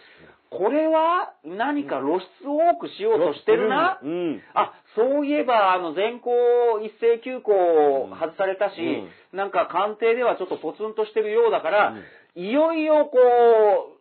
[0.51, 4.01] これは何か露出を多くしようとしてるな？
[4.03, 4.43] うん。
[4.53, 6.31] あ、そういえば、あの、全校
[6.83, 8.75] 一斉休校を外されたし、
[9.33, 11.95] なんか官邸ではちょっとポツンとしてるようだから、
[12.35, 13.19] いよいよこ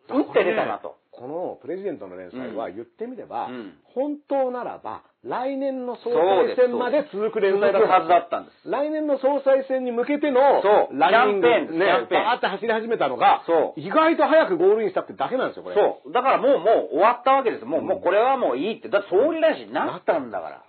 [0.08, 0.96] う、打って出たなと。
[1.20, 8.70] このプレジデントの連載は言ってみれば、うん本当ならば、来年の総裁選まで続く連載だったはずだったんです。
[8.70, 15.74] 来年の総裁選に向けてのそうランキャンペーンね、バーって走り始めたのが、そう意外と早くゴールインしたってだけなんですよ、これ。
[15.74, 16.12] そう。
[16.12, 17.64] だからもう、もう終わったわけです。
[17.64, 18.88] もう、もうこれはもういいって。
[18.88, 20.62] だって総理大臣になったんだから。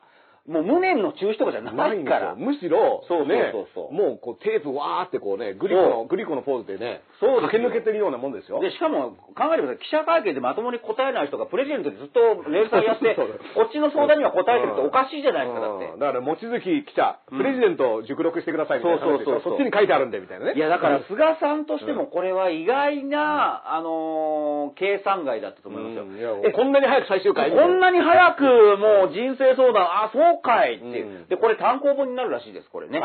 [0.47, 2.35] もう無念の中止とかじゃなないから。
[2.35, 3.53] むしろ、そうそうね
[3.91, 8.59] もうこうテープわーってこうね、グリコその、グリコのポーズでね、そう駆け抜けてるようなもんですよ。
[8.59, 9.77] で、しかも、考えてください。
[9.77, 13.13] 記者会見でまともに答えない人がプレジデントでずっと連載やって、
[13.53, 15.85] こっちの相談には答えてるっておかしいじゃないですか、だって。
[15.85, 15.99] うん。
[15.99, 17.37] だから、望月記者、うん。
[17.37, 20.53] プレジデントを熟読してくださいみたいなそうそうそうそっちに書いてあるんで、みたいなね。
[20.55, 26.37] いや、だから、菅さんとしてもこれは意外な、あのー計算外だったと思いますよ。
[26.53, 28.43] こんなに早く最終回こんなに早く
[28.77, 31.07] もう人生相談、あ、そうかいっていう。
[31.07, 32.99] うんで、これ単行本になるらしいです、これね。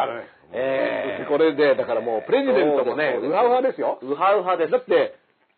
[0.53, 3.99] ええこれで、だからもう、プレジデントもね、そうはうはですよ。
[4.03, 4.73] ウハウハです。
[4.73, 5.15] だって、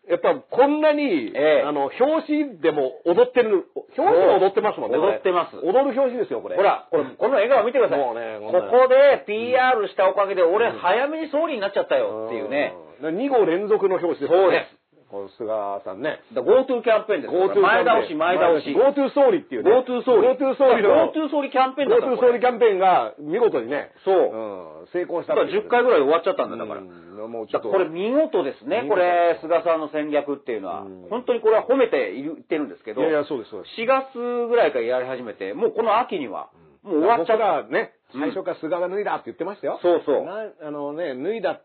[0.09, 4.97] やっぱこんなに、ええあの、表紙でも踊ってる、表紙も踊ってますもんね。
[4.97, 6.55] 踊ってます踊る表紙ですよ、これ。
[6.55, 7.99] ほら、これ、この笑顔見てください。
[7.99, 12.73] もうねここで PR したおかげで、俺、早めに総理になっちゃったよっていうね。
[13.01, 13.17] うん。
[13.17, 14.43] 2号連続の表紙ですよね。
[14.43, 14.78] そうです
[15.09, 16.21] この菅さんね。
[16.33, 17.49] だ GoTo キャンペーンですよ。
[17.49, 18.69] GoTo 前倒し、前倒し。
[18.69, 19.71] GoTo 総理っていうね。
[19.71, 20.27] GoTo 総理。
[20.37, 21.09] GoTo 総理の。
[21.09, 23.91] GoTo 総理キャンペーンだ GoTo 総理キャンペーンが見事にね。
[24.05, 24.87] そううん。
[24.93, 26.81] 成功しただから10回ぐらい終わっちゃったんだ、だから。
[26.81, 27.69] うんもうちょっと。
[27.69, 31.07] これ見事ですね、これ、菅さんの戦略っていうのはうん。
[31.09, 33.81] 本当にこれは褒めて言ってるんですけど、いやいや、そうです、そうです。
[33.81, 36.49] 4月ぐらいからやり始めて、もうこの秋には、
[36.83, 37.67] もう終わっちゃった。
[37.67, 39.79] ね、うん最初から菅が脱いだって言ってましたよ。
[39.83, 41.61] そうそうなあのね、脱いだ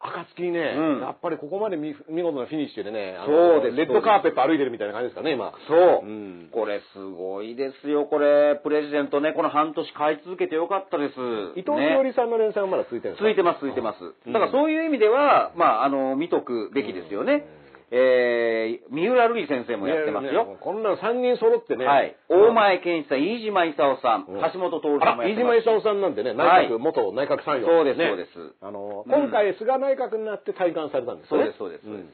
[0.00, 5.52] 暁にね、うんやっぱりここまで見見事なフィニッシュでね、あのそうですレッドカーペット歩いてるみたいな感じですかね、今。
[5.66, 6.06] そう。
[6.06, 8.54] うんこれすごいですよ、これ。
[8.62, 11.12] プレジデントね、この半年買い続けてよかったです。
[11.56, 13.24] 伊藤ね詩織さんの連載もまだ続いてるんですか？
[13.26, 14.04] 続いてます、続いてます。
[14.26, 17.44] うんだからそういう意味では、まあ、あの、見とくべきですよね。
[17.90, 20.44] えー、三浦瑠麗先生もやってますねよ。
[20.44, 21.86] ねこんなの3人揃ってね。
[21.86, 22.16] はい。
[22.28, 25.58] 大前健一さん、飯島勲さん、うん橋本徹さんもやってます。
[25.58, 27.66] 飯島勲さんなんてね、はい内閣、元内閣参与。
[27.66, 31.52] そうですねそうですあの、うん今回菅内閣になって体感されたんですよね。
[31.56, 32.08] そうですそうですそうん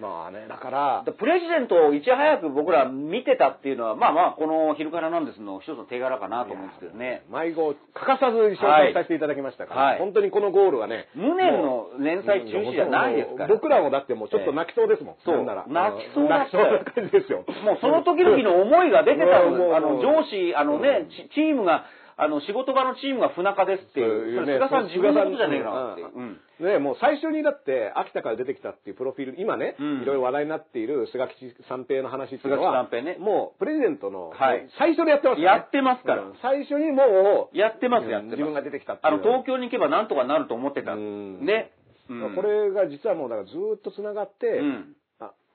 [0.00, 7.24] まあね、だから、プレジデントをいち早く僕ら見てたっていうのは、まあまあ、この昼からなんですの一つの手柄かなと思うんですけどね。
[7.28, 13.48] 迷子、欠かさず紹介させていただきましたから、はい本当にこのゴールはね、無念の連載中止じゃないですから。
[13.48, 15.16] 僕らもだってもうちょっと泣きそうですもん。
[15.24, 15.66] そうなら。
[15.68, 17.44] 泣きそうだった泣きそうな感じですよ。
[17.62, 19.44] もうその時々の思いが出てた。
[19.44, 21.84] あの、上司、あのね、チチームが、
[22.16, 24.40] あの、仕事場のチームが不仲ですっていう。
[24.40, 26.10] それ菅さん自分のことじゃねえなっていう。
[26.14, 26.40] うん。
[26.60, 30.02] ね、もう最初にだって、秋田から出てきたっていうプロフィール、今ね、うん。
[30.02, 33.18] いろいろ話題になっている菅吉三平の話っていうのは、菅吉三平ね。
[33.18, 34.68] もうプレジデントの、はい。
[34.78, 35.42] 最初でやってますからね。
[35.42, 36.22] やってますから。
[36.22, 36.34] うん。
[36.42, 38.36] 最初にもう、やってます、やってます。
[38.36, 39.14] 自分が出てきたっていう。
[39.14, 40.92] あの、東京に行けばなんとかなると思ってた。
[40.92, 41.44] うん。
[41.44, 41.72] ね。
[41.76, 44.68] うんこれが実はもうだからずーっと繋がって、うん。
[44.68, 45.01] あ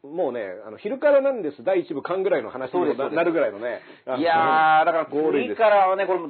[0.04, 3.82] もうね、あの、昼からなんです、第一部間ぐらいの話にななるぐらいのね。
[4.18, 5.56] いやー、だから、次。
[5.56, 6.30] からはね、これも、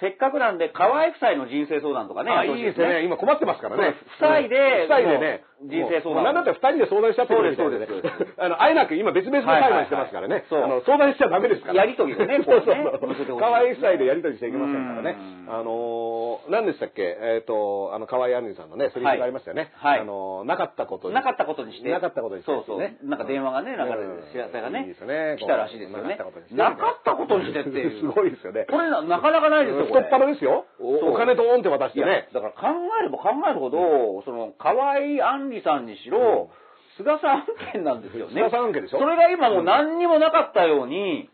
[0.00, 3.04] せっかくなんで、河合夫妻の人生相談とかね、あ、いいですね。
[3.04, 3.94] 今困ってますからね。
[4.20, 5.44] そう夫妻で夫妻でね。
[5.62, 7.92] 人生相談なんだったら二人で相談しちゃってそうですそうです
[8.40, 10.34] あの、あえなく今別々の裁判してますからね。
[10.36, 11.74] はいはいはいあの、相談しちゃダメですから。
[11.74, 13.38] やりとりをね そうそう。
[13.38, 15.16] 河合夫妻でやりとりしちゃいけませんからね
[15.48, 15.50] う。
[15.50, 17.02] んあのー、何でしたっけ？
[17.20, 19.70] えっと、あの、河合杏里さんのね、セリフがありましたよね。
[19.74, 21.14] はいあのー、なかったことに。
[21.14, 21.90] なかったことにして。
[21.90, 22.89] なかったことにしてそうそう。
[22.90, 24.94] ねなんか電話がね、流れうんて、知らせがね、
[25.38, 27.52] 来たらしいですよねなかったことにし。
[27.52, 28.00] てなかっていう。
[28.02, 28.66] すごいですよね。
[28.68, 30.02] これな、なかなかないですよ、これ。
[30.02, 30.66] 太っ腹ですよ。
[30.80, 32.28] おお金ドーンって渡してね。
[32.32, 32.68] だから考
[33.00, 36.50] えれば考えるほど、その、河合杏里さんにしろ、
[36.96, 38.32] 菅さん案件なんですよね。
[38.34, 41.30] 菅さん案件でしょそれが今もう何にもなかったように、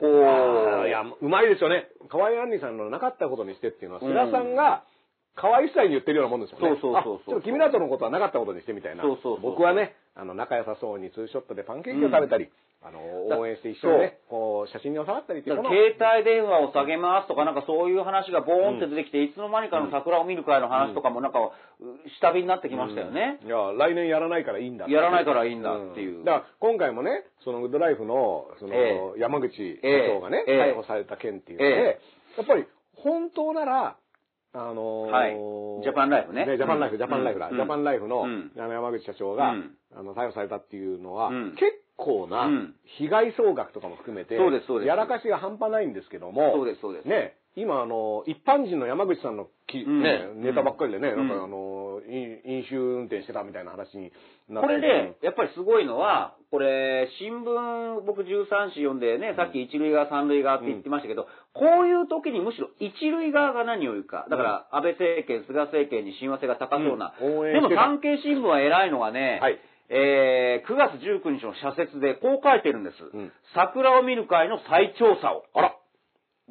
[0.00, 1.88] こう、いや、うまいですよね。
[2.08, 4.82] 河合杏里さんのなかったことにしてっていうのは、うん菅さんが、
[5.36, 6.76] 河合夫妻に言ってるようなもんですよね。
[6.80, 9.02] そうそうそうそうあちょっと君らとのことはなかったことにしてみたいな。
[9.02, 12.50] そうそうそう僕はね、あの、仲良さそうにツーショットでパンケーキを食べたり、
[12.82, 21.52] あの、だ応援して一緒にね、こう、写真に収まったりっていう携帯電話を下げますとか、なんかそういう話がボーンって出てきて、いつの間にかの桜を見る会の話とかもなんか、う
[22.20, 23.38] 下火になってきましたよね。
[23.44, 26.22] いや、来年やらないからいいんだやらないからいいんだっていう。
[26.22, 26.24] ん。
[26.24, 30.72] だから今回もね、そのウッドライフの、その、え山口社長がね、ええ。
[30.72, 32.00] 逮捕された件っていうので、え。
[32.38, 32.64] やっぱり
[32.96, 33.96] 本当なら、
[34.52, 35.82] あのーはい。
[35.84, 36.98] ジャパンライフねジャパンライフ、うん。
[36.98, 37.48] ジャパンライフだ。
[37.48, 37.56] うん。
[37.56, 38.52] ジャパンライフの、うん。
[38.56, 39.76] あの山口社長が、うん。
[39.94, 41.50] あの、逮捕されたっていうのは、うん。
[41.52, 41.62] 結
[41.96, 42.74] 構なうん。
[42.98, 44.88] 被害総額とかも含めて、そうですそうです。
[44.88, 47.08] やらかしが半端ないんですけども、そうです、そうです。
[47.08, 50.02] ね、今あの、一般人の山口さんのき、うん。
[50.02, 51.28] ね、ネタばっかりでね、うん。
[51.28, 54.12] なんかあの、飲飲酒運転してたみたいな話に
[54.48, 64.26] なってこれで、やっぱりすごいのは、これ、新聞、僕13紙読んでね、さっき一塁側、三塁側って言ってましたけど、こういう時にむしろ一塁側が何を言うか。
[64.30, 67.14] だから、安倍政権、菅政権に親和性が高そうな。
[67.18, 69.58] でも産経新聞は偉いのがね、はい。
[69.92, 73.02] えー、9月19日の社説でこう書いてるんです。
[73.18, 73.32] ん。
[73.54, 75.42] 桜を見る会の再調査を。
[75.52, 75.76] あら、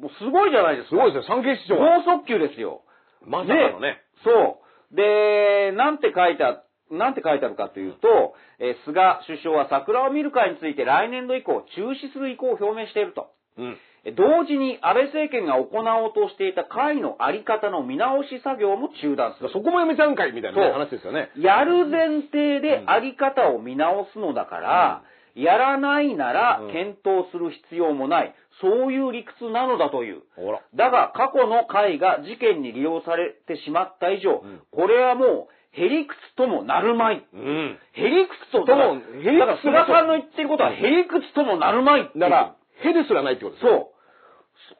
[0.00, 0.90] もうすごいじゃないですか。
[0.90, 1.76] すごいですよ、産経市長。
[1.76, 2.82] 高速球ですよ。
[3.26, 4.00] まさかのね。
[4.24, 4.60] そ
[4.92, 4.96] う。
[4.96, 13.28] で、なんて書いてあ、なんて書いてあるかというと、えー菅首相は桜を見る会について来年度以降中止する意向を表明していると。
[13.58, 13.76] うん。
[14.04, 19.50] え同時に安倍政権が行おうとしていた会のあり方の見直し作業も中断する。
[19.52, 21.30] そこもやめちゃうんかいみたいなね話ですよね。
[21.36, 25.02] やる前提であり方を見直すのだから、
[25.34, 28.34] やらないならうん検討する必要もない。
[28.60, 30.22] そういう理屈なのだという。
[30.36, 30.60] ほら。
[30.74, 37.24] だが、過去の会が事件に利用されてしまった以上、んこれはもう、へりくつともなるまい。
[37.32, 37.78] うん。
[37.92, 44.00] へりくつとともだからだから、菅さんの言ってることは、へりくつともなるまいだから、ヘルすらないってことですよそう。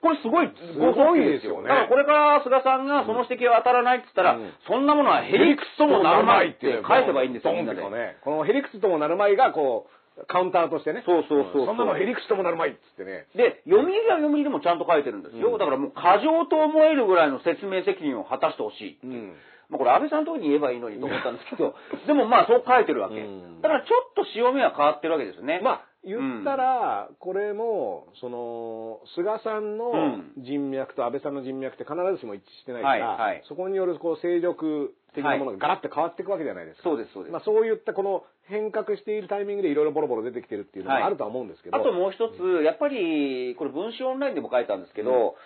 [0.02, 0.48] これすごい、
[0.78, 7.82] ごごいですよねだからこれから菅さんがその指摘は当たらないって言ったら、うんそんなものはへりくつともなるまいって返せばいいんですよ、みんなで。
[8.22, 11.02] このヘリクツともなるまいが、こう、カウンターとしてね。
[11.06, 13.26] そうそうそうそんなのヘリクツともなるまいっつってね。
[13.34, 15.52] で、読売は読売でもちゃんと書いてるんですよ。
[15.52, 18.98] うんだからもう過剰と思えるぐらいの説明責任を果たしてほしい。
[19.02, 19.36] うん。
[19.68, 21.74] まあこれ安倍さんのとこに言えばいいのにと思ったんですけど、
[22.06, 23.16] でもまあそう書いてるわけ。
[23.16, 25.60] うんだからちょっと潮目は変わってるわけですね。
[25.62, 36.84] まあ、言ったら、これも、その、菅さんのうん人脈と安倍さんの人脈って必ずしも一致してないから、はいはいそこによるこう勢力的なものがガラッと変わっていくわけじゃないですか。
[36.84, 37.32] そうです、そうです。
[37.32, 41.00] まあ、そういったこの変革しているタイミングでいろいろボロボロ出てきてるっていうのはい。
[41.00, 45.36] があるとは思うんですけど、あともう一つ、やっぱり、これ文春オンラインでも書いたんですけど、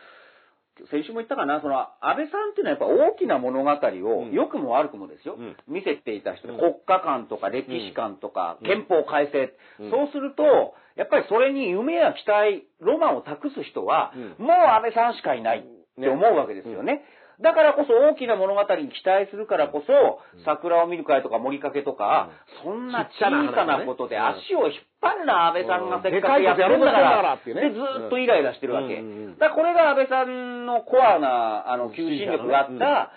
[0.90, 4.32] 先週も言ったかな、その、安倍さんっていうのはやっぱ大きな物語を、うん。
[4.32, 5.56] 良くも悪くもですよ、うん。
[5.68, 8.66] 見せていた人国家観とか歴史観とか、うん。
[8.66, 9.90] 憲法改正、うん。
[9.90, 15.62] そうすると、やっぱりそれに夢や期待、ロマンを託す人は、うもう安倍さんしかいないっ
[16.00, 17.04] て思うわけですよね。
[17.40, 22.30] だからこそ大きな物語に期待するからこそ、桜を見る会とか森かけとか、
[22.62, 28.96] そんな小さなことで足を引っ張るな、安倍さんがせっかくやってるんだから、でずーっとイライラしてるわけ。
[28.96, 29.02] だ
[29.38, 33.12] からこれが安倍さんのコアな、あの、求心力があった、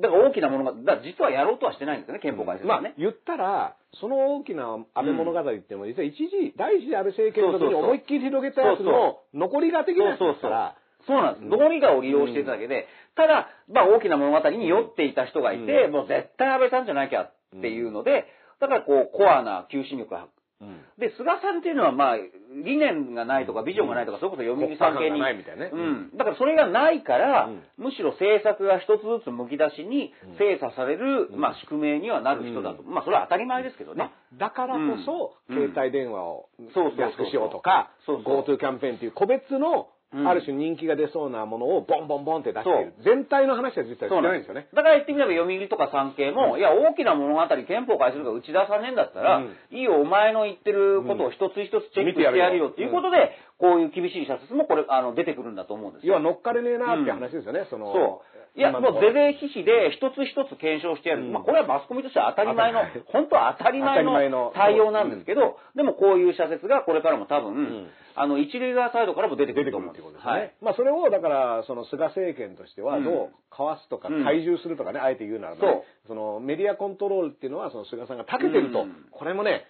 [0.00, 10.74] だから大きなものが、だ実はやろうとはしてないんですよね、憲法改正はね。、まあ言ったら、その大きな安倍物語っていうのも、実は一時、第一次安倍政権の時に思いっきり広げたやつの残りが的なやつですから、
[11.06, 11.48] そうなんです。
[11.48, 15.92] 道理がを利用していただけで、ただ、まあ大きな物語に酔っていた人がいて、うん。
[15.92, 18.26] もう絶対安倍さんじゃなきゃっていうので、
[18.60, 20.28] だからこう、コアな求心力が
[20.60, 20.80] うん。
[20.98, 22.16] で、菅さんっていうのは、まあ、
[22.64, 25.20] 理念がないとか、ビジョンがないとか、それこそ読売産経に。
[25.20, 25.70] ないみたいなね。
[25.72, 26.16] うん。
[26.16, 27.62] だからそれがないから、うん。
[27.76, 31.40] むしろ政策が一つずつむき出しに精査される、うん。
[31.40, 32.82] まあ、宿命にはなる人だと。
[32.82, 33.98] まあ、それは当たり前ですけどね。
[33.98, 35.70] まあだからこそ、うん。
[35.70, 38.40] 携帯電話をそうそうそう安くしようとか、そうそう。
[38.40, 40.28] GoTo キャンペーンっていう個別の、うん。
[40.28, 42.94] ある種人気が出そうなものをボンボンボンって出している。
[43.04, 44.68] 全体の話は実はしてないんですよね。
[44.72, 49.56] だから言ってみれば読売とか産経も、いや、大きな物語、憲法改正とか打ち出さねえんだったら、うん。
[49.70, 56.14] いいよ、お前の言ってることを一つ一つチェックしてやるよっていうことで、こういう厳しい社説もこれ、あの、出てくるんだと思うんですよ。
[56.14, 57.92] 要は乗っかれねえなっていう話ですよね、その。
[57.92, 58.36] そう。
[58.56, 61.24] いや、もう是々非々で一つ一つ検証してやる。
[61.24, 62.80] うんまあ、これはマスコミとしては当たり前の
[63.12, 70.32] 本当は当たり前のの対応なんですけど、でもこういう社説がこれからも多分、んあの、一塁側サイドからも出てく出てると思うんくるっていうことですね。
[70.32, 70.54] はい。
[70.62, 79.64] まあそれをだから、その菅政権としてはどうかわすとかうん懐柔するとかね、あえて言うならばね、そのメディアコントロールっていうのはその菅さんが長けてると、うんこれもね、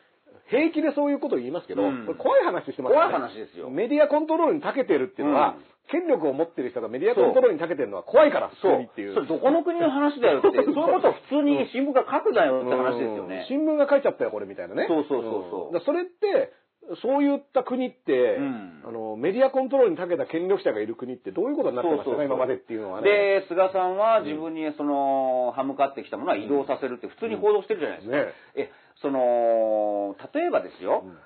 [0.49, 2.07] 平気でそういうことを言いますけど、うん。
[2.07, 3.11] これ怖い話してますよね。
[3.11, 3.71] 怖い話ですよ。
[3.71, 5.65] メディアコントロールに長けてるっていうのは、うん。
[5.89, 9.15] 権力を持ってる人がメディアコントロールに長けてるのは怖いから、普そうっていう。
[9.15, 13.29] それどこの国の話だよって、 そういうことを普通に新聞が書くなよって話ですようん。
[13.29, 13.45] ね。
[13.49, 14.87] 新聞が書いちゃったよ、これみたいなね。
[14.89, 15.71] そうそうそうそう。
[15.71, 15.73] ん。
[15.73, 16.53] だそれって、
[17.03, 18.83] そういった国って、うん。
[18.87, 23.11] あの、メディアコントロールに長けた権力者がいる国ってどういうことになってましたか、今までっていうのはね。
[23.11, 28.17] で、菅さんは自分にその、歯向かってきたものは移動させるって普通に報道してるじゃないですか。
[28.17, 28.33] ね。
[28.55, 28.71] え、
[29.03, 31.19] その、例えばですよ、うん。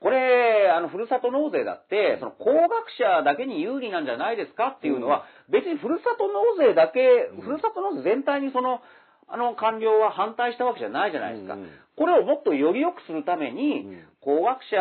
[0.00, 8.82] これ、あの、ふるさと納税だって、その、高額者だけに有利なんじゃないですかっていうのは、別にふるさと納税だけ、ふるさと納税全体にその、
[9.28, 11.54] あの、官僚は反対したわけじゃないじゃないですか。
[11.54, 14.76] うんこれをもっとより良くするために、うん高額者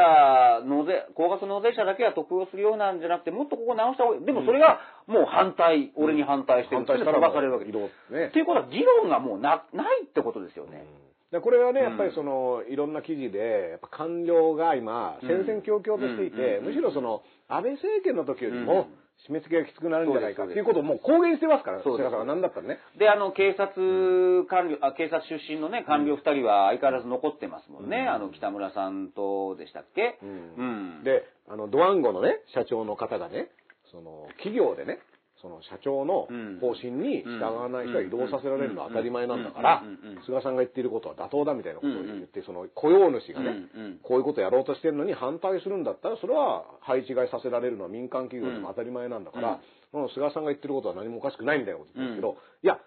[0.66, 4.26] 納税、高額納税者だけが得をするようなんじゃなくて、もっとここ直した方がいい。
[4.26, 6.78] でもそれが、もう反対、俺に反対してる。
[6.84, 8.14] 反対したら飛ばされるわけです。
[8.14, 10.84] ねっていうことは、議論がもうな、ないってことですよね。
[11.32, 18.88] でこれはね、うんやっぱりその、いろんな記事で、やっぱ官僚が今、うん戦々恐々としていて、うんむしろその、安倍政権の時よりうんも、
[19.28, 22.80] 締め付けがきつくなるんじゃないかっていうことをもう公言してますから、そうんは何だったらね。
[23.00, 28.02] で、あの、警察官僚、あ警察出身のね、官僚二人は相変わらず残ってますもんね。
[28.02, 30.20] うんあの、北村さんとでしたっけ？
[30.22, 30.64] うんう
[31.02, 31.04] ん。
[31.04, 33.50] で、あの、ドワンゴのね、社長の方がね、
[33.92, 35.00] その、企業でね、
[35.46, 36.60] そその社長のうん。
[36.60, 39.84] 方針に従わない人は移動させられるのは当たり前なんだから
[40.26, 43.70] 菅さんが言っていることは妥当だみたいなことを言って、その雇用主がね
[44.02, 49.60] こういうことやろうとしてるのに反対するんだったら、それは配置換えさせられるのは民間企業でも当たり前なんだから、
[49.92, 52.80] その菅さんが言ってることは何もおかしくないみたいなこと言ってるけど、いや、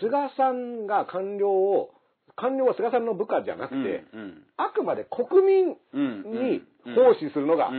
[0.00, 1.90] 菅さんが官僚を、
[2.36, 4.42] 官僚は菅さんの部下じゃなくて、うん。
[4.56, 6.22] あくまで国民うん。
[6.22, 6.62] に
[6.94, 7.70] 奉仕するのが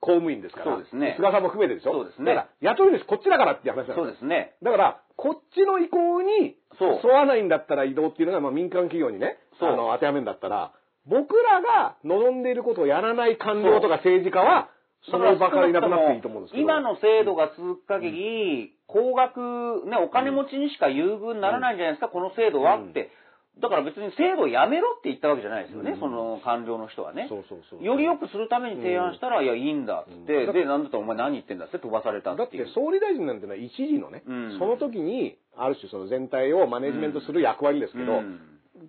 [0.00, 1.14] 公務員ですから、そうですね。
[1.16, 1.92] 菅さんも含めてでしょ？
[1.92, 2.34] そうですね。
[2.34, 4.54] だから、雇い主こっちだからって話なんそうですね。
[4.62, 10.72] だから、こっちの意向に沿わないんだったら移動っていうのが、まあ、民間企業にね、あの、当てはめるんだったら、
[11.06, 14.70] 僕らが望んでいることをやらない官僚とか政治家は、
[15.10, 16.62] その場からいなくなっていいと思うんですけど。
[16.62, 23.10] 今の制度が続く限り、高額、ね、お金持ちにしか優遇にならないんじゃないですか、この制度はって。
[23.60, 26.00] だから別に制度をやめろって言ったわけじゃないですよね、うん。
[26.00, 27.26] その官僚の人はね。
[27.28, 27.84] そうそうそう。
[27.84, 30.52] より良くするために提案したら、いや、いいんだっつって、うん。
[30.52, 32.70] で、なんだったらお前何言ってんだって飛ばされただってって。
[32.74, 34.58] 総理大臣なんてのは一時のね、うん。
[34.58, 38.40] その時に、ある種その全体をマネジメントする役割ですけど、うん。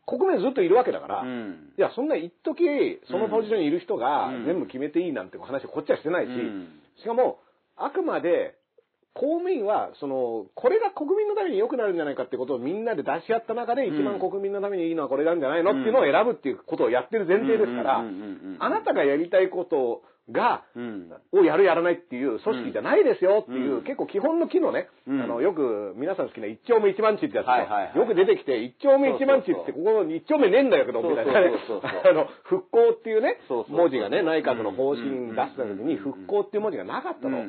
[0.07, 1.73] 国民ずっといるわけだから、うん。
[1.77, 6.81] いや、そんな一時そのポジションにいる人がうん全部決めていいなんて話をこっちはしてないし、うん。
[6.97, 7.39] しかも、
[7.77, 8.55] あくまで、
[9.15, 17.99] 公務員は、その、これが国民のために良くなるんじゃないかってことをみんなで出し合った中で、一番国民のためにいいのはこれなんじゃないのっていうのを選ぶっていうことをやってる前提ですから
[18.59, 21.11] あなたがやりたいことが、うん。
[21.31, 23.83] をやるやらないっていう組織じゃないですよっていう、うん。
[23.83, 25.21] 結構基本の機能ね、うん。
[25.21, 31.51] あの、よく皆さん好きな一丁目一番地ってやつ、よく出てきて、一丁目一番地ってここに一丁目ねえんだよけど、みたいなね。
[32.09, 33.39] あの、復興っていうね
[33.69, 37.45] 文字がね、内閣の方針出した時に、うん復興っていう文字がなかったの。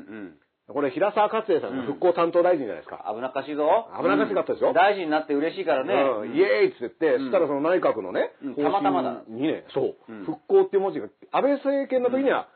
[0.69, 3.07] これ、平沢勝栄さんが復興担当大臣じゃないですか。
[3.15, 3.87] 危なっかしいぞ。
[4.03, 4.75] 危なっかしかったでしょうん。
[4.75, 5.95] 大臣になって嬉しいからね。
[5.95, 7.25] うん、イエーイって言って、うん。
[7.27, 9.23] そしたらその内閣のね、たまたまだ。
[9.29, 10.25] にね、そう、うん。
[10.25, 12.49] 復興っていう文字が、安倍政権の時には、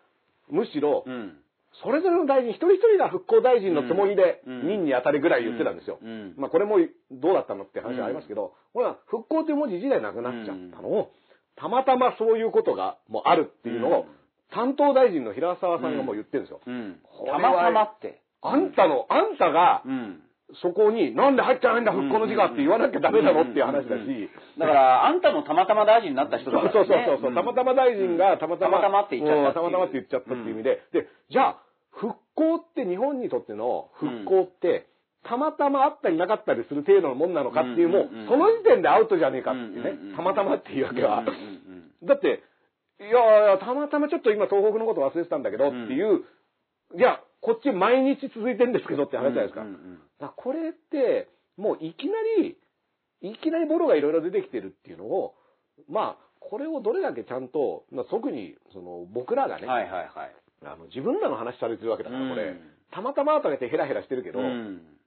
[0.50, 1.38] むしろ、うん。
[1.84, 4.66] それぞれの大臣一人一人が復興大臣のつもりでうん。
[4.66, 6.00] 任に当たるぐらい言ってたんですよ。
[6.02, 6.34] うん。
[6.36, 6.78] まあこれも
[7.12, 11.12] どうだったのって話はありますけど、これは復興という文字自体なくなっちゃったのを、
[11.54, 14.06] たまたまそういうことがもうあるっていうのを、
[14.52, 16.60] 担当大臣の平沢さんがもう言ってるんですよ。
[16.66, 17.00] うん。
[17.26, 18.22] たまたまって。
[18.42, 20.22] あんたの、あんたがうん。
[20.62, 26.70] そこになんで入ってないんだ復興の字がって言わなきゃダメだろっていう話だし、だから、あんたもたまたま大臣になった人だから、ね。
[26.72, 31.62] そうそうそうそう、たまたま大臣がたまたま、たまたまって言っちゃったたまたまって言っちゃったっていう意味で、で、じゃあ、
[31.92, 34.86] 復興って日本にとっての復興って、
[35.22, 41.22] たまたまあったりなかったりする程度のもんなのかっていう、もうその時点でアウトじゃねえかっていうね、たまたまっていうわけは。
[42.02, 42.42] だって、
[43.00, 46.24] いやたまたまちょっと今東北のこと忘れてたんだけどっていう、
[46.96, 49.62] いや、こっち毎日続いてるんですけどって話じゃないですか。
[49.62, 49.94] うんうんうん。
[49.96, 52.12] だからこれって、もういきな
[52.42, 52.58] り、
[53.22, 55.34] いきなりボロがいろいろ出てきてるっていうのを、
[55.88, 60.10] まあ、これをどれだけちゃんと、まあ、特に、その、僕らがね、はいはいはい。
[60.64, 62.60] あの、自分らの話されてるわけだから、これ、うん。
[62.90, 64.46] たまたまとか言ってヘラヘラしてるけど、うん。
[64.76, 64.99] 結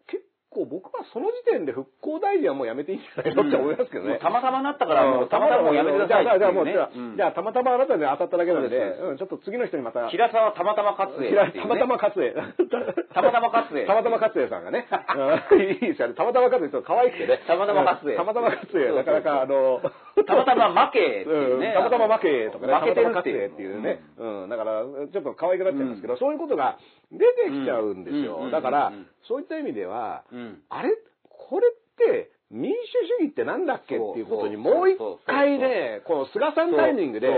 [0.54, 4.20] 構僕はその時点で復興大臣はもうやめていいんじゃないのって思いますけどね。
[4.22, 11.54] たまたまなったから、もうたまたまもうやめてくださいじゃあ、じゃあ、もう、じゃあ、たまたまあなたで当たっただけなんで、そうん、ちょっと次の人にまた、平沢たまたま勝栄ね。
[11.58, 12.34] たまたま勝栄。
[12.34, 14.88] たまたま勝栄たまたま勝栄さんがね。
[15.52, 16.14] うんいいですよね。
[16.14, 17.40] たまたま勝栄ちょっと可愛くてね。
[17.48, 18.92] たまたま勝栄たまたま勝栄。
[18.96, 19.82] なかなかあの、
[20.26, 21.68] たまたま負けっていうね。
[21.68, 22.74] うんたまたま負けとかね。
[22.74, 24.02] 負けてるっていうね。
[24.18, 24.50] うん。
[24.50, 26.78] だから、ちょっと可愛くなっちゃいますけど、そういうことが
[27.12, 28.50] 出てきちゃうんですよ。
[28.52, 28.94] だから
[29.28, 30.43] そういった意味では、うん。
[30.70, 30.90] あれ？
[31.30, 32.76] これって、民主
[33.20, 33.98] 主義ってなんだっけ？
[33.98, 37.30] っていうことにもう一回ね、この菅さんタイミングで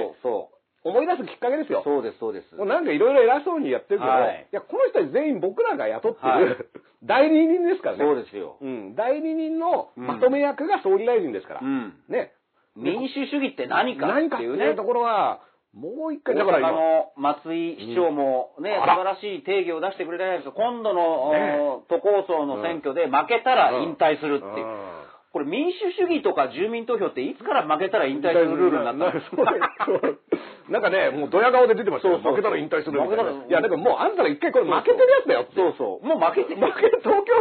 [0.84, 1.82] 思い出すきっかけですよ。
[1.84, 2.03] そう。
[2.03, 2.56] です、そうです。
[2.56, 6.57] もうなんかいろいろ偉そうにやってるけど、はいい、や、この人たち全員僕らが雇ってる、はい
[7.06, 8.03] 代理人ですからね。
[8.03, 8.57] そうですよ。
[8.61, 8.95] うん。
[8.95, 11.60] 代理人のまとめ役が総理大臣ですから。
[11.61, 11.94] うん。
[12.10, 12.34] ね。
[12.76, 14.84] 民主主義って何か何っていうねかっていうと。
[14.84, 15.41] ころは、
[15.76, 18.80] もう一回、だから今、の松井市長もね、うん。
[18.80, 20.56] 素晴らしい定義を出してくれたじゃないですか。
[20.56, 21.60] 今度の、ね。
[21.60, 24.65] お都構想の選挙で負けたら引退するっていう。
[24.65, 25.06] うん。
[25.35, 29.11] これ民主主義とか住民投票っていつから負けたら引退するルールになったの？
[29.19, 30.19] そうそう
[30.70, 32.18] なんかね、もうドヤ顔で出てましたよ。
[32.18, 33.24] 負けたら引退するみたいな。
[33.24, 35.56] いや、だからもうあんたら一回これ負けてるやつだよって。
[35.56, 36.06] そうそう。
[36.06, 36.62] もう負けてる。
[36.62, 37.34] 負け、東京、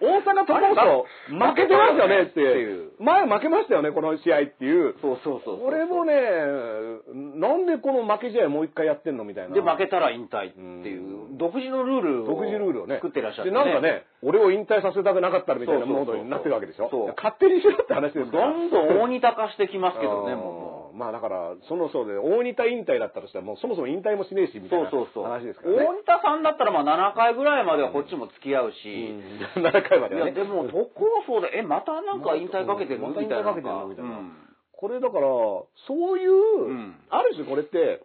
[0.00, 2.92] 大阪都構想、負けてますよねっていう。
[2.98, 4.94] 前負けましたよね、この試合っていう。
[5.00, 5.64] そうそうそうそう。
[5.64, 6.14] これもね、
[7.14, 9.54] なんでこの負け試合もう一回やってんのみたいな。
[9.54, 12.96] で、負けたら引退っていう、独自のルールを独自ルールをね。
[12.96, 16.88] 作ってらっしゃって、で、なんかね、俺を引退させたくなかったらみたいなモードになってるわけでしょ。
[16.90, 18.52] そう勝手にしろって話ですから。
[18.52, 24.70] どんどん大仁田化してきますけどね、もまあだから、そのそうで、大仁田引退だったとしたら、もうそもそも引退もしねえし、みう。
[24.70, 25.32] たいなそうそうそう。
[25.32, 25.84] 話ですからね。
[25.84, 28.76] 大仁田さんだったらまあ7回ぐらいまではこっちも付き合うし、
[29.56, 30.36] うん7回までいや、はね。
[30.36, 33.50] でも、都構想で、え、またなんか引退かけてるまたみたいな。
[33.50, 33.88] 引退かけてるの？
[33.88, 34.32] みたいなうん
[34.82, 35.22] これだから、
[35.86, 38.02] そういう、んある種これって、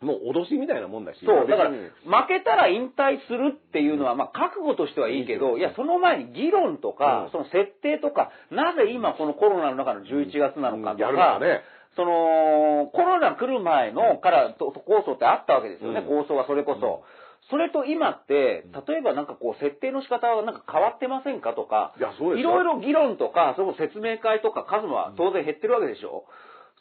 [0.00, 1.18] もう脅しみたいなもんだし。
[1.26, 1.80] そう、だから、負
[2.28, 11.62] けたら引退するっていうのは、まあ、覚悟としてはいいけど、いや、その前に議論とか、うんその設定とか、なぜ今このコロナの中の11月なのかとやるか、のはね。
[11.98, 17.02] その、コロナ来る前のからと構想ってあったわけですよね、構想はそれこそ。
[17.50, 26.24] それと今って、例えばなんかこう、設定の仕方はなんか変わってませんかとか、いろいろ議論とか、その説明会とか数は当然減ってるわけでしょ。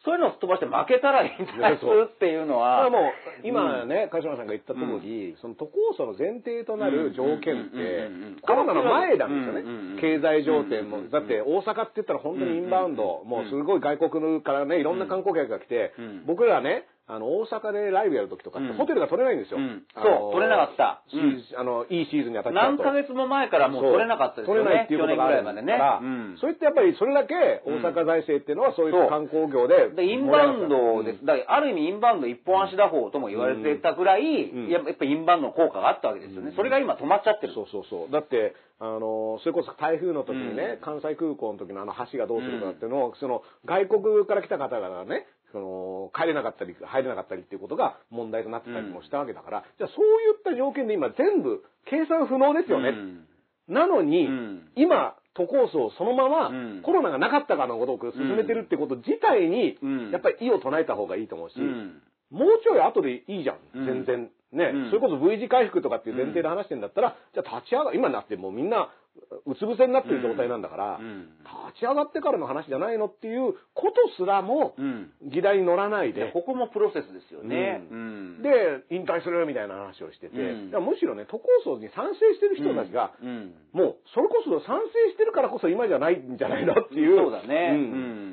[0.08, 3.12] そういうのを飛ばして負けたら引退するっていうのは、もう、
[3.44, 8.08] 今ね、鹿島さんが言った通り、その都構想の前提となる条件って
[8.42, 10.00] コロナの前なんですよね。
[10.00, 11.10] 経済条件も。
[11.12, 15.92] だって大阪って言ったら本当にインバウンド、もうすごい外国からね、いろんな観光客が来て。
[16.00, 19.84] うん、僕らね、あの、大阪でライブやる時とかってうんホテルが取れないんですようん。
[19.96, 22.84] そう取れなかったシーズンあの、いいシーズンに当たっちゃうと。
[22.84, 24.60] 何ヶ月も前からもう取れなかったですよね。
[24.60, 26.36] 取れないっていうことがある去年ぐらいまでね。
[26.36, 31.26] うんそれってやっぱりそれだけ大阪財政っていうのはそういった観光業ででインバウンドです。
[31.26, 36.52] だからある意味インバウンド一本足打法とも言われてたぐらい、うんやっぱインバウンドの効果があったわけですよね。
[36.56, 37.54] それが今止まっちゃってる。
[37.54, 38.12] そうそうそう。
[38.12, 52.90] だって、あの、それこそ台風の時にね、うん関西空港の時のあの橋がどうするかっていうのを、その外国から来た方々がね、その、帰れなかったり、入れなかったりっていうことが問題となってたりもしたわけだから、じゃあそういった条件で今全部計算不能ですよね。
[52.90, 53.28] うん。
[53.68, 54.69] なのに、うん。
[54.76, 56.82] 今、都構想をそのまま、うん。
[56.84, 60.11] コロナがなかったかのごとく進めてるってこと自体に、うん。
[60.11, 62.02] やっぱり意を唱えた方がいいと思うし、うん。
[62.32, 64.30] もうちょい後でいいじゃん、うん全然。
[64.52, 64.90] ね、うん。
[64.90, 68.90] それこそ V 字回復とかっていう前提で話してんだったら、じゃあ立ち上が、今になってもうみんな、
[69.45, 71.30] うつ伏せになってる状態なんだから、うん
[71.68, 75.11] 立ち上がってからの話じゃないのっていうことすらも、うん。
[75.22, 77.84] 議題に乗らないで、でここもプロセスですよね。
[77.91, 78.41] ううん。
[78.41, 78.49] で、
[78.89, 83.53] 引退するみたいな話をしてて、むしろね、都構想に賛成してる人たちが、うん。
[83.73, 87.18] もう、それこそ賛成してるからこそ今じゃないんじゃないのっていう。
[87.18, 87.72] そうだね。
[87.72, 87.76] ん。
[87.76, 87.77] う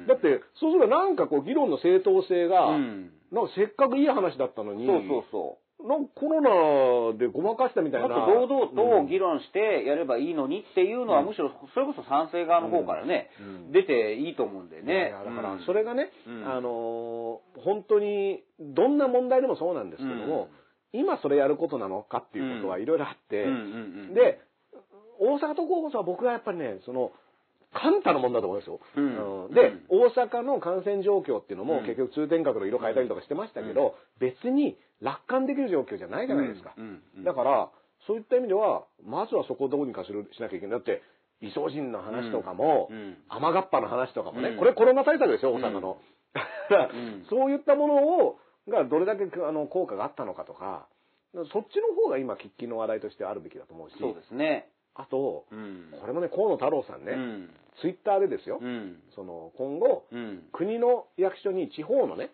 [0.05, 0.06] ん。
[0.06, 3.11] だって、そうするとなんかこう、議論の正当性が、うん。
[3.32, 5.64] なんかせっかくいい話だったのに、そうそうそう。
[5.83, 6.41] なんかコロ
[7.13, 8.09] ナでごまかしたみたいな。
[8.09, 11.27] もっと堂々と議論してやればいいのにっていうのは、うん。
[11.27, 13.73] むしろそれこそ賛成側の方からね、うん。
[13.73, 15.11] 出ていいと思うんでいね。
[15.11, 15.67] やだからうん。
[15.67, 16.49] それがね、うん。
[16.51, 20.49] あのー本当にどんな問題でもそうなんですけども、
[20.93, 23.45] 今それやることなのかっていうことはいろいろあって、
[24.15, 24.41] で
[25.19, 27.13] 大阪都構想は僕はやっぱりねその
[27.75, 28.81] カンタのもんだと思うんですよ。
[28.97, 29.47] うん。
[29.47, 29.61] うんで、
[29.91, 30.07] うん。
[30.09, 31.87] 大阪の感染状況っていうのもうん。
[31.87, 36.75] 結局通天閣の色変えたりとかしてましたけど、別に楽観できる状況じゃないじゃないですか。
[37.25, 37.71] だから、
[38.07, 40.79] そういった意味では、まずはそこをどうにかする、しなきゃいけない。
[40.79, 41.03] だって、
[41.41, 42.97] 異星人の話とかも、うん。
[42.97, 43.17] うん。
[43.29, 44.57] 雨がっぱの話とかもね、うん。
[44.57, 45.99] これコロナ対策ですよ、大阪の。
[47.31, 48.39] そういったものを、
[48.69, 50.87] がどれだけあの効果があったのかとか、
[51.53, 54.69] そっちの方が今、喫緊の話題としてあるべきだと思うし、そうですね。
[54.95, 55.93] あと、うん。
[56.01, 59.03] これもね、河野太郎さんね、うんツイッターでですよ、うん。
[59.15, 60.43] その今後、うん。
[60.53, 62.31] 国の役所に地方のね、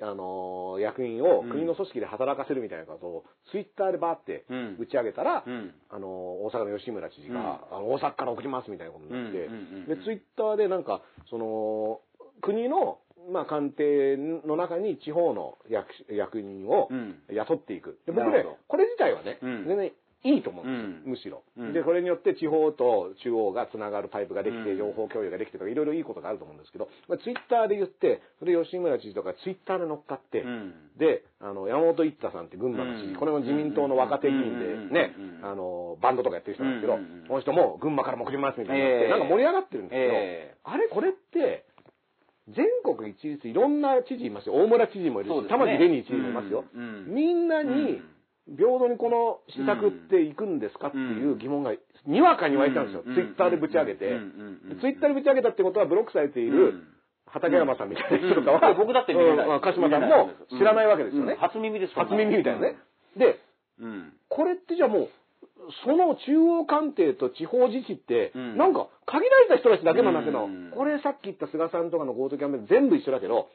[0.00, 1.50] あのー役員をうん。
[1.50, 4.76] 国の組織で働かせるみたいなことを、ツイッターでバーってうん。
[4.80, 5.74] 打ち上げたら、うん。
[5.90, 9.38] あのー大阪の吉村知事が、あの大阪から送りますみたいなことになって、
[9.96, 12.00] で、ツイッターでなんか、その、
[12.42, 12.98] 国の、
[13.30, 17.22] まあ、官邸の中に地方の役役人をうん。
[17.30, 17.98] 雇っていく。
[18.06, 19.64] で僕ねこれ自体はね、うん。
[19.66, 19.92] 全然
[20.24, 21.62] いいと思うんですよ、うん。
[21.62, 21.72] むしろ、うん。
[21.74, 24.78] で、これによって地方と中央がつながるパイプができて、うん。
[24.78, 30.74] 情報共有ができてとか、いろいろいいことがあると思うんですけど、まあ、ツイッターで言って、それ吉村知事とかツイッターで乗っかって、うん。
[30.98, 33.16] で、あの、山本一太さんって群馬の知事、うん。
[33.16, 36.96] これも自民党の若手議員でねあの、バンドとかやってる人なんですけど、
[37.28, 39.08] この人も群馬からも送りますみたいになって、ええ。
[39.10, 41.66] なんか盛り上がってるんですけど、えあれこれって、
[42.48, 44.54] 全国一律いろんな知事いますよ。
[44.54, 45.58] 大村知事もいるし、そうですね。
[45.58, 46.64] 玉城デニー知事もいますよ。
[47.06, 48.02] みんなに
[48.46, 51.72] 平等にこの施策っていくんですかっていう疑問が
[52.06, 53.02] にわかに湧いたんですよ。
[53.06, 53.14] うん。
[53.14, 54.12] ツイッターでぶち上げて。
[54.80, 56.88] ツイッターでぶち上げたってことはブロックされているうん。
[57.26, 58.76] 畠山さんみたいな人とかは、うん。
[58.76, 59.48] 僕だって見れない。
[59.48, 59.60] うん。
[59.60, 61.32] 鹿島さんも知らないわけですよね。
[61.32, 61.38] うん。
[61.38, 62.76] 初耳です初耳みたいなね。
[63.16, 63.40] で、
[63.80, 64.12] うん。
[64.28, 65.08] これってじゃあもう、
[65.84, 68.58] その中央官邸と地方自治って、うん。
[68.58, 70.70] なんか限られた人たちだけなだけの、うん。
[70.76, 73.48] これさっき言った菅さんとかの GoTo キャンペーン全部一緒だけど、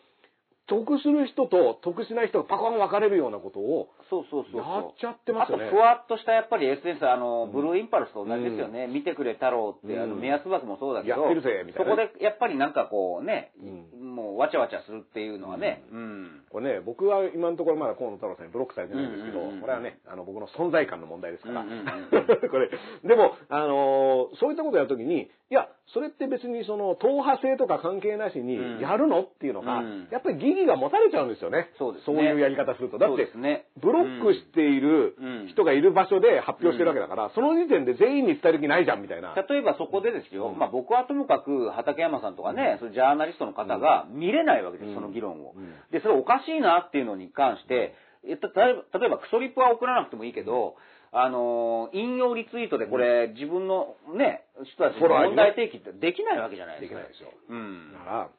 [0.70, 4.62] 得する人と得しない人がパコン分かれるようなことをそうそうそう。
[4.62, 5.66] やっちゃってますよね。
[5.66, 8.88] あと、ふわっとしたやっぱり SNS、あの、ブルーインパルスと同じですよね。
[8.88, 10.22] 見てくれ太郎って、あの、うん。
[10.22, 16.42] 目安枠もそうだけど、やってるぜみたいなそこでやっぱりなんかこうね、うもうわちゃわちゃするっていうのはね、うん。
[16.50, 21.66] これね、僕は今のところまだ河野太郎さんにブロックされてないんですけど、これはね、あの僕の存在感の問題ですから。
[22.50, 22.70] これ、
[23.04, 28.80] でも、あのーそういったことをやるときに、いや、それって別にその、党派性とか関係なしにうん。
[28.80, 30.08] やるのっていうのが、うん。
[30.12, 31.70] やっぱり疑義が持たれちゃうんですよね。
[31.78, 32.98] そうですねいうやり方すると。
[32.98, 33.66] だそうって、ね。
[33.82, 39.34] ブロックしているうん人がいる場所で発表してるわけだから、その時点で全員に伝える気ないじゃんみたいな。
[39.36, 45.54] 例えばそこでですよ、うんまあ僕はともかく畠山さんとかね、そういうジャーナリストの方が見れないわけです、うんその議論を。
[45.56, 50.76] うんで、それおかしいなっていうのに関して、例えばクソリップは送らなくてもいいけど、
[51.12, 56.96] あのー引用リツイートでこれ、自分のね、人たちの問題提起ってできないわけじゃないでか。
[56.96, 57.30] ですきないですよ。
[57.50, 57.94] うん。
[57.94, 58.30] だから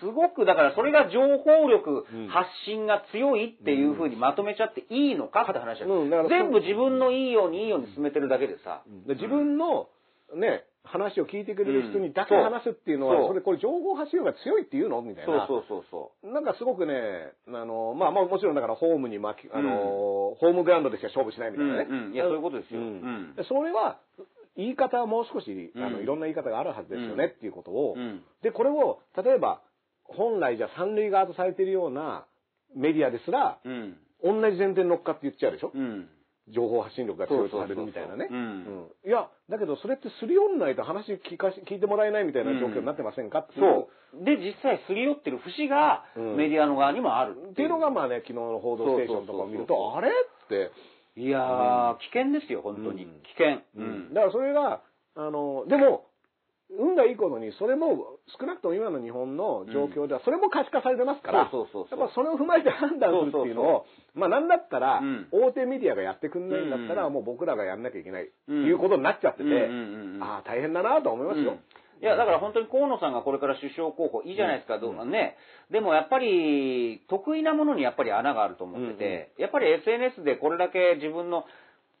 [0.00, 2.28] すごく、だからそれが情報力、うん。
[2.28, 5.86] 発信が強いっていうふうにまとめちゃっていいのかって話だ。
[5.86, 6.10] ようん。
[6.28, 8.82] 全部自分のいいようにいいように進めてるだけでさ。
[9.06, 9.88] で自分の
[10.34, 13.28] ね、話を聞いてくれる人にだけうん話すっていうのは、そう。
[13.28, 15.46] それこれ情報発信力が強いっていうのみたいな。
[15.46, 16.94] そうそうそうそなんかすごくね、
[17.48, 21.86] あの、まあまあもちろんだからホームに巻き、あの、ホームグラウンドでしか勝負しないみたいなね。
[21.88, 22.14] うんうん。
[22.14, 22.80] いやそういうことですよ。
[23.48, 23.98] それは、
[24.56, 26.02] 言い方はもう少し、あの、うん。
[26.02, 28.00] いろんな言い方があるはずですよねっていうことを、う。
[28.00, 28.22] うん。
[28.42, 29.60] で、これを、例えば、
[30.08, 32.26] 本来じゃ三塁側とされているような
[32.74, 33.96] メディアですら、うん。
[34.22, 35.70] 同じ前提に乗っかって言っちゃうでしょ？
[35.74, 36.08] うん。
[36.52, 38.28] 情報発信力が強いとされるみたいなね。
[39.06, 43.60] いや、だけどそれってすり寄んないと話聞かし聞いてもらえないみたいな状況になってませんかっていう。
[43.60, 44.24] そう。
[44.24, 50.70] で、実際すり寄ってる節がうんメディアの側にもあるっていうのがまあね、昨日の報道ステーションとかを見ると、あれって、
[51.20, 53.04] いやー、危険ですよ、本当に。
[53.04, 53.60] うん危険。
[53.76, 54.80] うんだからそれが、
[55.16, 56.06] あの、でも、
[56.70, 65.28] 運がいいことに、それも少なくとも今の日本の状況では、それも可視化されてますから、やっぱそれを踏まえて判断するっていうのを、まあなんだったら、うん。
[65.32, 67.12] 大手メディアがやってくんないんだったら、うん。
[67.14, 69.48] もう僕らがやんなきゃいけない、うんいうことになっちゃってて、
[70.20, 71.56] ああ、大変だなとは思いますよ。
[72.00, 75.36] いや、だから本当に河野さんがこれから首相候補、いいじゃないですか、どうね。
[75.70, 81.44] でもやっぱり、得意なものにやっぱり穴があると思ってて、やっぱり SNS でこれだけ自分の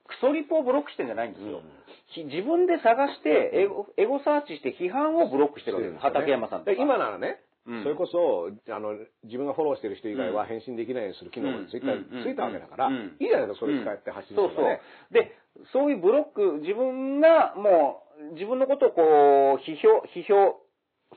[0.06, 1.62] クソリップをブロックしてんじゃないんですよ。
[2.08, 6.00] ひ自分で探して、エゴエゴサーチして批判をブロックしてるわけです。
[6.00, 6.70] 畠山さんとか。
[6.72, 7.82] で今ならね、うん。
[7.82, 11.64] それこそ、あの、自分がフォローしてる人以外は返信できないようにする機能うん。
[11.66, 12.24] がついた、うん。
[12.24, 13.16] ついたわけだから、うん。
[13.20, 14.80] いいじゃないですか、それ使って発信すそうそう。
[15.12, 15.36] で、
[15.72, 18.02] そういうブロック、自分がも
[18.32, 20.56] う、自分のことをこう、批評、批評、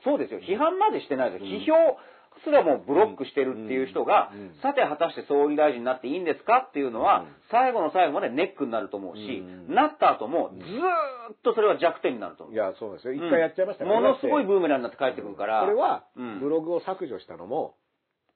[0.04, 1.50] そうですよ、批判までしてないですよ。
[1.50, 1.96] 批評
[2.44, 4.30] すらもうブロックしてるっていう人が、
[4.62, 7.26] さて果たして総理大臣になっていいんですかっていうのは、うん。
[7.50, 12.54] 最後の最後までネックになると思うし、うんなった後もずーっとそれは弱点になると思う。
[12.54, 13.14] いや、そうですよ。
[13.14, 15.62] 一回やっちゃいましたものすごいブーメランになって帰ってくるから。
[15.62, 17.74] これはうん、ブログを削除したのも、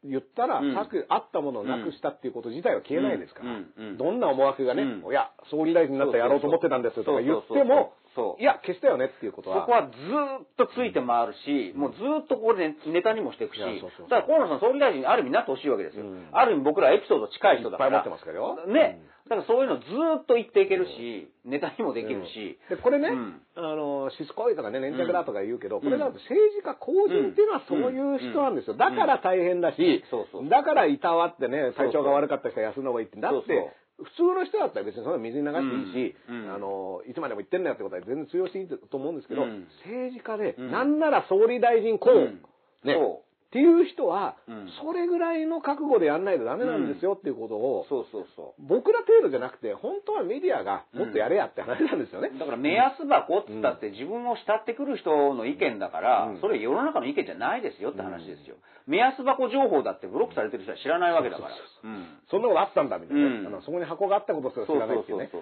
[0.04, 0.74] 言ったら、うん。
[0.74, 3.72] 削、あったものをなくしたっていうこと自体は消えないですから、うん。
[3.76, 3.86] うん。
[3.88, 3.96] うん。
[3.98, 5.10] どんな思惑がね、うん。
[5.10, 9.60] いや、総理大臣になったらやろうと思ってたんですよとか言っても、そういや、消したよねっていうことは。
[9.60, 16.04] そこはずーっとついて回るし、もうずーっとこれでネタにもしていくし、そうそうそうだから河野さん総理大臣にある意味なってほしいわけですよ。
[16.04, 18.00] うんある意味僕らエピソード近い人だから。
[18.00, 19.04] いっぱい持ってますからよね。
[19.28, 22.58] だからそういうのずーっと言っていけるし、ネタにもできるし。
[22.70, 28.74] で、これね、うんあの、しつこいとかね、粘着だとか言うけど、んこれだと政治家公人っていうのはそういう人なんですよ。
[28.74, 33.18] だから大変だし、そうそうだからいたわってね、体調が悪かった人は休んだ方がいいって。
[33.20, 36.54] だって、そうそう普通の人だったら別にそんな水に流していいし、うんうん。
[36.54, 39.66] あの、いつまでも言ってんだよってことは全然通用していいと思うんですけど、うん。
[39.84, 40.70] 政治家で、うん。
[40.70, 42.42] なんなら総理大臣候補、うん。
[42.84, 43.24] ね、そ
[43.56, 44.68] っていう人は、うん。
[44.84, 48.62] それぐらいの覚悟でやんないとダメなんですよっていうことを、そうそうそう。
[48.68, 52.36] 僕ら程度じゃなくて、本当はメディアがもっとやれやって話なんですよね。
[52.38, 56.40] だから目安箱って言ったって自分を慕ってくる人の意見だから、うん。
[56.44, 58.56] それ世の中の意見じゃないですよって話ですよ。
[58.86, 61.48] 目安箱情報だってブロックされてる人は知らないわけだから。
[61.48, 62.04] うん。
[62.28, 63.24] そんなことあったんだみたいな。
[63.24, 63.46] ね、うん。
[63.46, 65.32] あのそこに箱があったことすら知らないっていうね。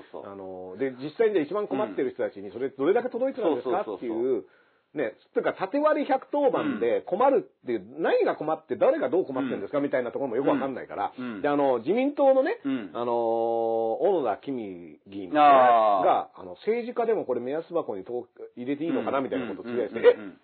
[0.79, 4.47] で実際に一番困ってる人たちにそれどれだけ届いてたんですかっていう
[4.95, 11.43] ねつうか縦割り110番で困るっていう、何が困って誰がどう困ってるんですかみたいなところもよくわかんないから、うん。
[11.43, 12.91] であの自民党のね、うん。
[12.95, 16.05] あの小野田公議員あー。
[16.05, 20.03] があの政治家でもこれ目安箱にと入れていいのかなみたいなことをつぶやいて、え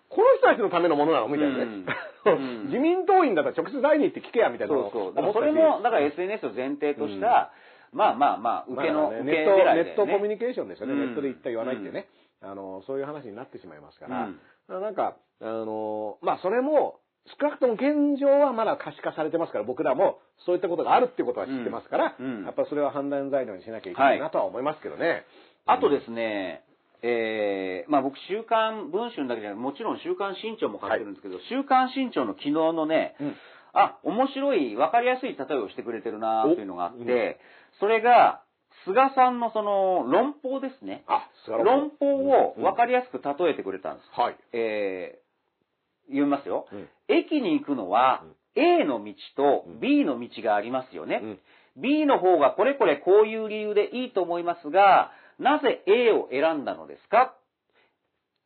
[0.09, 1.27] この人たちのためのものなの？
[1.29, 2.65] みたいなね、うん。
[2.67, 5.33] 自民党員だったら直接会いに行って聞けやみたいなそうそう。
[5.33, 7.51] それも、だから SNS を前提とした、
[7.93, 10.93] まあまあまあ、受けの、まあね受けネット、ネットコミュニケーションですよね。
[10.93, 10.99] うん。
[10.99, 12.07] ネットで言った言わないってね。
[12.41, 14.29] あの、そういう話になってしまいますから。
[14.69, 14.81] うん。
[14.81, 16.99] なんか、あの、まあ、それも、
[17.39, 25.23] 少なくとも現状はまだ可視化されてますから、僕らもそういったことがあるってことは知ってますから、うんうんやっぱそれは判断材料にしなきゃいけないなとは思いますけどね。
[25.67, 26.63] あとですね、
[27.03, 33.35] えー、まあ僕、週刊文春だけじゃなくもちろん週刊新潮も買ってるんですけど、週刊新潮の昨日のね、うん。
[33.73, 37.39] あ、面白い、わかりやすい例えをしてくれてるなというのがあって、
[37.79, 38.40] それが、
[38.85, 41.03] 菅さんのその論法ですね。
[41.07, 41.29] あ、
[41.63, 44.09] 論法を分かりやすく例えてくれたんです。
[44.19, 44.37] はい。
[44.53, 46.67] えー、読みますよ。
[46.71, 48.23] うん駅に行くのは、
[48.55, 51.21] A の道と B の道がありますよね。
[51.75, 57.35] B の方がこれこれこういう理由でいいと思いますが、なぜ A を選んだのですか？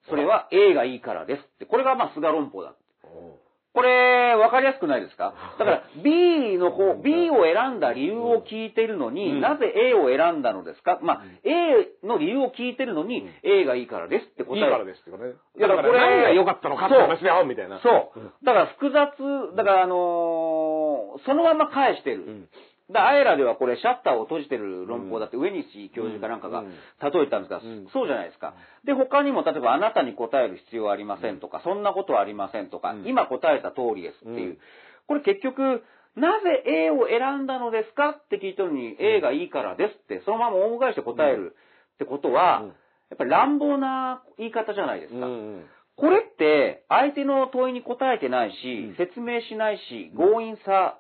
[0.10, 1.66] それは A がいいからですって。
[1.66, 2.76] これがまあ菅論法だ。
[3.76, 5.34] これ、わかりやすくないですか？
[5.60, 9.42] だから、B の方、B を選んだ理由を聞いてるのに、うん。
[9.42, 10.98] なぜ A を選んだのですか？
[11.02, 14.60] まあ、A の理由を聞いてるのに、A がいいからですって答え。
[14.60, 15.34] いいからですってことね。
[15.58, 17.80] いやだからこれ何が良かったのかって話だよ、みたいな。
[17.80, 18.46] そう。
[18.46, 22.48] だから複雑、だからあのーそのまま返してる。
[22.90, 28.54] んだアエラではこれシャッターを閉じてる論法だって上西教授かなんかが例えたんですが、うんそうじゃないですか。
[28.86, 34.50] で、他にも例えばあなたに答える必要はありませんとか、そんなことはありませんとか、うん今答えた通りですっていう。
[34.52, 34.58] うん
[35.08, 35.84] これ結局、
[36.16, 41.56] なぜ A を選んだのですかって聞いたのに、A がいいからですって、そのまま大返して答える
[41.94, 42.74] ってことは、うん
[43.08, 45.28] やっぱり乱暴な言い方じゃないですか。
[45.28, 48.56] うんこれって相手の問いに答えてないし、
[48.90, 51.00] うん説明しないし、強引さ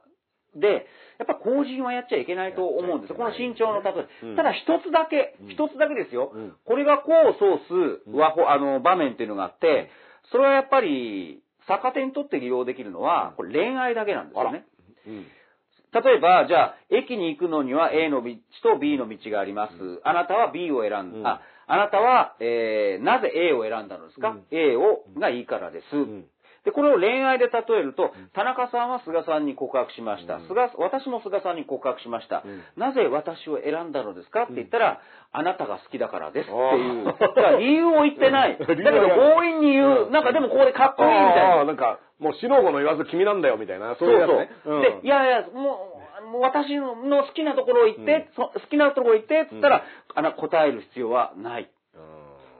[0.56, 0.86] で、
[1.20, 3.16] やっぱ公人はやっちゃいけないと思うんですよ。
[3.16, 4.28] この身長の例え。
[4.30, 6.32] うんただ一つだけうん、一つだけですよ。
[6.34, 9.90] うんこれが功を奏す和法、あの場面っていうのがあって、
[10.32, 14.66] それはやっぱり逆手にとって利用できるのは、これ恋愛だけなんですよね。
[15.08, 15.26] うん
[15.96, 20.02] 例えば、じゃあ、駅に行くのには A の道と B の道があります。
[20.04, 21.00] あなたは B を選んだ。
[21.00, 25.86] うんあ、あなたは、えー、なぜ A を選んだのですか、うん ?A を、がいいからです。
[26.66, 30.36] んで、これを恋愛で例えると、田中さんは菅さんに告白しました。
[30.36, 32.44] うん菅私も菅さんに告白しました。
[32.46, 35.02] うんなぜ私を選んだのですかって言ったら、
[35.32, 37.06] あなたが好きだからですっていう。
[37.06, 38.58] だから理由を言ってない。
[38.60, 40.06] だけど強引に言う。
[40.08, 44.50] うんなんかでもこれかっこいいみたいななんか、もう、四の五の言わず君なんだよ、みたいな、そういうやつね。
[44.64, 44.82] そうそう。
[44.82, 46.02] で、いやいや、も
[46.34, 49.84] う、私の好きなところ行って、そ好きなところ行って、つったら、
[50.16, 51.70] あの、答える必要はない。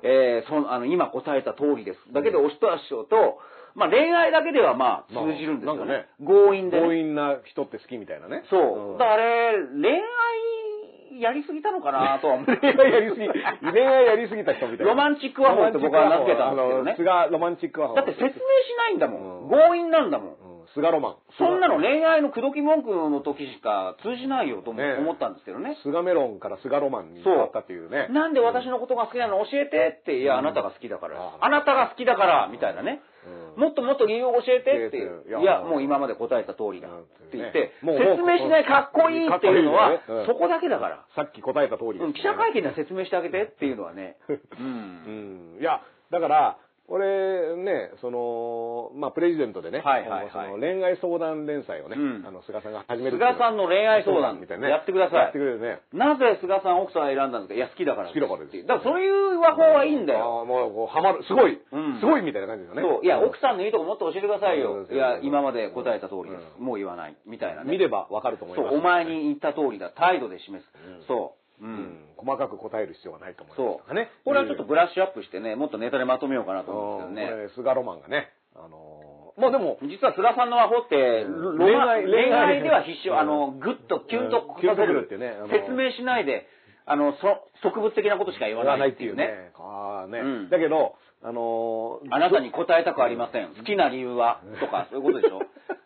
[0.06, 2.14] えー、その、あの、今答えた通りです。
[2.14, 3.42] だけど、お一足をと、
[3.74, 5.80] まあ、恋愛だけではまあ、通じるんですよね。
[5.80, 6.84] まあね強引で、ね。
[6.84, 8.44] 強引な人って好きみたいなね。
[8.50, 8.96] そう。
[8.96, 12.46] んだからあれ、恋愛やりすぎたのかなとは思う。
[12.46, 14.94] 恋愛やりすぎ、恋愛やりすぎた人みたいな。
[14.94, 17.96] ロマンチック和法って僕は名付けたんですけどね菅ロマンチック和法。
[17.96, 18.36] だって説明し
[18.78, 19.44] ないんだもん。
[19.44, 20.45] うん強引なんだもん。
[20.76, 21.16] うん菅ロマン。
[21.38, 25.78] そんなの恋愛の口説き文句の時しか通じないよと思ったんですけどね。
[25.84, 28.08] 菅メロンから菅ロマンに変わったっていうね。
[28.10, 31.38] なんで私のことが好きなの教えてって、いや、あなたが好きだからあ。
[31.40, 33.02] あなたが好きだから、みたいなね。
[33.28, 39.98] うんもっともっと理由を教えてっていやいや、もう今まで答えた通りだうんって言って、説明しないかっこいいっていうのは
[40.28, 41.06] そこだけだから。
[41.16, 44.18] さっき答えた通り記者会見では説明してあげてっていうのはね。
[44.30, 44.40] う。
[44.60, 45.60] うんん。
[45.60, 45.82] いや、
[46.12, 46.58] だから、
[46.88, 54.72] 俺ね、その、まあ、プレジデントでね、はいはいはいその恋愛相談連載をね、うんあの、菅さんが始める菅さんの恋愛相談みたいなね。
[54.72, 55.80] やってくださいやってくれるね。
[55.94, 57.54] なぜ菅さん奥さんを選んだんですか？
[57.56, 58.08] いや、好きだから。
[58.10, 60.42] 好きだからですだからそういう和法はいいんだあよ。
[60.42, 61.24] あもう、こう、ハマる。
[61.24, 62.82] すごい、うんすごいみたいな感じですよね。
[62.88, 63.06] そう。
[63.06, 64.86] いや、奥ささんのいいとこもっと教えてくださいよ。
[64.88, 66.62] うんいや、今まで答えた通りでうす。
[66.62, 67.16] もう言わない。
[67.26, 67.72] みたいなね。
[67.72, 68.70] 見ればわかると思います。
[68.70, 69.90] そう、お前に言った通りだ。
[69.90, 71.08] 態度で示すうん。
[71.08, 71.45] そう。
[71.62, 71.66] う。
[71.66, 72.06] うんん。
[72.18, 73.86] 細かく答える必要はないと思います。
[73.88, 73.94] そう。
[73.94, 74.10] ね。
[74.24, 77.48] これはちょっとブラッシュアップしてね、もっとネタでまとめようかなと思うんうんですけどね。
[77.54, 81.26] これ、菅ロマンがね、あのー、まあでも、実は菅さんの和法って、
[81.58, 86.48] 恋愛恋愛では必死、うんあの、グッとキュンとうんキュンとくるってね説明しないで、
[86.86, 89.28] あの、そ、植物的なことしか言わないっていうね。
[89.28, 89.52] ね。
[89.56, 93.56] ああね、うんだけど、あのーあなたに答えたくありません。
[93.56, 94.42] 好きな理由は？
[94.62, 95.42] とか、そういうことでしょ？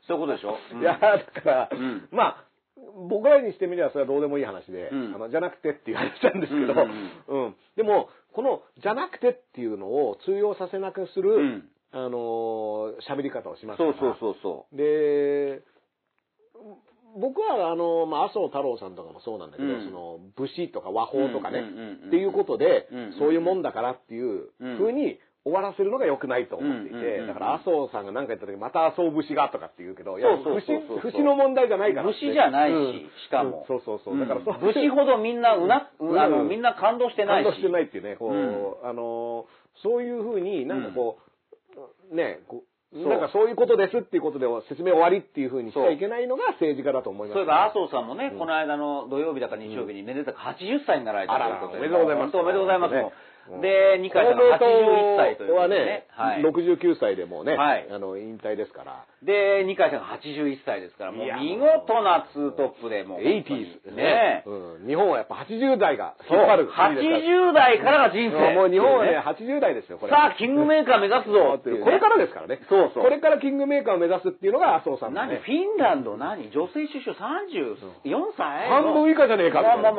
[0.08, 2.46] そういうことでしょ、うんいや、だから、うんまあ、
[3.08, 5.16] 僕らにしてみればそれはどうでもいい話で、うん。
[5.16, 6.74] あのじゃなくてっていう話なんですけど、
[7.30, 11.64] うんうんでも、この、じゃなくてっていうのを通用させなくする、うん。
[11.92, 13.94] あのー喋り方をしますから。
[13.94, 15.62] そうそうそうそで、
[17.20, 19.86] 僕は、あの、まあ、麻生太郎さんとかもそうなんだけど、うん。
[19.86, 21.64] その、武士とか和法とかね、
[22.08, 25.20] っていうことで、うんそういうもんだからっていううん風に
[25.50, 32.26] 終わらせるのが良くないと思っていて、だから麻生さんが何か言った時、また麻生武士がとかって言うけど、いや、そうそうそうそう武士、武士の問題じゃないからって。
[32.26, 34.16] 武士じゃないしうんしかもうんそうそうそう。
[34.16, 34.20] う。
[34.20, 37.46] だからそう武士ほどみんなうな、うんあの、みんな感動してないし。
[37.46, 39.48] 感動してないっていうね、こう、あの、
[39.82, 41.18] そういう風になんかこ
[42.12, 47.38] う、ね、こう、なんかそういうことですっていうことで説明終わりっていう風にしちゃいけないのが政治家だと思います。
[47.38, 51.80] そういえば、麻生さんもね、うんこの間の土曜日だか日曜日にめでたく80歳になられたということで。
[51.80, 52.96] おめでとうございますおめでとうございます。
[52.96, 53.12] ね
[53.62, 56.42] で、二階さんが81歳ということはねでね。、はい。
[56.42, 59.06] 69歳でもうね、はいあの、引退ですから。
[59.24, 63.20] で、二階さんが81歳ですから、もう見事なツートップで、もう。
[63.22, 64.44] 80ですねね。
[64.46, 64.88] うん。
[64.88, 66.16] 日本はやっぱ80代が。
[66.30, 67.00] 引っ張る国ですから。
[67.00, 68.54] 80代からが人生。
[68.56, 70.12] もう日本はね、ね80代ですよ、これ。
[70.12, 72.60] さあ、キングメーカー目指すぞっていうねこれからですからね。
[72.70, 75.40] そうそうこれからキングメーカーを目指すっていうのが麻生さんのね。
[75.40, 75.44] 何？
[75.44, 76.50] フィンランド何？
[76.52, 77.76] 女性首相34
[78.38, 78.70] 歳？
[78.70, 79.94] 半分以下じゃねえかまあまあ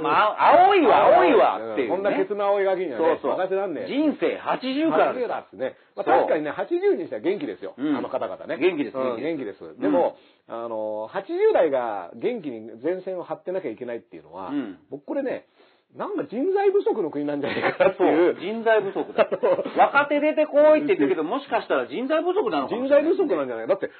[0.00, 1.96] まあ、あ青いわ、青いわっていう、ね。
[1.96, 3.68] こんなケツの青いガキにはね、そうそう。
[3.68, 3.74] ん。
[3.86, 5.76] 人生80からです80だってね。
[5.96, 7.74] まあ、確かにね、80にしては元気ですよ。
[7.76, 8.56] うんあの方々ね。
[8.58, 9.80] 元気ですうん元元気です。
[9.80, 10.16] でも、
[10.48, 15.46] あの、80代が元気に前線を張ってなきゃいけないっていうのは、うん僕これね、
[15.94, 18.36] なんか人材不足の国なんじゃないかなっていう。
[18.40, 19.28] 人材不足だ。
[19.78, 23.04] 若手出てこいって言ってるけど、もしかしたら人材不足なのかもしれない。
[23.04, 23.66] 人材不足なんじゃない？
[23.66, 23.90] だって、80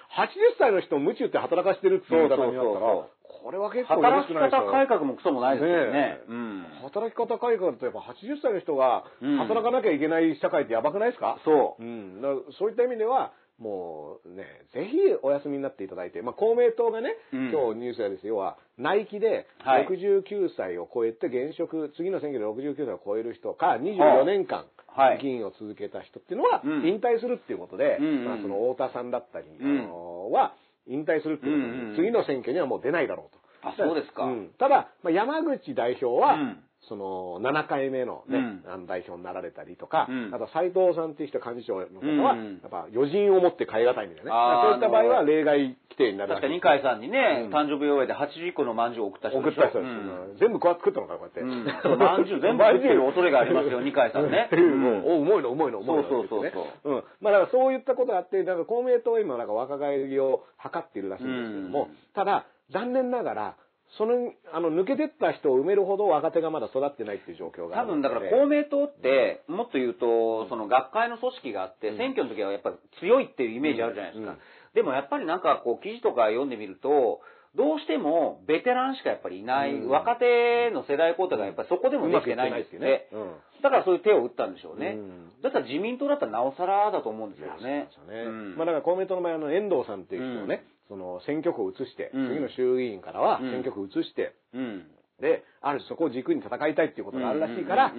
[0.59, 3.16] 歳の人を無知って働かしてるってそうだからになったら、そう
[3.47, 6.19] これは結構働き方改革もクソもないですよねね。
[6.29, 6.67] うん。
[6.83, 9.39] 働き方改革ってやっぱ80歳の人がうん。
[9.39, 11.83] 働かなきゃいけない社会ってやばくないですか、そう。
[11.83, 12.27] うん、だ
[12.59, 14.43] そういった意味では、もうね、
[14.75, 17.51] ぜひお休みになっていただいて、まあ公明党がね、うん。
[17.53, 19.87] 今日ニュースがですよ、要は、内規ではい。
[19.87, 25.19] 69歳を超えて現職、次の選挙で69歳を超える人か、24年間はい。
[25.23, 26.85] 議員を続けた人っていうのは、うん。
[26.85, 29.79] 引退するっていうことで、まあその太田さんだったり、うん。
[29.79, 30.57] あのは、
[30.87, 33.46] 引退するっていうことで、うんうん次の選挙にはもう出ないだろうと。
[33.67, 34.27] あそうですか。
[34.27, 34.51] ん。
[34.59, 36.63] ただ、まあ、山口代表は、うん。
[36.89, 38.73] その7回目のね、うん。
[38.73, 40.35] あの代表になられたりとか、うん。
[40.35, 44.39] あと斎藤さんっていう人幹事長の方は、やっぱ余人を持って変え難いみたいなね。
[44.63, 47.51] そういった場合は例外規定になる確かに二回階さんにね、うん。
[47.51, 50.37] 誕生日祝いで81個の饅頭を送った人送った人です、うん。
[50.39, 51.41] 全部こうやって食ったのかこうやって。
[51.41, 51.67] うん。
[51.83, 54.49] その饅頭全部食ってる恐れがありますよ 二階さんね。
[54.53, 55.03] うん。
[55.03, 56.09] お、重いの、重いの、重いの。
[56.09, 57.05] そうそうそうそうん。
[57.19, 61.97] まあだからそういったことがあって、だから公明党は今なんか若返りを図っているらしいんですけども、うん。
[62.15, 63.57] ただ、残念ながら、
[63.99, 68.03] その、あの、抜けてった人を埋めるほど若手がまだ育ってないっていう状況があ多分。
[68.03, 74.33] だから公明党って、もっと言うと、その学会の組織があって、うん選挙の時はやっぱ強いっていうイメージあるじゃないですか。
[74.33, 74.39] うん
[74.77, 77.23] でもやっぱりなんかこう記事とか読んでみると、
[77.57, 83.09] どうしてもベテランしかやっぱりいない、うん若手の世代交代がやっぱりそこでもできてないんですよね。
[83.11, 83.63] うん。
[83.63, 84.97] だからそういう手を打ったんでしょうね。
[84.97, 87.89] うんだったら自民党だったらなおさらだと思うんですよね。
[87.97, 88.29] そうですよね。
[88.29, 92.29] うんまあだから公明党の場合、あの、遠藤さんっていう人をね、その選挙区を移して、うん。
[92.29, 93.51] 次の衆議院からはうん。
[93.51, 94.87] 選挙区を移して、うん。
[95.21, 97.93] で、ある種そこを軸に戦いたいっていうことがあるらしいから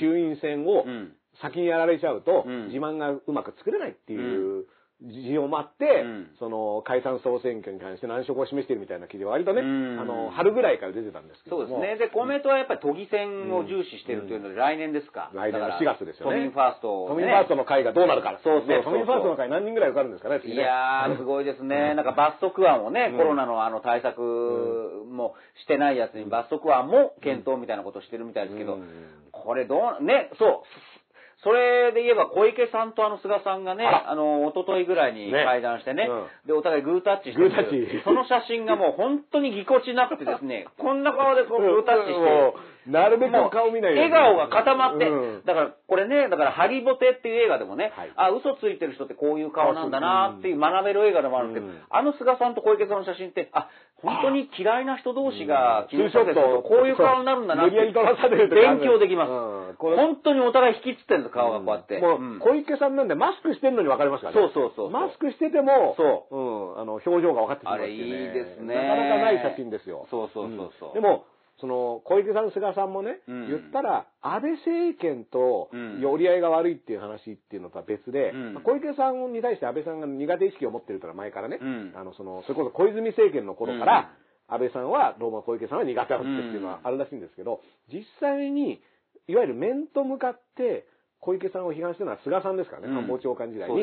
[0.00, 1.12] 衆院選をうん。
[1.40, 2.66] 先にやられちゃうと、うん。
[2.66, 4.16] 自慢がうまく作れないってい
[4.60, 4.66] う
[5.02, 11.66] 事情もあって、うんその解散総選挙に関して難色を示しているみたいな記事は割とね、うんあの、春ぐらいから出てたんですけども。
[11.66, 11.98] そうですね。
[11.98, 15.30] で、公明党はやっぱり都議選を重視してるというので、来年ですか。
[15.34, 18.38] 来年のだから4月ですよね都民ファースト、都民ファーストの会がどうなるか。
[18.42, 21.94] そうそうそうね都民ファーストの会何人ぐらい受かるんですかね、次いねやー、すごいですね。
[21.94, 24.20] なんか罰則案をね、うんコロナのあの対策
[25.06, 30.91] もしてないやつに罰則案も検討みたいなことしてるみたいですけど、うんこれどう、ね、そう。
[31.42, 35.44] それで言えば小池さんとあの菅さんがね、あの、一昨日ぐらいにね。
[35.44, 36.46] 会談してね、うん。
[36.46, 37.50] で、お互いグータッチしてる。
[37.50, 38.02] グータッチ。
[38.04, 42.72] その写真がもう本当にぎこちなくてですね、 こんな顔でこうグータッチして。
[42.86, 45.42] なるべく顔見ない笑顔が固まって、うん。
[45.44, 48.12] だからこれね、だからハリボテっていう映画でもね、はい。
[48.16, 51.82] あ、嘘ついてる人ってこういう顔なんだなっていう学べる映画でもあるんですけど、うん。
[51.90, 53.68] あの菅さんと小池さんの写真って、あ、
[54.02, 59.30] 本当に嫌いな人同士がツーショットこういう顔になるんだなって無理やり撮らされると勉強できます。
[59.78, 61.98] 本当にお互い引きつってるんです、顔がこうやって。
[62.00, 64.40] もう、うん小池さんなんでマスクしてんのに分かりますからね。
[64.42, 65.94] そうそうそうマスクしてても、。
[65.96, 67.94] そううん、あの、表情が分かってしまうってい。
[67.94, 70.06] あれいいですねなかなかない写真ですよ。
[70.10, 71.24] そうそうそうそうんでも、
[71.62, 73.46] その、小池さん、菅さんもね、うん。
[73.46, 76.04] 言ったら、安倍政権とうん。
[76.04, 78.54] 折り合いが悪いっていう話っていうのとは別で、うん。
[78.54, 81.92] まあ小池さんに対して安倍さんが苦手意識を持ってるから前からね、うん。
[81.94, 84.10] あの、その、それこそ小泉政権の頃から、
[84.48, 87.60] 安倍さんはどうも小池さんは苦手だってっていうのはあるらしいんですけど、
[87.92, 88.82] 実際に、
[89.28, 90.84] いわゆる面と向かって
[91.20, 92.94] 小池さんを批判してるのは菅さんですからね、うん。
[92.96, 93.76] 官房長官時代に。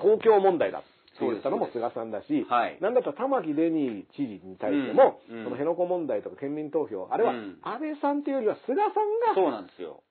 [0.00, 0.78] 東京問題だ。
[0.78, 0.82] っ
[1.18, 2.78] て言ったのも菅さんだし、はい。
[2.80, 5.44] なんだったら玉城デニー知事に対しても、うんうん。
[5.44, 7.58] その辺野古問題とか県民投票、あれはうん。
[7.62, 10.02] 安倍さんというよりは菅さんが、そうなんですよ。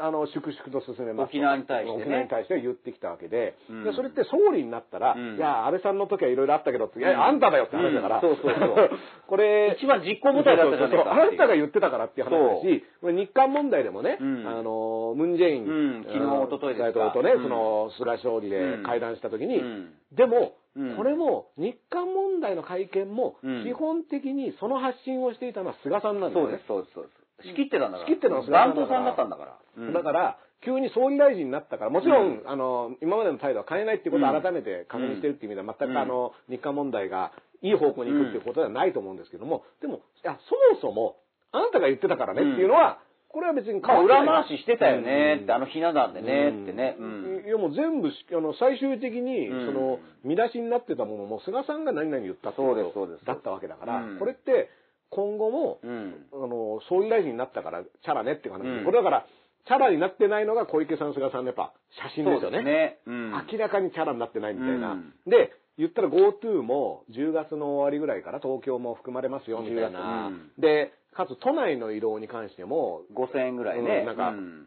[0.00, 1.38] あの、粛々と進めますと。
[1.38, 2.02] 沖縄に対してね。
[2.02, 3.84] 沖縄に対しては言ってきたわけで、うん。
[3.84, 5.36] でそれって総理になったら、うん。
[5.36, 8.22] いや、安倍さんの時はいろいろあったけどって、いや、あんただよって話だから、うん。
[8.22, 8.90] そうそうそう。
[9.26, 14.46] これ、一番実行部隊だったじゃないかあなたが言ってたからっていう話だし、これ日韓問題でもね、うん。
[14.46, 16.04] あの、ムンジェイン、うん。
[16.04, 16.82] 昨日あの一昨日ですか。
[16.82, 17.42] 大統領とね、うん。
[17.42, 19.94] その、菅総理で会談した時に、うん。
[20.12, 20.96] でも、うん。
[20.96, 23.64] これも日韓問題の会見も、うん。
[23.64, 26.48] 基本的にその発信をしていたのは菅さんなんですよね。
[26.48, 26.66] そうです、。
[26.66, 27.25] そうです、そうです。
[27.44, 28.06] 仕切ってたんだから。
[28.06, 29.58] 仕切ってたのは菅担当さんだったんだから。
[29.76, 29.92] うん。
[29.92, 32.48] だから、急に総理大臣になったから、もちろん、うん。
[32.48, 35.94] あの、今までの態度は変えないっていうことを改めて確認してるっていう意味では、全うん。
[35.94, 37.32] くあの、日韓問題が
[37.62, 41.16] いい方向に行くっていうことではないと思うんですけども、でも、いや、そもそも、
[41.52, 42.98] あなたが言ってたからねっていうのは、
[43.28, 46.96] これは別に裏回ししてたよねって、あのひな壇でねうんってね。
[46.98, 47.44] うん。
[47.46, 49.66] いやもう全部し、あの、最終的に、うん。
[49.66, 54.70] その、見出しになってたものも、菅さんが何々言ったってことだったわけだからうん、これって、
[55.10, 56.26] 今後も、うん。
[56.32, 59.26] あの、総理大臣になったから、チャラねっていう話で、うんこれだから、
[59.66, 62.62] チャラになってないのが小池さん、菅さんのやっぱ写真ですよね。
[62.62, 62.98] ね。
[63.06, 63.30] うん。
[63.50, 64.92] 明らかにチャラになってないみたいな。
[64.92, 69.88] うんで、言ったら GoTo も10月の終わりぐらいから東京も含まれますよみたいな。
[69.88, 73.98] 10月うんで、かつ都内の移動に関しても5000円ぐらいね。
[74.00, 74.66] うんなんかうん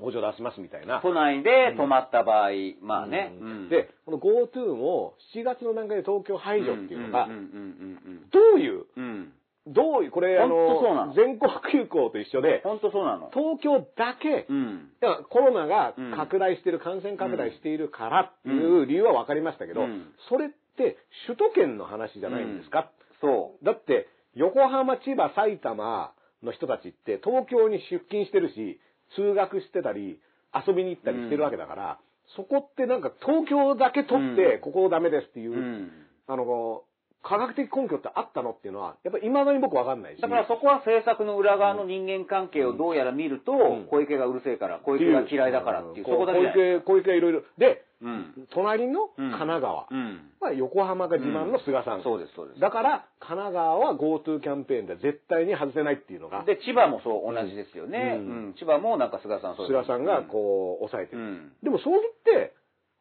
[0.00, 1.00] 補助出しますみたいな。
[1.02, 2.50] 都内で泊まった場合、
[2.80, 3.32] まあね。
[3.40, 9.10] うんうん、で、この GoTo も7月の段階で東京排除っていうのがうん、うんどういう、うんうん。
[9.10, 9.32] うん。
[9.72, 11.14] どういう、これあの、の。
[11.14, 13.30] 全国休校と一緒で、本当そうなの。
[13.32, 14.90] 東京だけ、うん。
[15.28, 20.12] コロナがうん拡大してる、感染拡大しているからっていう理由は分かりましたけど、うん。
[20.28, 20.96] それって
[21.26, 22.90] 首都圏の話じゃないんですか、
[23.20, 26.12] そだって、横浜、千葉、埼玉
[26.42, 28.80] の人たちって東京に出勤してるし、
[29.16, 30.20] 通学してたり、
[30.54, 31.98] 遊びに行ったりしてるわけだから、
[32.36, 34.60] そこってなんか東京だけ取って、うん。
[34.60, 35.90] ここダメですっていう、うん。
[36.26, 36.84] あの、
[37.22, 40.22] 科学的根拠ってあったのっていうのは、やっぱり未だに僕わかんないし。
[40.22, 47.42] だからそこは制作の裏側の人間関係をどうやら見ると、ん小池がうるせえから、小池が嫌いだからっていう、そこだけ小池、小池がいろいろ。
[47.58, 48.46] で、うん。
[48.50, 49.86] 隣のうん神奈川。
[49.90, 50.30] うん。
[50.40, 52.02] まあ、横浜が自慢の菅さん。
[52.02, 52.60] そうです、そうです。
[52.60, 58.18] だから、神奈川は GoTo キャンペーンで絶対に外せないっていうのが、で、千葉もそう同じですよね。
[58.18, 58.54] ううんん。
[58.54, 61.22] 千葉もなんか菅さんそう菅さんがこう、抑えてる。
[61.22, 61.52] うん。
[61.62, 62.54] でも、それって、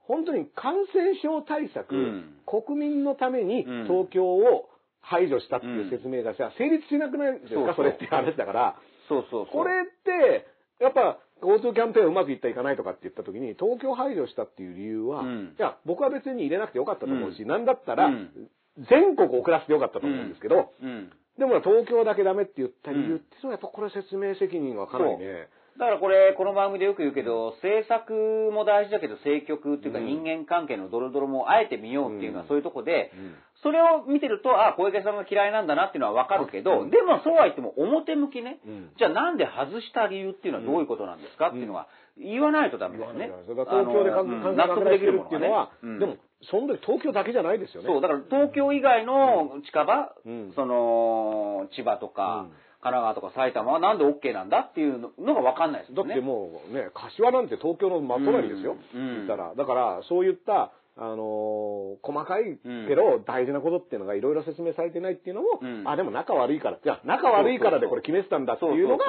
[0.08, 2.36] 本当に感染症対策、うん。
[2.46, 3.88] 国民のためにうん。
[3.88, 4.70] 東京を
[5.02, 8.76] 排除したっていう説明がさ、成立しなくないですか、それって話だから、
[9.08, 9.48] そうそう。
[9.48, 10.48] これって、
[10.80, 15.56] やっぱ GoTo キャンペーンうまくいったいかないとかって言った時に、東京排除したっていう理由は、うん。
[15.58, 17.48] いや、僕は別に入れなくてよかったと思うし、うん。
[17.48, 18.50] なんだったら、うん。
[18.90, 21.12] 全国遅らせてよかったと思うんですけど、うん。
[21.38, 25.48] でも東京だけダメって言った理由っていうのは、やっぱこれ説明責任はかなりね。
[25.78, 30.06] だからこれ、この番組でよく言うけど、政策も大事だけど、政局っていうかうん。
[30.06, 32.48] 人間関係のドロドロもあえて見ようっていうのはうん。
[32.50, 33.36] そういうとこで、うん。
[33.62, 36.90] それを見てると、あ、小池さんが嫌いなんだなっていうのはわかるけど、うん。
[36.90, 38.90] でもそうは言っても表向きね、うん。
[38.98, 41.88] じゃあなんで外した理由っていうのはどういうことなんですかっていうのは
[42.18, 43.30] 言わないとダメだよね。
[43.46, 46.00] 東京であ感の感染拡大してるっていうのは、うん。
[46.00, 46.18] でも、
[46.50, 47.88] その時東京だけじゃないですよね。
[47.88, 56.10] そう、だから東京以外の近場、うんその、千葉とか、うん神奈川とか埼玉はなんで OK なんだっていうのがわかんないですよね。
[56.10, 58.78] だってもうね、柏なんて東京の真隣ですよ。
[58.94, 59.56] うん言ったら。
[59.56, 69.06] だから、そういった、あのー細かいけど大事なことっていうのがいろいろ説明されてないっていうのも、うんあ、でも仲悪いから、じゃあ仲悪いからでこれ決めてたんだっていうのが、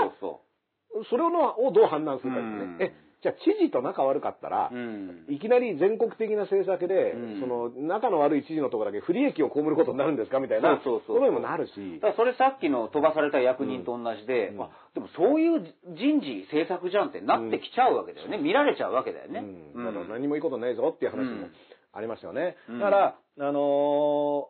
[1.09, 2.53] それをのをどう判断するかですね。
[2.53, 5.25] うんえ、じゃあ知事と仲悪かったら、そううん。
[5.29, 7.41] いきなり全国的な政策で、うん。
[7.41, 11.17] その仲の悪い知事のところだけ不利益を被ることになるんですかみたいなそうそうそう。
[11.17, 12.01] ことにもなるし。
[12.01, 12.15] だ。
[12.15, 14.63] それさっきの飛ばされた役人と同じで、うん。
[14.63, 18.39] あでもそういう人事政策じゃんってなってきちゃうわけだよね。
[18.39, 19.41] 見られちゃうわけだよね。
[19.75, 19.85] うん。
[19.85, 21.49] だから何もいいことないぞっていう話も
[21.93, 22.57] ありましたよね。
[22.69, 22.79] うん。
[22.79, 24.49] だから、あの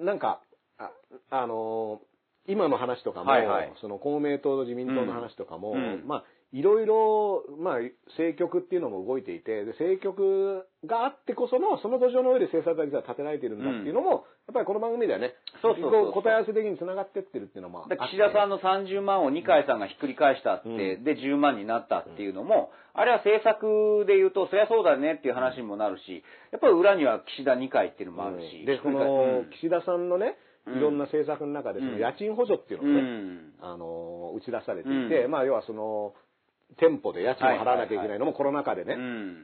[0.00, 0.40] ーなんか、
[0.78, 0.90] あ、
[1.30, 2.10] あのー
[2.46, 3.72] 今の話とかも、はいはい。
[3.80, 6.02] その公明党と自民党の話とかも、うん。
[6.06, 7.78] まあ、いろいろ、まあ、
[8.18, 21.04] 政局っていうのも動いていて、で政局があってこその、その土壌の上で政策が実は立てられているんだっていうのも、やっぱりこの番組ではね、そうそうそう答え合わせ的に繋がってってるっていうのも岸田さんの30万を二階さんがひっくり返したって、うん。
[21.04, 28.66] で10万になったっていうのも、あれは政策で言うと、そりゃそうだねっていう話にもなるし、やっぱり裏には岸田二階っていうのもあるし。
[28.66, 29.50] で、こひっくり返のうん。
[29.54, 30.34] 岸田さんのね、
[30.66, 30.78] うん。
[30.78, 31.98] いろんな政策の中で、そのうん。
[32.00, 33.52] 家賃補助っていううのがね、ん。
[33.60, 35.30] あの、打ち出されていて、うん。
[35.30, 36.14] まあ、要はその、
[36.78, 39.36] 店舗で家賃を払わなきゃいけないのもコロナ禍でね、うん。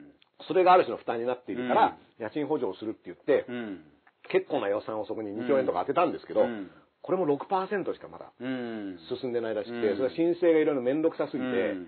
[0.47, 3.81] それがある種の負担になっているから、家賃補助をするって言って、うん。
[4.29, 6.69] 結構な予算をそこに2兆円とか当てたんですけど、うん。
[7.01, 8.99] これも6%しかまだうん。
[9.21, 9.95] 進んでないらしくて、うん。
[9.95, 11.87] それは申請がいろいろ面倒くさすぎて、うん。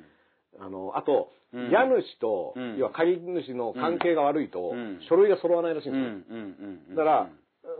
[0.59, 1.69] あの、あと、うん。
[1.69, 2.77] 家主と、うん。
[2.77, 4.99] 要は借り主の関係が悪いと、うん。
[5.09, 6.21] 書類が揃わないらしいんうん。
[6.21, 6.97] ですよ。
[6.97, 7.29] だから、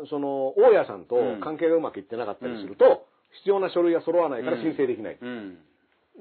[0.09, 3.05] その、大家さんと関係がうまくいってなかったりすると、
[3.39, 5.17] 必要な書類が揃わないから申請できない。
[5.21, 5.57] うん。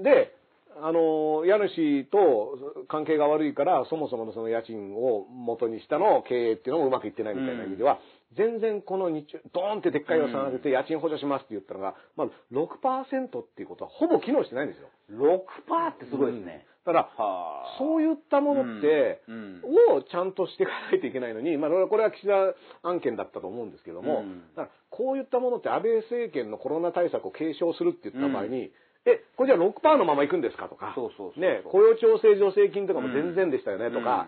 [0.03, 0.35] で、
[0.83, 7.99] あの、家主と関係が悪いから、そもそものその家賃を元にしたの経営っていうのもうまくいってないみたいな意味では、
[8.37, 14.89] 全然この日中、ドーンってでっかい予算当てて家賃補助しますって言ったのが、まあ6%っていうことはほぼ機能してないんですよ。
[15.11, 16.67] 6%ってすごいですね。
[16.85, 17.77] だから、はあ。
[17.79, 19.63] そういったものって、うん。
[19.97, 24.43] をちゃんとしていかないといけないのに、まあ、これは岸田案件だったと思うんですけども、うん。
[24.57, 28.71] だからこういったものって安倍政権のコロナ対策を継承するって言った場合に、
[29.09, 30.69] え、これじゃあ6%のまま行くんですか？
[30.69, 33.91] とか、そうそうそうね、雇用調整助成金とかも全然でしたよね？
[33.91, 34.27] とか、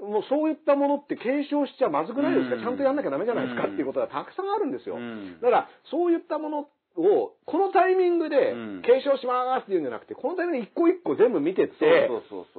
[0.00, 2.60] もうそういったものって継承しちゃまずくないですか、うん。
[2.62, 3.64] ちゃんとやんなきゃダメじゃないですか？
[3.66, 4.96] っていうことがたくさんあるんですよ。
[4.96, 5.40] うん。
[5.40, 6.58] だから、そういったもの
[6.96, 8.82] を、このタイミングでうん。
[8.82, 12.10] 継承しますっていうんじゃなくて、このタイミングで一個一個全部見てって、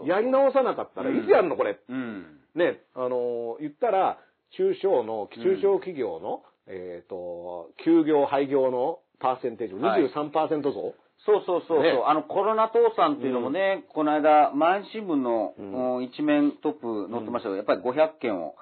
[0.06, 1.18] やり直さなかったらうん。
[1.18, 1.80] いつやるのこれ？
[1.90, 2.40] うん。
[2.56, 4.18] ね、あのー言ったら、
[4.58, 10.04] 中小の、中小企業の、えっ、と、休業、廃業のパーセンテージをはい。
[10.10, 12.03] 23%増、そうそうそうそう、ね。
[12.06, 15.95] あのコロナ倒産っていうのもね、この間、毎日新聞の、うん。
[15.98, 18.56] うん一面トップ載ってましたけど、やっぱり500件を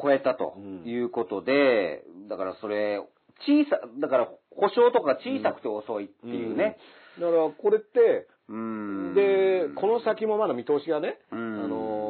[0.00, 3.00] 超えたとうんいうことで、だからそれ、
[3.46, 6.76] 小さ、だから保証とか小さくて遅いっていうね。
[7.18, 9.14] だから、これって、うん。
[9.14, 11.64] で、この先もまだ見通しがね、うん。
[11.64, 12.04] あの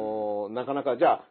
[0.49, 1.23] ーなかなか、じゃあ、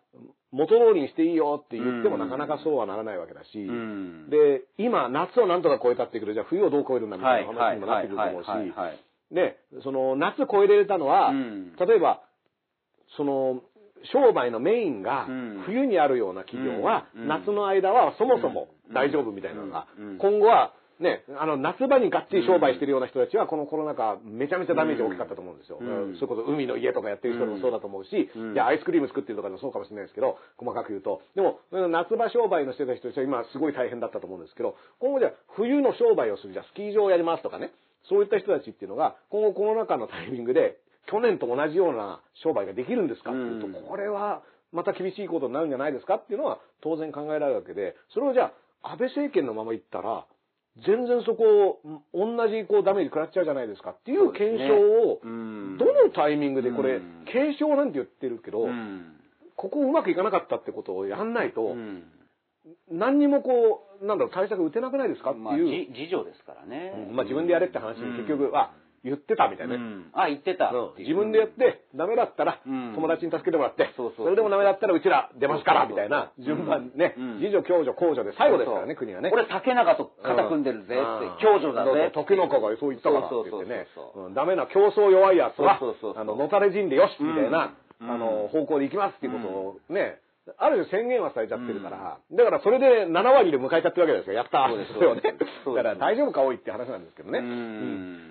[0.53, 4.31] 元通りにしていいよって言ってもうんなかなかそうはならないわけだし、うん。
[4.31, 8.49] で、今、夏をなんとか超えたってくる、じゃあ冬をどう超えるんだみたはいいな話にもなってくると思うし。
[9.35, 11.77] で、その、夏超えれたのは、うん。
[11.77, 12.23] 例えば、
[13.17, 13.63] その、
[14.13, 15.63] 商売のメインがうん。
[15.67, 19.87] 冬にあるような企業は、うん夏の間はそもそも大丈夫みたいなのが
[20.19, 25.79] 今後はね、あの、夏場にがっちり商売してるような人たちは、このコロナ禍、めちゃめちゃダメージ大きかったと思うんですよ。
[25.81, 26.15] うん。
[26.17, 28.53] それこそ海の家とかやってる人でもそうだと思うし、うん。
[28.55, 31.23] いや、アイスクリーム作ってるとかでもそうかもしれないですけど、細かく言うと。
[31.37, 37.73] でも、夏場商売のしてた人たちは今すごい大変だったと思うんですけど、今後じゃあ冬の商売をする、じゃあスキー場をやりますとかね、
[38.09, 43.73] そういった人たちっていうのが、今後コロナ禍のタイミングで、去年と同じような商売ができるんですかっていうと、うん。
[43.73, 44.43] これは
[44.73, 48.53] また厳しいことになるんじゃないですかっていうのは当然考えられるわけで、それをじゃ
[48.83, 50.27] あ、安倍政権のままいったら、
[50.87, 51.81] 全然そこ
[52.15, 55.79] 同じこうダメージ食らっちゃうじゃないですかっていう検証を、うん。
[55.79, 59.15] どのタイミングでこれうん、継承なんて言ってるけど、うん。
[59.57, 62.05] ここうまくいかなかったってことをやんないと、うん。
[62.91, 67.09] 何にもこう、なんだろう、対策打てなくないですかってまあ、いう、じ自助ですからね。
[67.09, 68.73] うんまあ自分でやれって話に結局、あ、
[69.05, 69.77] 言ってたみたいな。
[69.77, 69.83] ね。
[69.83, 70.11] うん。
[70.13, 70.73] あ、言ってた。
[70.99, 72.93] 自分でやって、ダメだったら、うん。
[72.95, 77.41] 友達に助けてもらって、そうそうれでもダメだったらうちら出ますから、みたいな、順番ね、うん。
[77.41, 79.31] 自助、共助、公助で最後ですからね、国はね。
[79.33, 82.15] 俺、竹中と肩組んでるぜって、共助だぜって。
[82.15, 83.87] 時の子がそう言ったからって言ってね。
[84.35, 85.79] ダメな競争弱いやつは
[86.17, 88.11] あの、のたれ死んでよしみたいな、うん。
[88.11, 90.21] あの、方向で行きますっていうことをね、
[90.57, 94.35] ある種宣言はされちゃってるから、だからそれで7割で迎えちゃってるわけですよ。
[94.35, 95.21] やったーそうですそれをね。
[95.21, 97.41] だから大丈夫か多いって話なんですけどね。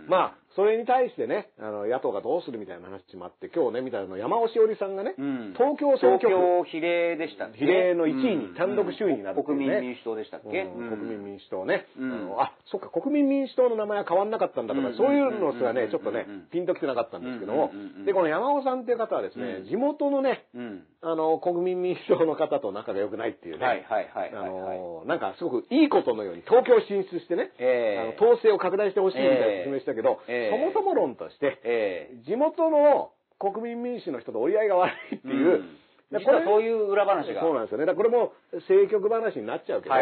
[0.09, 5.53] まあ、それに対してね、あの、野党がどうするみたいな話もあって、今日ね、見たの山尾志織さんがね、うん。
[5.53, 7.59] 東京選挙区、東京比例でしたっけ？
[7.59, 9.65] 比例の1位に単独首位になるっていうね。
[9.69, 10.63] 国民民主党でしたっけ？
[10.63, 12.11] うん国民民主党ね、うん。
[12.11, 14.97] あのあそっか国民民主党の名前は変わんなかったんだとか、うん。
[14.97, 15.91] そういうのすらね、うん。
[15.91, 16.47] ちょっとね、うん。
[16.49, 17.69] ピンときてなかったんですけども、
[18.05, 19.65] でこの山尾さんっていう方はですね、うん。
[19.69, 20.83] 地元のねうん。
[21.03, 24.41] あの国民民主党の方と仲が良くないっていうね、はいはいはいあ。
[24.49, 28.17] のなんかすごくいいことのように東京進出してね、ええ。
[28.17, 32.23] あの統制を拡大してほしいみたいな説明したけど、ええそもそも論として、ええ。
[32.25, 35.77] 地元の国民民主の人と折り合いが悪いっていう、うん。
[36.11, 37.41] 実はそういう裏話が。
[37.41, 37.85] そうなんですよね。
[37.85, 39.95] だこれも政局話になっちゃうけど、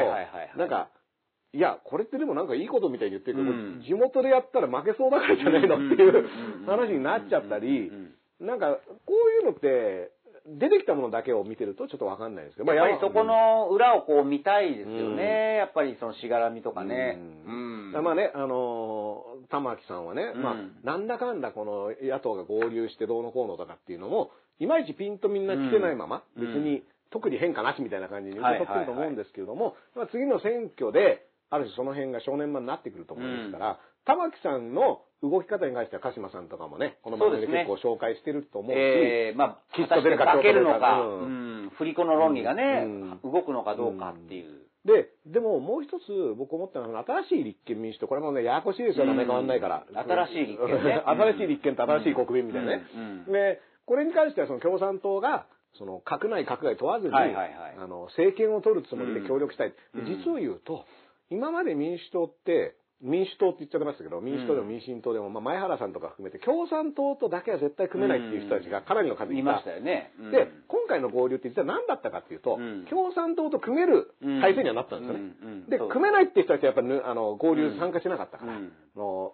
[0.57, 0.89] なんか、
[1.53, 3.83] いや、これってでもなんかいいことみたいに言ってるけど、うん。
[3.85, 6.27] 地元でやったら負けそうだからじゃないのっていう
[6.65, 7.91] 話になっちゃったり
[8.39, 10.11] なんか、こういうのって、
[10.47, 15.17] 出てきたものだけを見てるとちょっとわかんないですけど、やっぱりそこ、の裏をこう見たいですようん。
[15.17, 15.57] ね。
[15.57, 17.17] やっぱりそのしがらみとかね。
[17.47, 17.91] ううん。
[18.03, 20.41] まあね、あのー玉木さんはね、うん。
[20.41, 26.47] まあ、なんだかんだこの野党が合流してどうのこうのとかっていうのも、いまいちピンとみんな来てないまま、うん。
[26.53, 41.65] 別に特に変化なしみたいな感じに受け取ってると思うんですけれども、はいまあ、次の選挙で、ある種その辺が正念場になってくると思いますから、玉木さんの動き方に関しては鹿島さんとかもね、この番組で結構紹介してると思うし、ええまあ、きっと出るか果たして化けるのか、ううん。
[41.65, 43.19] ん、振り子の論理がね、うん。
[43.23, 44.65] 動くのかどうかっていう。
[44.85, 49.85] で、でももう一つ僕思ったのは、新しい立憲民主党、これもね、ややこしいですよ、名前変わんないから。
[49.89, 51.01] うん新しい立憲ね。
[51.05, 52.83] 新しい立憲と新しい国民みたいなね。
[53.27, 55.47] で、これに関してはその共産党が、
[55.77, 59.73] その、閣内閣外問わずに、あの、政権を取るつもりで協力したい。
[59.93, 60.85] 実を言うと、
[61.29, 70.13] 今まで民主党って、民主党って言っちゃってましたけど、民主党でも民進党でも、まあ、前原さんとか含めて、共産党とだけは絶対組めないっていう人たちがかなりの数いましたよね。
[70.19, 70.31] うん。
[70.31, 72.85] で、今回の合流って実は何だったかっていうと、うん。
[72.89, 75.33] 共産党と組める体制にはなったんですよね。
[75.69, 78.53] で、組めないっていう人たちはやっぱぬあの合流参加しなかったから、
[78.95, 79.33] の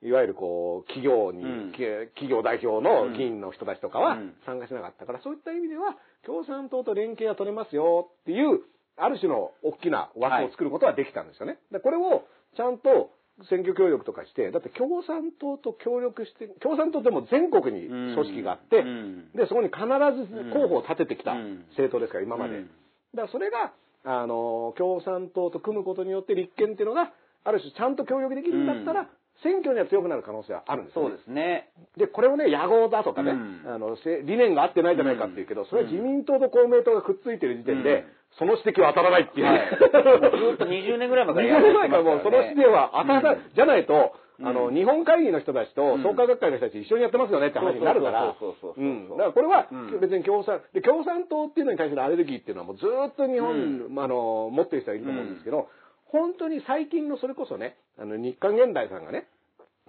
[0.00, 4.34] いわゆるこう、企業に、企業代表の議員の人たちとかはうん。
[4.44, 8.60] 参加しなかったから、そういった意味では、共産党と連携が取れますよっていう、
[8.98, 11.58] ある種の大きな枠を作ることはできたんですよね。
[11.70, 12.24] でこれを
[12.56, 13.10] ちゃんと
[13.48, 19.30] 選挙協力とかして、だって共産党と協力して、共産党ってもう全国に組織があって、うん。
[19.32, 21.64] で、そこに必ず候補を立ててきたうん。
[21.70, 22.56] 政党ですから、今まで。
[22.56, 22.66] うん。
[23.14, 23.72] だからそれが、
[24.04, 27.12] あの、共産党と組むことによって立憲っていうのが、
[27.44, 29.06] ある種ちゃんと協力できるんだったら、うん
[29.42, 31.08] 選挙には強くなる可能性はあるんですよ、ね。
[31.10, 31.70] そうですね。
[31.96, 33.62] で、これをね、野合だとかね、うん。
[33.66, 38.04] あの、せ理念が合ってないじゃないかっていうけど、それは自民党と公明党がくっついてる時点で、うん。
[38.38, 39.68] その指摘は当たらないっていう、はい。
[39.78, 46.02] ずっと20年ぐらい前からや20って年前からもうその指摘は当たらない、じゃないと、あの、うん日本会議の人たちとうん。
[46.02, 49.08] 創価学会の人たち一緒にやってますよねって話になるから、そうそうそうん。
[49.10, 55.68] だからこれはうん別に共産、で、共産党っていうのに対するアレルギーっていうのはもうずっと日本、あの、持ってる人はいると思うんですけど、
[56.10, 59.28] 本当に最近のそれこそね、あの、日韓現代さんがね、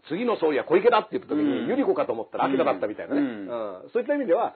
[0.08, 1.68] 次の総理は小池だって言った時に、うん。
[1.68, 3.46] ゆり子かと思ったら秋田だったみたいなね、ううん。
[3.46, 3.90] ん。
[3.91, 4.56] そういった意味では、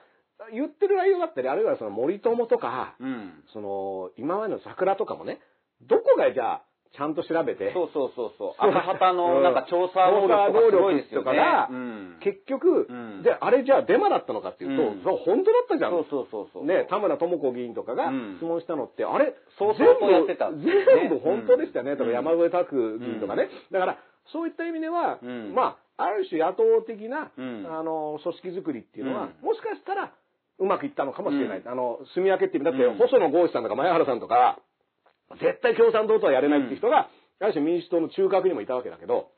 [0.52, 3.44] 言ってる内容だったり、あるいはその森友とか、うん。
[3.52, 5.40] その、今までの桜とかもね、
[5.82, 6.62] どこがじゃあ、
[6.96, 8.54] ちゃんと調べて、そうそうそうそう。
[8.58, 11.34] 赤旗のなんか調査能力とかすごいですよね。
[11.70, 12.16] うん。
[12.20, 13.22] 結局、うん。
[13.22, 15.02] で、あれじゃあデマだったのかっていうと、うん。
[15.02, 15.90] それは本当だったじゃん。
[15.90, 16.64] そうそうそうそう。
[16.64, 18.36] ね、田村智子議員とかがうん。
[18.38, 20.62] 質問したのって、あれ、そう全部やってたね。
[20.62, 21.98] 全部本当でしたよね、うん。
[21.98, 23.48] とか山添拓議員とかね。
[23.72, 23.98] だから、
[24.32, 25.52] そういった意味では、うん。
[25.52, 27.66] まあ、ある種野党的な、うん。
[27.68, 29.46] あの、組織作りっていうのは、うん。
[29.46, 30.12] もしかしたら、
[30.60, 31.58] うまくいったのかもしれない。
[31.58, 31.68] うん。
[31.68, 32.78] あの、住み分けっていう意味。
[32.78, 32.98] だって、うん。
[32.98, 34.60] 細野豪志さんとか前原さんとか、
[35.40, 37.08] 絶対共産党とはやれないっていう人が、
[37.40, 39.30] ある種民主党の中核にもいたわけだけど、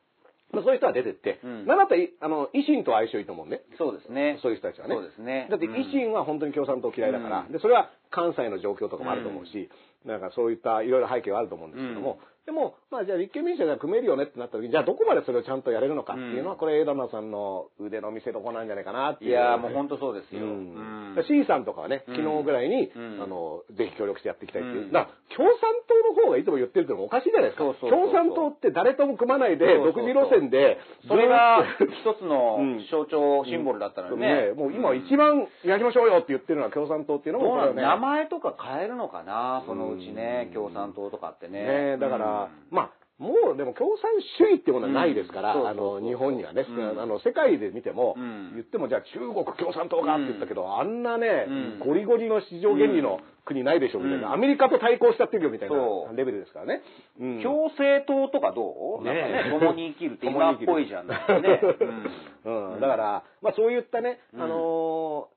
[0.52, 3.62] まあ、そういう人は出てって、うんなんだったらい、あの、維新と相性いいと思うね。
[3.78, 4.38] そうですね。
[4.42, 4.94] そういう人たちはね。
[4.94, 5.48] そうですね。
[5.50, 9.68] だって維新は本当に共産党嫌いだから、うんで、それは関西の状況とかもあると思うし、
[10.04, 19.30] なんかそういったいろいろ背景はあると思うんですけども、でも、まあじゃあ立憲民主党が組めるよねってなった時に、じゃあどこまでそれをちゃんとやれるのかっていうのは、うんこれ枝野さんの腕の見せ所なんじゃないかなっていう。
[19.30, 20.42] いやーもう本当そうですよ。
[20.42, 21.24] ううんん。
[21.26, 24.82] C さんとかはね、うん昨日ぐらいに、うんあの、ぜひ協力してやっていきたいっていう。
[24.84, 25.58] うんだ共産
[26.14, 27.64] 党の方がいつも言ってるってのもおかしいじゃないですか。
[27.64, 30.78] そうそうそうそう共産党って誰とも組まないで、独自路線で、
[31.08, 34.52] それが一つのうん象徴、シンボルだったのにね。
[34.54, 41.96] もう今一番やりましょうよって言ってるのは共産党っていうのも、名前とか変えるのかな、そのうちね、うん共産党とかってね。
[41.96, 42.35] ねだから、うん
[42.70, 47.00] まあ、もうでも共産主義ってものはないですから、あの、日本にはね、うん。
[47.00, 48.52] あの、世界で見ても、うん。
[48.52, 51.78] 言ってもじゃあ中国共産党がって言ったけど、あんなね、うん。
[51.80, 54.34] ゴリゴリの市場原理の国ないでしょみたいな、うん。
[54.34, 55.76] アメリカと対抗しちゃってるよみたいな
[56.14, 56.82] レベルですからね。
[57.18, 57.42] うん。
[57.42, 59.04] 共生党とかどう？
[59.04, 61.06] ね共に生きるって今っぽいじゃん。
[61.08, 61.16] ね。
[62.44, 62.74] うん。
[62.74, 64.42] うん、だから、まあそういったね、うん。
[64.42, 65.36] あのー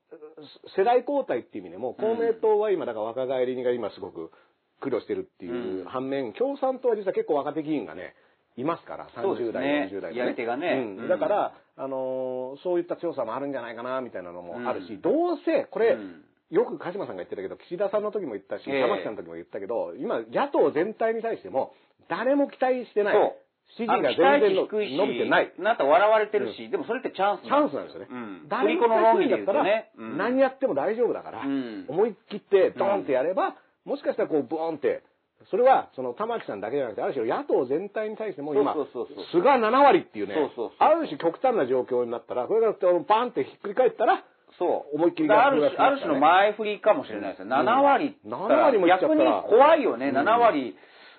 [0.76, 4.32] 世代交代っていう意味でも、公明党は今、だから若返りが今すごく
[4.80, 5.84] 苦労してるっていううん。
[5.84, 8.14] 反面、共産党は実は結構若手議員がね、
[8.56, 9.52] いますから、30そうですね。
[9.52, 10.96] 代、40代やり手がね。
[10.98, 11.02] うん。
[11.02, 11.08] うん。
[11.08, 15.00] だから、あのーそういった強さもあるんじゃないかな、みたいなのもあるし、うん。
[15.00, 16.24] どうせ、これ、うん。
[16.50, 18.82] よく鹿島さんが言ってたけど、岸田さんの時も言ったし、ええ。
[18.82, 21.72] 玉木さんの時も言ったけど、今、野党全体に対しても、
[22.08, 23.16] 誰も期待してない。
[23.76, 24.66] 支持が全然
[24.98, 25.52] 伸びてない。
[25.58, 28.08] なんか笑われてるし、でもそれってチャンスチャンスなんですよね。
[28.10, 28.48] うん。
[28.48, 29.90] 誰も振り子の論理で言うとだったらね。
[29.96, 30.18] うん。
[30.18, 31.84] 何やっても大丈夫だから、うん。
[31.88, 33.54] 思い切ってドーンってやれば、
[33.84, 35.02] もしかしたらこう、ブーンって、
[35.50, 42.74] それは、その玉木さんだけじゃなくて、ある種野党全体に対しても今、そうそうそうそう菅7割っていうねそうそうそうある種極端な状況になったら、これが
[43.08, 44.22] バンってひっくり返ったら、
[44.58, 44.96] そう。
[44.96, 47.46] 思いっきりだからある種ある種の前振りかもしれないですよ。
[47.46, 48.58] うん7割って言ったら。
[48.58, 50.76] 7割もいっちゃったら逆に怖いよね、うん7割。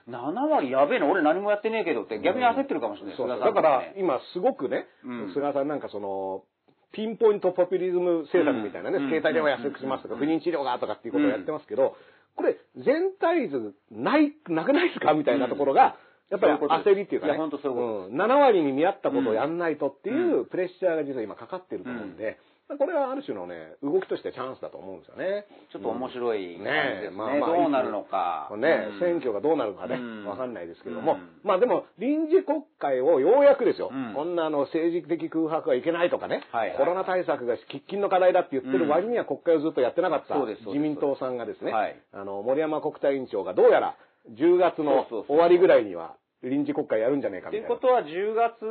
[0.10, 3.16] 7割やべえの、俺何もやってねえけどって逆に焦ってるかもしれない。
[3.16, 6.44] そうんとだからね今すごくね、うん菅さんなんかその、
[6.92, 9.10] ピンポイントポピュリズム政策みたいなね、うん。
[9.10, 10.20] 携帯電話安くしますとか、うん。
[10.20, 11.96] 不妊治療がとかっていうことをやってますけど、
[12.36, 15.96] これ全体図ない、なくないですかみたいなところが、
[16.30, 18.22] やっぱり焦りっていうかね、いや本当そういうことうん。
[18.22, 22.40] 7割に見合ったことをやんないとっていううプレッシャーが実は今かかってると思うんで、
[22.78, 25.46] これはある種のね、動きとしてチャンスだと思うんですよね。
[25.72, 26.72] ちょっと面白い感じですね。
[26.72, 27.10] ねえ。
[27.12, 28.50] まあまあどうなるのか。
[28.58, 29.00] ね、うん。
[29.00, 30.26] 選挙がどうなるかね、うん。
[30.26, 31.30] わかんないですけども、うん。
[31.44, 34.14] まあでも、臨時国会をようやくですよ、うん。
[34.14, 36.78] こんなあの政治的空白はいけないとかね、はいはい。
[36.78, 41.96] コロナ対策が喫緊の課題だって言ってる割には国会をずっとやってなかった自民党さんがですね、はい。
[42.14, 43.96] あの、森山国対委員長がどうやら
[44.38, 47.68] 10月の終わりぐらいには臨時国会やるんじゃねえかみたいな。
[47.68, 48.66] ということは、10月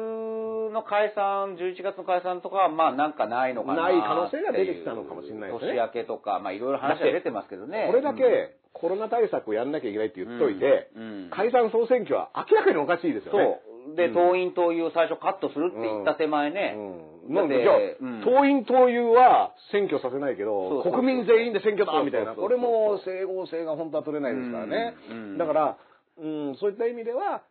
[0.74, 3.84] の解散、11月の解散とかは、まあなんかないのかな。
[3.84, 7.86] ない可能性が出てきたのかもしれないですね年明けとか、まあいろいろ話が出てますけどね。
[7.88, 13.60] これだけコロナ対策をやんなきゃいけないって言っといて、うんうん解散総選挙は明らかにおかしいですよね。
[13.86, 13.96] そう。
[13.96, 16.74] で、党員党友最初カットするって言った手前ね。
[17.28, 24.94] うん、なんで、じゃあ、うん党員党友は選挙させないけど、そうそうそう国民全員で選挙だみたいな、そうそうそうこれも整合性が本当は取れないですからね。
[25.10, 25.78] うんうんだから、
[26.18, 27.42] うん、そういった意味では、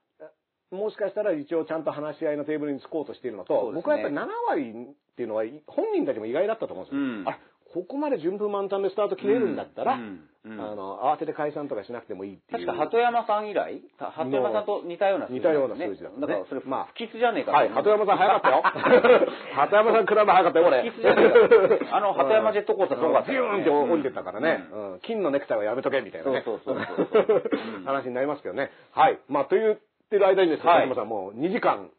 [0.71, 7.01] もしかしたら一応ちゃんと話し合いのテーブルにつこうとしているのと、ね僕はやっぱり7割っていうのは本人たちも意外だったと思うんですよ。
[7.01, 7.37] うんあ
[7.73, 10.01] ここまで順風満帆でスタート切れるんだったら、うん
[10.45, 12.65] うんあの慌てて解散とかしなくてもいいっていう。
[12.65, 18.63] 確か鳩山さん以来た鳩山さんと似たような数字似たような数字だねだからそれ、まあ不吉じゃねえかはい、鳩山さん早かったよ。
[19.53, 20.89] 鳩山さん比べ早かったよ、これ。
[20.89, 26.41] 不吉じゃねえかあの鳩山ジェットコースターすごかったビューンって降りてったからね、うん金のネクタイはやめとけみたいなね。
[26.45, 27.43] そうそうそうそう
[27.77, 28.71] うん話になりますけどね。
[28.91, 29.19] はい。
[29.27, 29.77] まあ、と言
[30.09, 31.89] ってる間にですね、はいさんもう2時間。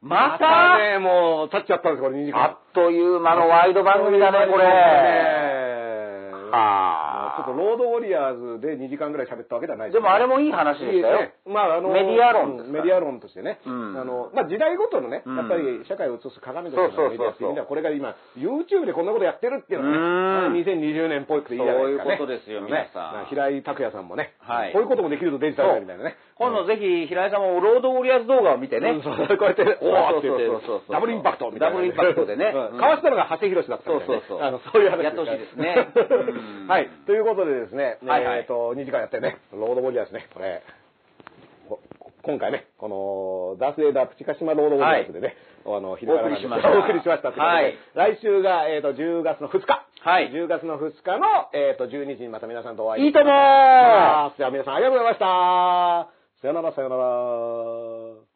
[0.00, 0.78] また？
[0.78, 2.44] ね、もう経っちゃったんです、これ2時間。
[2.44, 4.64] あっという間のワイド番組だね、これ。
[4.64, 5.50] ね
[6.50, 11.20] はあちょっとロードウォリアーズで2時間ぐらい喋ったわけではないでもあれももいい話でしたよ。
[11.22, 13.58] ねまあ、あの、メディア論メディア論としてね。
[13.66, 22.10] うんあの、まあ、時代ごとのね、うんやっぱり社会を映す鏡としてのメディアっていう意味では、これが今、YouTube でこんなことやってるっていうのはうんね、2020年っぽいくていいじゃないですかね。
[22.10, 26.16] そういうことですよ皆さんね平井拓也さんもね、はいこういうこともできるとデジタルだみたいなね。
[26.40, 28.88] 今度ぜひ平井さんもロードウォリアーズ動画を見てね。
[28.88, 30.48] うんそうこうやって、 おーって言って
[30.88, 31.76] ダブルインパクトみたいな。
[31.76, 32.50] ダブルインパクトでね。
[32.54, 32.80] うんうん。
[32.80, 34.22] かわしたのが長谷博だったみたいなね。
[34.26, 34.48] そうそうそう。
[34.48, 35.04] あの、そういう話。
[35.04, 35.88] やってほしいですね。
[36.64, 36.66] うん。
[36.66, 36.88] はい。
[37.04, 38.38] ということでですね、はいはい。
[38.38, 40.62] えっと、2時間やってね、ロードボリアーズね、これ、
[41.68, 41.78] こ
[42.22, 45.36] 今回ね、この、ダースレーダープチカシマロードボリアーズでね、
[45.66, 46.70] あの、昼からお送りしました。
[46.70, 47.76] お送りしましたはい。
[47.94, 49.84] 来週が、えっと、10月の2日。
[50.00, 50.30] はい。
[50.30, 54.38] 10月の2日の、えっと、12時にまた皆さんとお会いいいともーします。
[54.38, 56.19] では皆さんありがとうございました。
[56.40, 58.29] さよならさよなら。